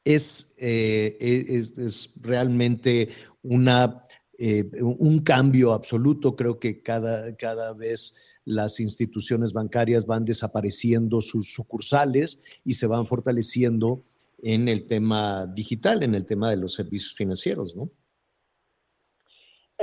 [0.04, 3.08] Es, eh, es, realmente
[3.42, 4.06] una,
[4.38, 6.36] eh, un cambio absoluto.
[6.36, 13.08] Creo que cada, cada vez las instituciones bancarias van desapareciendo sus sucursales y se van
[13.08, 14.04] fortaleciendo
[14.40, 17.90] en el tema digital, en el tema de los servicios financieros, ¿no?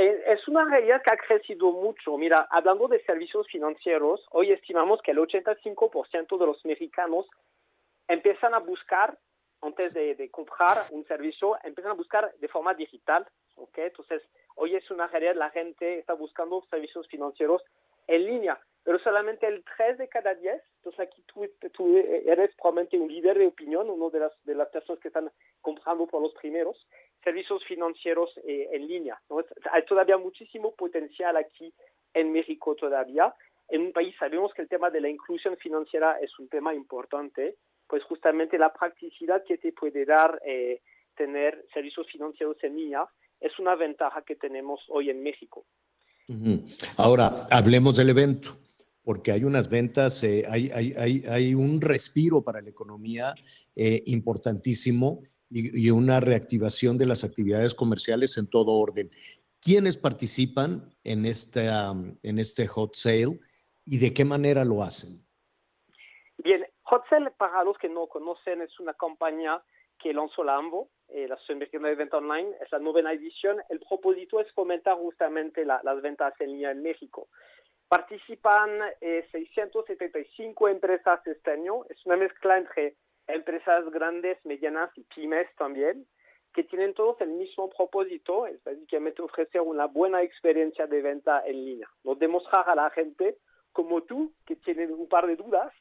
[0.01, 2.17] Es una realidad que ha crecido mucho.
[2.17, 7.27] Mira, hablando de servicios financieros, hoy estimamos que el 85% de los mexicanos
[8.09, 9.19] empiezan a buscar,
[9.61, 13.27] antes de, comprar un servicio, empiezan a buscar de forma digital.
[13.77, 14.23] Entonces,
[14.55, 17.63] hoy es una realidad, la gente está buscando servicios financieros
[18.07, 22.99] en línea pero solamente el 3 de cada 10, entonces aquí tú, tú, eres probablemente
[22.99, 26.33] un líder de opinión, uno de las, de las personas que están comprando por los
[26.35, 26.87] primeros,
[27.23, 29.21] servicios financieros eh, en línea.
[29.29, 29.45] ¿no?
[29.73, 31.73] Hay todavía muchísimo potencial aquí
[32.15, 33.35] en México todavía.
[33.69, 37.57] En un país sabemos que el tema de la inclusión financiera es un tema importante,
[37.87, 40.81] pues justamente la practicidad que te puede dar eh,
[41.17, 43.07] tener servicios financieros en línea
[43.41, 45.65] es una ventaja que tenemos hoy en México.
[46.97, 48.51] Ahora, hablemos del evento
[49.03, 53.35] porque hay unas ventas, eh, hay, hay, hay, hay, un respiro para la economía
[53.75, 59.11] eh, importantísimo y, y, una reactivación de las actividades comerciales en todo orden.
[59.61, 63.41] ¿Quiénes participan en um, en este hot sale
[63.85, 65.27] y de qué manera lo hacen?
[66.39, 69.63] Bien, Hot Sale, para los que no conocen, es una campaña
[69.99, 73.59] que lanzó la AMBO, eh, la Asociación de Venta Online, es la novena edición.
[73.69, 77.29] El propósito es fomentar justamente la, las ventas en línea en México.
[77.89, 78.71] Participan
[79.01, 81.85] eh, 675 empresas este año.
[81.91, 82.97] Es una mezcla entre
[83.35, 86.07] empresas grandes, medianas y pymes también,
[86.53, 91.65] que tienen todos el mismo propósito, es básicamente ofrecer una buena experiencia de venta en
[91.65, 91.89] línea.
[92.05, 93.37] No demostrar a la gente
[93.73, 95.73] como tú, que tienen un par de dudas,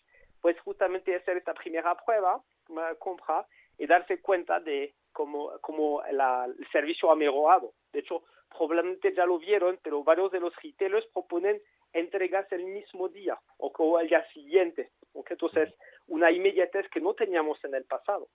[0.41, 3.45] pues justamente hacer esta primera prueba, una compra,
[3.77, 7.73] y darse cuenta de cómo, cómo la, el servicio ha mejorado.
[7.91, 11.59] De hecho, probablemente ya lo vieron, pero varios de los retailers proponen
[11.94, 14.91] entregas el mismo día o el día siguiente.
[15.14, 15.36] ¿okay?
[15.36, 15.74] Entonces,
[16.07, 18.30] una inmediatez que no teníamos en el pasado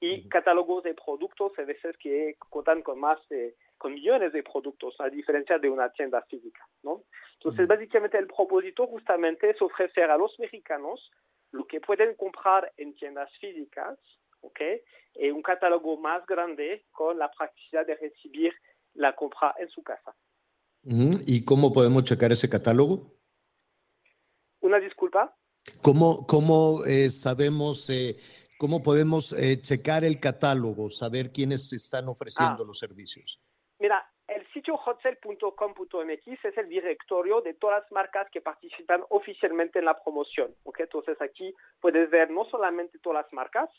[0.00, 4.98] y catálogos de productos a veces que cuentan con más de, con millones de productos,
[4.98, 7.02] a diferencia de una tienda física, ¿no?
[7.34, 11.10] Entonces, básicamente el propósito justamente es ofrecer a los mexicanos
[11.52, 13.98] lo que pueden comprar en tiendas físicas,
[14.40, 14.60] ¿ok?
[15.16, 18.54] Y un catálogo más grande con la practicidad de recibir
[18.94, 20.14] la compra en su casa.
[20.82, 23.14] ¿Y cómo podemos checar ese catálogo?
[24.60, 25.36] Una disculpa.
[25.82, 28.16] ¿Cómo, cómo eh, sabemos eh,
[28.60, 32.66] ¿Cómo podemos eh, checar el catálogo, saber quiénes están ofreciendo Ah.
[32.66, 33.40] los servicios?
[33.78, 39.86] Mira, el sitio hotsell.com.mx es el directorio de todas las marcas que participan oficialmente en
[39.86, 40.54] la promoción.
[40.64, 40.80] ¿ok?
[40.80, 43.70] Entonces aquí puedes ver no solamente todas las marcas,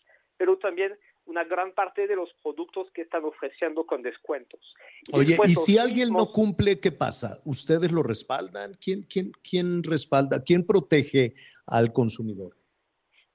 [0.41, 4.59] pero también una gran parte de los productos que están ofreciendo con descuentos.
[5.03, 7.37] Y Oye, y si alguien no cumple, ¿qué pasa?
[7.45, 8.73] ¿Ustedes lo respaldan?
[8.83, 10.43] ¿Quién, quién, quién respalda?
[10.43, 11.35] ¿Quién protege
[11.67, 12.55] al consumidor?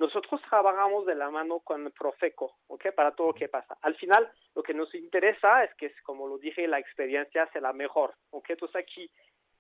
[0.01, 2.87] Nosotros trabajamos de la mano con Profeco, ¿ok?
[2.97, 3.79] Para todo lo que pasa.
[3.83, 7.73] Al final, lo que nos interesa es que, como lo dije, la experiencia sea la
[7.73, 8.51] mejor, ¿ok?
[8.51, 9.09] Entonces aquí,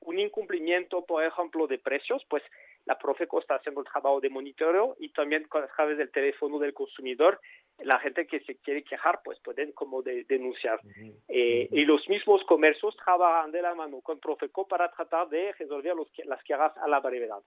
[0.01, 2.43] un incumplimiento, por ejemplo, de precios, pues
[2.87, 6.59] la Profeco está haciendo el trabajo de monitoreo y también con- a través del teléfono
[6.59, 7.41] del consumidor,
[7.79, 10.81] la gente que se quiere quejar, pues pueden como de- denunciar.
[11.29, 15.95] Eh, y los mismos comercios trabajan de la mano con Profeco para tratar de resolver
[15.95, 17.43] los, las quejas a la brevedad.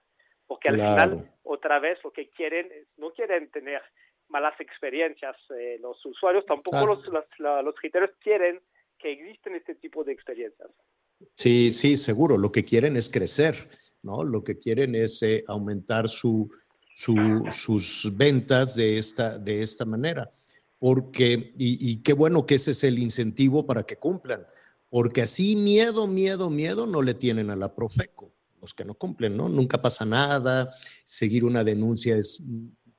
[0.46, 1.12] Porque al Claro.
[1.16, 3.82] final, otra vez, lo que quieren, no quieren tener
[4.28, 6.94] malas experiencias eh, los usuarios, tampoco Claro.
[6.96, 8.60] los, los, la- los retailers quieren
[8.98, 10.68] que existen este tipo de experiencias.
[11.34, 12.36] Sí, sí, seguro.
[12.36, 13.54] Lo que quieren es crecer,
[14.02, 14.24] ¿no?
[14.24, 16.50] Lo que quieren es eh, aumentar su,
[16.92, 20.30] su- sus ventas de esta, manera.
[20.78, 24.46] Porque, y, qué bueno que ese es el incentivo para que cumplan.
[24.88, 29.36] Porque así miedo, miedo, miedo no le tienen a la Profeco, los que no cumplen,
[29.36, 29.48] ¿no?
[29.48, 30.74] Nunca pasa nada,
[31.04, 32.18] seguir una denuncia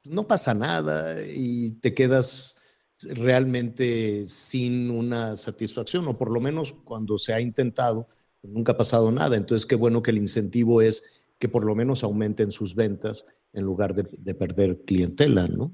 [0.06, 2.58] no pasa nada y te quedas
[3.04, 8.08] realmente sin una satisfacción, o por lo menos cuando se ha intentado,
[8.44, 9.38] nunca ha pasado nada.
[9.38, 13.64] Entonces, qué bueno que el incentivo es que por lo menos aumenten sus ventas en
[13.64, 15.72] lugar de, de perder clientela, ¿no?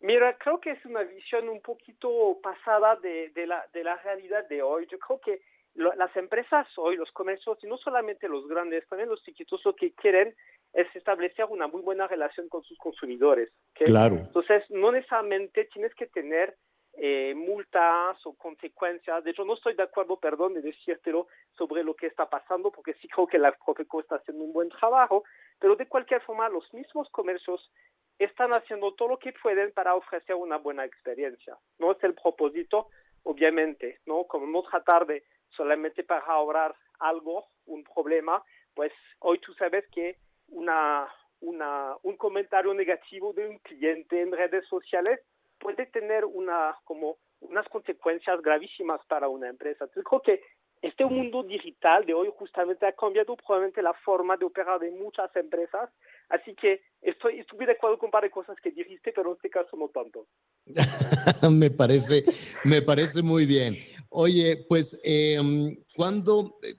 [0.00, 4.46] Mira, creo que es una visión un poquito pasada de, de la, de la realidad
[4.48, 4.86] de hoy.
[4.90, 5.40] Yo creo que
[5.74, 9.74] lo- las empresas hoy, los comercios, y no solamente los grandes, también los chiquitos, lo
[9.74, 10.34] que quieren
[10.74, 13.50] es establecer una muy buena relación con sus consumidores.
[13.72, 14.16] Claro.
[14.16, 16.56] Entonces, no necesariamente tienes que tener
[16.96, 19.24] eh, multas o consecuencias.
[19.24, 21.26] De hecho, no estoy de acuerdo, perdón, de decírtelo
[21.56, 24.68] sobre lo que está pasando, porque sí creo que la Profeco está haciendo un buen
[24.68, 25.24] trabajo,
[25.58, 27.70] pero de cualquier forma, los mismos comercios
[28.18, 31.56] están haciendo todo lo que pueden para ofrecer una buena experiencia.
[31.78, 32.88] No es el propósito,
[33.24, 34.24] obviamente, ¿no?
[34.24, 38.42] Como no tratar de solamente para ahorrar algo, un problema,
[38.74, 40.18] pues hoy tú sabes que
[40.48, 41.08] una,
[41.40, 45.20] una, un comentario negativo de un cliente en redes sociales
[45.64, 49.84] puede tener una, como unas consecuencias gravísimas para una empresa.
[49.84, 50.40] Entonces creo que
[50.82, 55.34] este mundo digital de hoy justamente ha cambiado probablemente la forma de operar de muchas
[55.34, 55.88] empresas,
[56.28, 59.36] así que estoy, estuve de acuerdo con un par de cosas que dijiste, pero en
[59.36, 60.26] este caso no tanto.
[61.50, 62.22] me parece,
[62.64, 63.76] me parece muy bien.
[64.10, 66.74] Oye, pues em, cuando eh,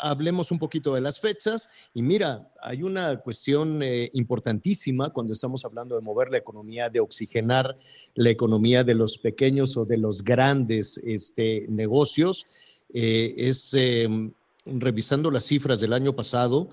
[0.00, 5.64] hablemos un poquito de las fechas y mira, hay una cuestión eh, importantísima cuando estamos
[5.64, 7.76] hablando de mover la economía, de oxigenar
[8.14, 12.46] la economía de los pequeños o de los grandes este, negocios.
[12.92, 14.32] eh, es em,
[14.64, 16.68] revisando las cifras del año pasado,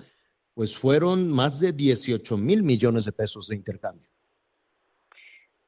[0.54, 4.10] pues fueron más de 18 mil millones de pesos de intercambio.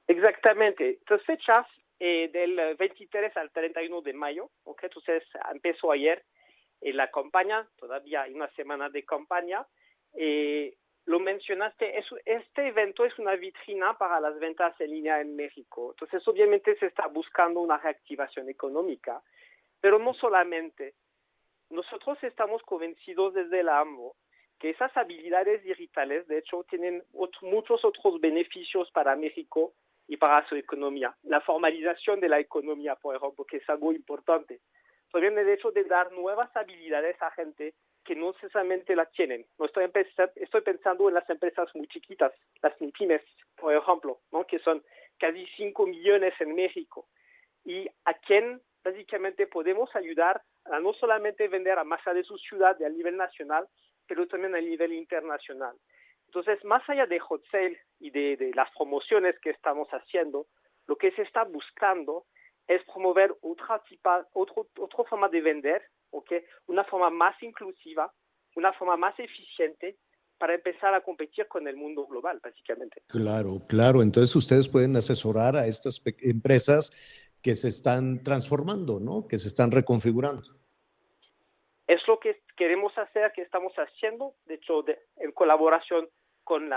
[0.07, 0.91] Exactamente.
[0.91, 1.65] Estas fechas
[1.99, 4.83] eh, del 23 al 31 de mayo, ¿ok?
[4.83, 6.23] entonces empezó ayer
[6.81, 9.65] la campaña, todavía hay una semana de campaña.
[10.13, 10.75] Eh,
[11.05, 15.91] lo mencionaste, es, este evento es una vitrina para las ventas en línea en México.
[15.91, 19.21] Entonces, obviamente se está buscando una reactivación económica,
[19.79, 20.95] pero no solamente.
[21.69, 24.15] Nosotros estamos convencidos desde la AMBO
[24.59, 27.03] que esas habilidades digitales, de hecho, tienen
[27.41, 29.73] muchos otros beneficios para México
[30.07, 31.15] y para su economía.
[31.23, 34.61] La formalización de la economía, por ejemplo, que es algo importante.
[35.11, 37.73] También el hecho de dar nuevas habilidades a gente
[38.03, 39.45] que no necesariamente la tienen.
[39.59, 39.89] No estoy,
[40.35, 42.31] estoy pensando en las empresas muy chiquitas,
[42.61, 43.21] las pymes,
[43.55, 44.45] por ejemplo, ¿no?
[44.45, 44.83] que son
[45.19, 47.07] casi 5 millones en México,
[47.65, 52.81] y a quien básicamente podemos ayudar a no solamente vender a allá de su ciudad
[52.81, 53.67] a nivel nacional,
[54.07, 55.75] pero también a nivel internacional.
[56.27, 60.47] Entonces, más allá de hot sale y de, las promociones que estamos haciendo,
[60.87, 62.25] lo que se está buscando
[62.67, 65.81] es promover otra, tipa, otro, otra forma de vender,
[66.11, 66.43] ¿okay?
[66.67, 68.11] una forma más inclusiva,
[68.55, 69.97] una forma más eficiente
[70.37, 73.01] para empezar a competir con el mundo global, básicamente.
[73.07, 74.01] Claro, claro.
[74.01, 76.91] Entonces ustedes pueden asesorar a estas empresas
[77.41, 79.27] que se están transformando, ¿no?
[79.27, 80.43] Que se están reconfigurando.
[81.87, 84.83] Es lo que queremos hacer, que estamos haciendo, de hecho,
[85.17, 86.09] en colaboración
[86.43, 86.69] con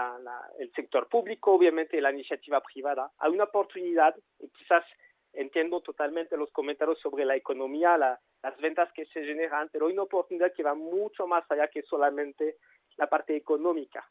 [0.58, 3.10] el sector público, obviamente la iniciativa privada.
[3.18, 4.84] Hay una oportunidad, y quizás
[5.32, 10.02] entiendo totalmente los comentarios sobre la economía, las ventas que se generan, pero hay una
[10.02, 12.56] oportunidad que va mucho más allá que solamente
[12.96, 14.04] la parte económica.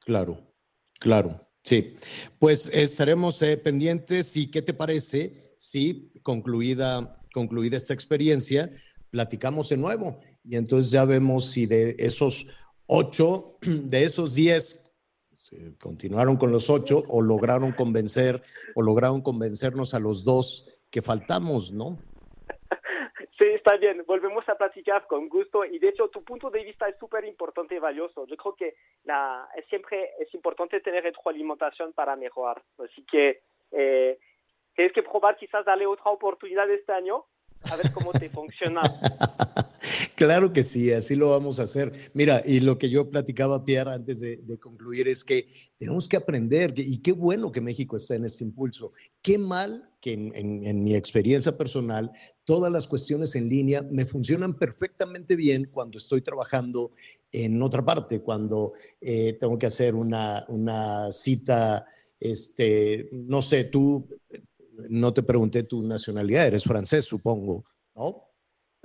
[0.00, 0.38] Claro,
[0.98, 1.96] claro, sí.
[2.38, 8.70] Pues estaremos eh, pendientes y qué te parece si concluida, concluida esta experiencia,
[9.10, 12.46] platicamos de nuevo y entonces ya vemos si de esos
[12.86, 14.85] ocho, de esos diez
[15.80, 18.42] continuaron con los ocho o lograron convencer
[18.74, 21.98] o lograron convencernos a los dos que faltamos, ¿no?
[23.38, 24.02] Sí, está bien.
[24.06, 27.74] Volvemos a platicar con gusto y de hecho tu punto de vista es súper importante
[27.74, 28.26] y valioso.
[28.26, 28.74] Yo creo que
[29.04, 32.62] la, siempre es importante tener retroalimentación para mejorar.
[32.78, 33.42] Así que
[33.72, 34.18] eh,
[34.74, 37.26] tienes que probar quizás darle otra oportunidad este año
[37.70, 38.80] a ver cómo te funciona.
[40.16, 41.92] Claro que sí, así lo vamos a hacer.
[42.14, 46.72] Mira, y lo que yo platicaba, Pierre, antes de, concluir, es que tenemos que aprender,
[46.74, 48.94] y qué bueno que México está en este impulso.
[49.20, 52.10] Qué mal que en, mi experiencia personal,
[52.44, 56.92] todas las cuestiones en línea me funcionan perfectamente bien cuando estoy trabajando
[57.30, 58.72] en otra parte, cuando
[59.02, 60.46] eh, tengo que hacer una,
[61.12, 61.84] cita,
[62.18, 64.08] este, no sé, tú,
[64.88, 68.22] no te pregunté tu nacionalidad, eres francés, supongo, ¿no?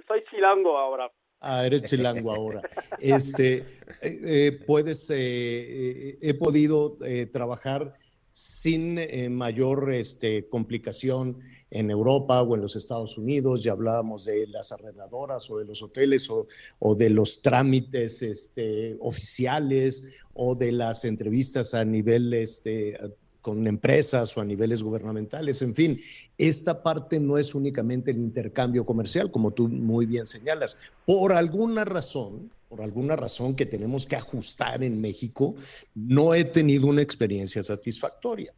[0.06, 1.10] Soy chilango ahora.
[1.42, 2.62] Ah, eres chilango ahora.
[3.00, 3.66] Este, eh,
[4.02, 6.98] eh, puedes, eh, he podido
[7.32, 7.96] trabajar
[8.30, 8.98] sin
[9.36, 11.40] mayor este, complicación
[11.70, 13.64] en Europa o en los Estados Unidos.
[13.64, 16.48] Ya hablábamos de las arrendadoras o de los hoteles o,
[16.80, 22.98] o de los trámites este, oficiales o de las entrevistas a nivel este,
[23.42, 26.00] con empresas o a niveles gubernamentales, en fin,
[26.38, 30.78] esta parte no es únicamente el intercambio comercial, como tú muy bien señalas.
[31.06, 35.56] Por alguna razón, por alguna razón que tenemos que ajustar en México,
[35.96, 38.54] no he tenido una experiencia satisfactoria,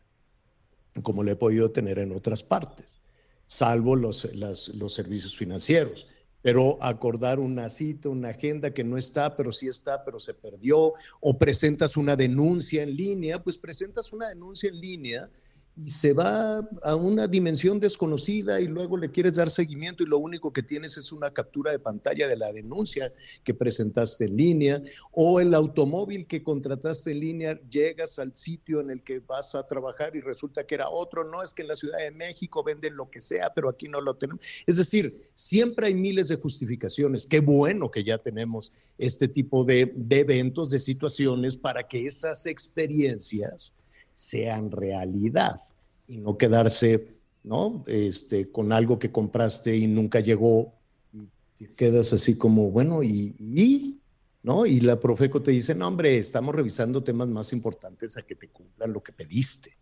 [1.02, 3.00] como la he podido tener en otras partes,
[3.44, 6.08] salvo los, los servicios financieros
[6.44, 10.94] pero acordar una cita, una agenda que no está, pero sí está, pero se perdió,
[11.22, 15.30] o presentas una denuncia en línea, pues presentas una denuncia en línea
[15.76, 20.20] y se va a una dimensión desconocida y luego le quieres dar seguimiento y lo
[20.20, 23.12] único que tienes es una captura de pantalla de la denuncia
[23.44, 28.92] que presentaste en línea o el automóvil que contrataste en línea, llegas al sitio en
[28.92, 31.76] el que vas a trabajar y resulta que era otro, no es que en la
[31.76, 34.46] Ciudad de México venden lo que sea, pero aquí no lo tenemos.
[34.68, 37.26] Es decir, siempre hay miles de justificaciones.
[37.26, 42.46] Qué bueno que ya tenemos este tipo de, de eventos, de situaciones para que esas
[42.46, 43.74] experiencias
[44.14, 45.62] sean realidad
[46.08, 47.08] y no quedarse,
[47.44, 47.84] ¿no?
[47.88, 50.74] Este, con algo que compraste y nunca llegó
[51.12, 51.28] y
[51.58, 54.00] te quedas así como, bueno, y,
[54.42, 54.66] ¿no?
[54.66, 58.50] Y la Profeco te dice, no, hombre, estamos revisando temas más importantes a que te
[58.50, 59.78] cumplan lo que pediste,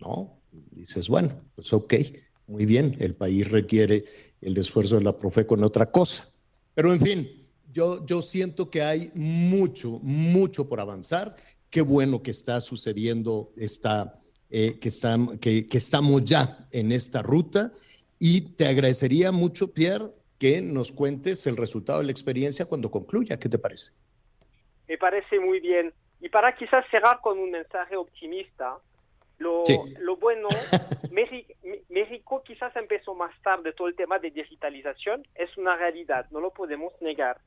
[0.00, 0.38] ¿no?
[0.70, 1.94] dices, bueno, pues ok,
[2.46, 4.04] muy bien, el país requiere
[4.40, 6.28] el esfuerzo de la Profeco en otra cosa.
[6.74, 7.28] Pero en fin,
[7.72, 11.36] yo, yo siento que hay mucho, mucho por avanzar
[11.74, 14.90] qué bueno que está sucediendo esta, eh, que,
[15.40, 17.72] que, que, estamos ya en esta ruta
[18.20, 23.40] y te agradecería mucho, Pierre, que nos cuentes el resultado de la experiencia cuando concluya.
[23.40, 23.92] ¿Qué te parece?
[24.86, 25.92] Me parece muy bien.
[26.20, 28.76] Y para quizás cerrar con un mensaje optimista,
[29.38, 29.64] lo,
[29.98, 30.46] lo bueno,
[31.90, 36.52] México quizás empezó más tarde todo el tema de digitalización, es una realidad, no lo
[36.52, 37.38] podemos negar.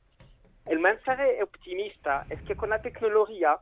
[0.66, 3.58] El mensaje optimista es que con la tecnología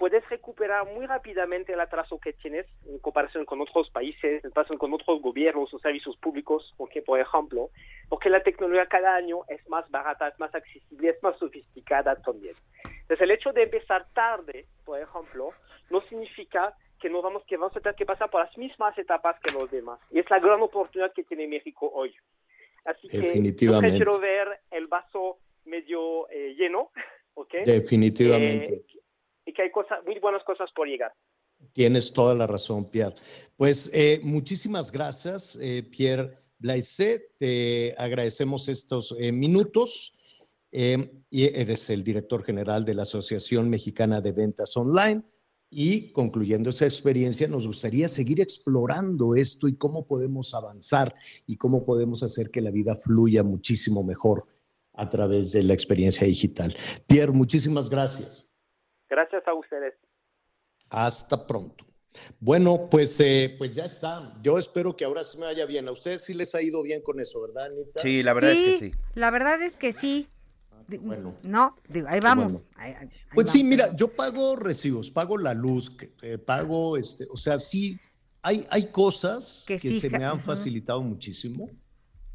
[0.00, 4.78] puedes recuperar muy rápidamente el atraso que tienes en comparación con otros países, en comparación
[4.78, 7.68] con otros gobiernos o servicios públicos, porque, por ejemplo,
[8.08, 12.54] porque la tecnología cada año es más barata, es más accesible, es más sofisticada también.
[12.82, 15.50] Entonces, el hecho de empezar tarde, por ejemplo,
[15.90, 19.38] no significa que no vamos, que vamos a tener que pasar por las mismas etapas
[19.40, 20.00] que los demás.
[20.10, 22.14] Y es la gran oportunidad que tiene México hoy.
[22.86, 25.36] Así que yo quiero ver el vaso
[25.66, 26.90] medio eh, lleno
[27.34, 27.54] ¿ok?
[27.64, 28.74] Definitivamente.
[28.74, 28.99] Eh,
[29.52, 31.12] que hay cosas, muy buenas cosas por llegar.
[31.72, 33.14] Tienes toda la razón, Pierre.
[33.56, 37.28] Pues eh, muchísimas gracias, eh, Pierre Blaise.
[37.36, 40.16] Te agradecemos estos eh, minutos.
[40.72, 45.22] y eres el director general de la Asociación Mexicana de Ventas Online.
[45.68, 51.14] Y concluyendo esa experiencia, nos gustaría seguir explorando esto y cómo podemos avanzar
[51.46, 54.46] y cómo podemos hacer que la vida fluya muchísimo mejor
[54.94, 56.74] a través de la experiencia digital.
[57.06, 58.49] Pierre, muchísimas gracias.
[59.10, 59.94] Gracias a ustedes.
[60.88, 61.84] Hasta pronto.
[62.40, 64.34] Bueno, pues, eh, pues ya está.
[64.42, 65.86] Yo espero que ahora sí me vaya bien.
[65.88, 68.00] A ustedes sí les ha ido bien con eso, ¿verdad, Anita?
[68.00, 68.94] Sí, la verdad es que sí.
[69.14, 70.28] La verdad es que sí.
[71.02, 71.36] Bueno.
[71.44, 72.64] No, digo, ahí vamos.
[72.74, 73.50] Ahí- ahí Pues vamos.
[73.52, 77.96] sí, mira, yo pago recibos, pago la luz, que- eh, pago, este, o sea, sí,
[78.42, 80.46] hay, hay cosas Que que, sí, se me han ujú.
[80.46, 81.70] facilitado muchísimo,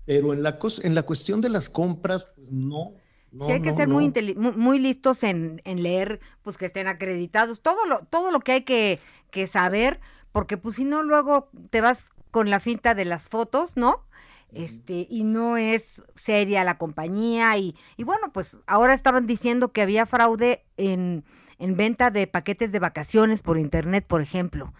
[0.06, 2.93] pero en la, cos- en la cuestión de las compras, pues no.
[3.31, 4.11] No sí hay que no, ser muy, no.
[4.11, 8.39] inteli- mu- muy listos en, en leer, pues que estén acreditados, todo lo, todo lo
[8.39, 8.99] que hay que,
[9.31, 9.99] que saber,
[10.31, 14.03] porque pues si no luego te vas con la finta de las fotos, ¿no?
[14.53, 19.81] Este, y no es seria la compañía, y, y bueno, pues ahora estaban diciendo que
[19.81, 21.26] había fraude en,
[21.60, 24.73] en venta de paquetes de vacaciones por internet, por ejemplo.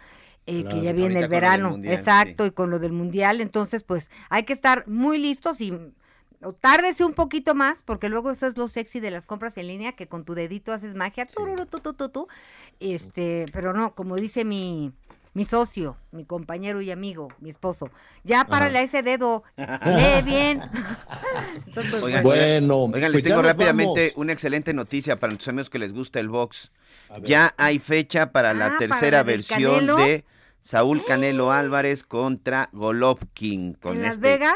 [0.48, 0.68] eh, Claro.
[0.68, 4.10] que ya viene Ahorita el verano, mundial, exacto, y con lo del mundial, entonces pues
[4.30, 5.74] hay que estar muy listos y
[6.46, 9.68] o tárdese un poquito más, porque luego eso es lo sexy de las compras en
[9.68, 12.28] línea, que con tu dedito haces magia, tururu, tu, tu, tu, tu.
[12.80, 14.92] este, pero no, como dice mi,
[15.34, 17.90] mi socio, mi compañero y amigo, mi esposo,
[18.24, 20.62] ya párale a ese dedo, lee bien.
[21.66, 24.14] Entonces, pues, Oigan, Bueno, oigan, les pues tengo rápidamente vamos.
[24.18, 26.72] una excelente noticia para nuestros amigos que les gusta el box.
[27.24, 29.96] Ya hay fecha para la Ah, ¿para tercera versión Canelo?
[29.98, 30.26] de
[30.60, 33.74] Saúl Canelo Álvarez contra Golovkin.
[33.76, 34.56] Con ¿En Las este- Vegas?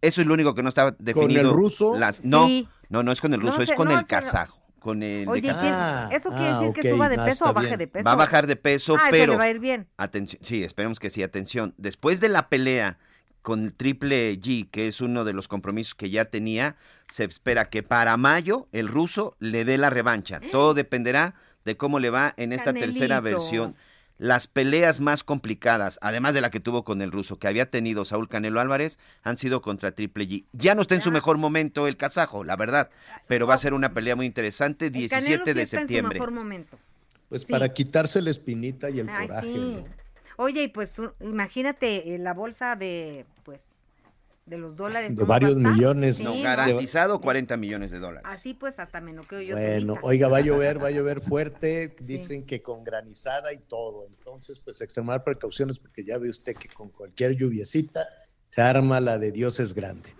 [0.00, 1.40] Eso es lo único que no estaba definido.
[1.42, 1.96] el ruso?
[1.98, 2.68] Las- no, Sí.
[2.88, 4.56] no, no es con el No ruso, es con no el kazajo.
[4.78, 6.12] Con el de Oye, ¿quién- Kazaj.
[6.12, 7.78] ¿eso quiere Ah, decir que suba de no, peso está o baje bien.
[7.80, 8.04] de peso?
[8.04, 9.88] Va a bajar de peso, Ah, eso pero le va a ir bien.
[9.96, 11.74] atención, sí, esperemos que sí, atención.
[11.78, 12.98] Después de la pelea
[13.42, 16.76] con el Triple G, que es uno de los compromisos que ya tenía,
[17.10, 20.40] se espera que para mayo el ruso le dé la revancha.
[20.52, 21.34] Todo dependerá
[21.64, 23.74] de cómo le va en esta tercera versión.
[24.18, 28.04] Las peleas más complicadas, además de la que tuvo con el ruso, que había tenido
[28.04, 30.44] Saúl Canelo Álvarez, han sido contra Triple G.
[30.52, 32.90] Ya no está en su mejor momento el kazajo, la verdad,
[33.28, 35.82] pero va a ser una pelea muy interesante, El Canelo 17 sí de está en
[35.82, 36.18] su septiembre.
[36.18, 36.78] mejor momento.
[37.28, 37.52] Pues Sí.
[37.52, 39.46] para quitarse la espinita y el Ay, coraje.
[39.52, 39.58] sí.
[39.58, 39.84] ¿no?
[40.40, 40.90] Oye, y pues
[41.20, 43.77] imagínate eh, la bolsa de, pues,
[44.48, 45.10] de los dólares.
[45.10, 46.16] De ¿cómo varios millones.
[46.16, 48.22] Sí, No, garantizado 40 millones de dólares.
[48.24, 50.06] Así pues hasta me noqueo yo Bueno, solita.
[50.06, 54.60] oiga, va a llover, va a llover fuerte, dicen que con granizada y todo, entonces
[54.60, 58.06] pues extremar precauciones porque ya ve usted que con cualquier lluviecita
[58.46, 60.10] se arma la de Dios es grande.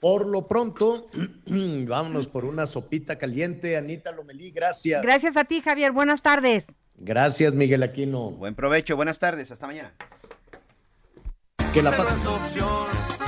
[0.00, 1.08] Por lo pronto,
[1.46, 5.02] vámonos por una sopita caliente, Anita Lomelí, gracias.
[5.02, 5.92] Gracias a ti, Javier.
[5.92, 6.64] Buenas tardes.
[6.98, 8.30] Gracias, Miguel Aquino.
[8.30, 9.94] Buen provecho, buenas tardes, hasta mañana.
[11.72, 13.25] Que la pasen.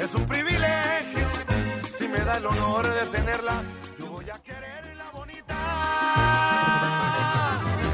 [0.00, 1.28] Es un privilegio.
[1.96, 3.62] Si me da el honor de tenerla,
[3.98, 5.56] yo voy a quererla bonita.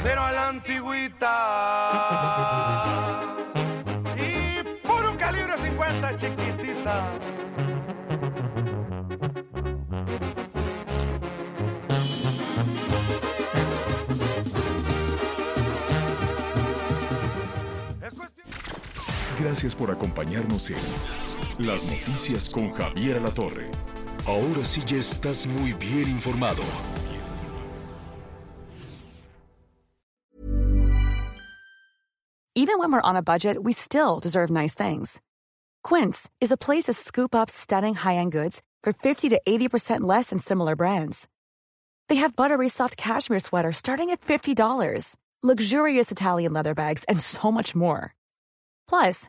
[0.03, 1.33] Pero a la antigüita.
[4.17, 7.11] Y por un calibre 50 chiquitita.
[19.41, 21.26] Gracias por acompañarnos en
[21.59, 23.71] Las Noticias con Javier Alatorre.
[24.27, 26.63] Ahora sí ya estás muy bien informado.
[32.55, 35.21] Even when we're on a budget, we still deserve nice things.
[35.83, 40.31] Quince is a place to scoop up stunning high-end goods for 50 to 80% less
[40.31, 41.29] than similar brands.
[42.09, 47.53] They have buttery soft cashmere sweaters starting at $50, luxurious Italian leather bags, and so
[47.53, 48.15] much more.
[48.89, 49.29] Plus,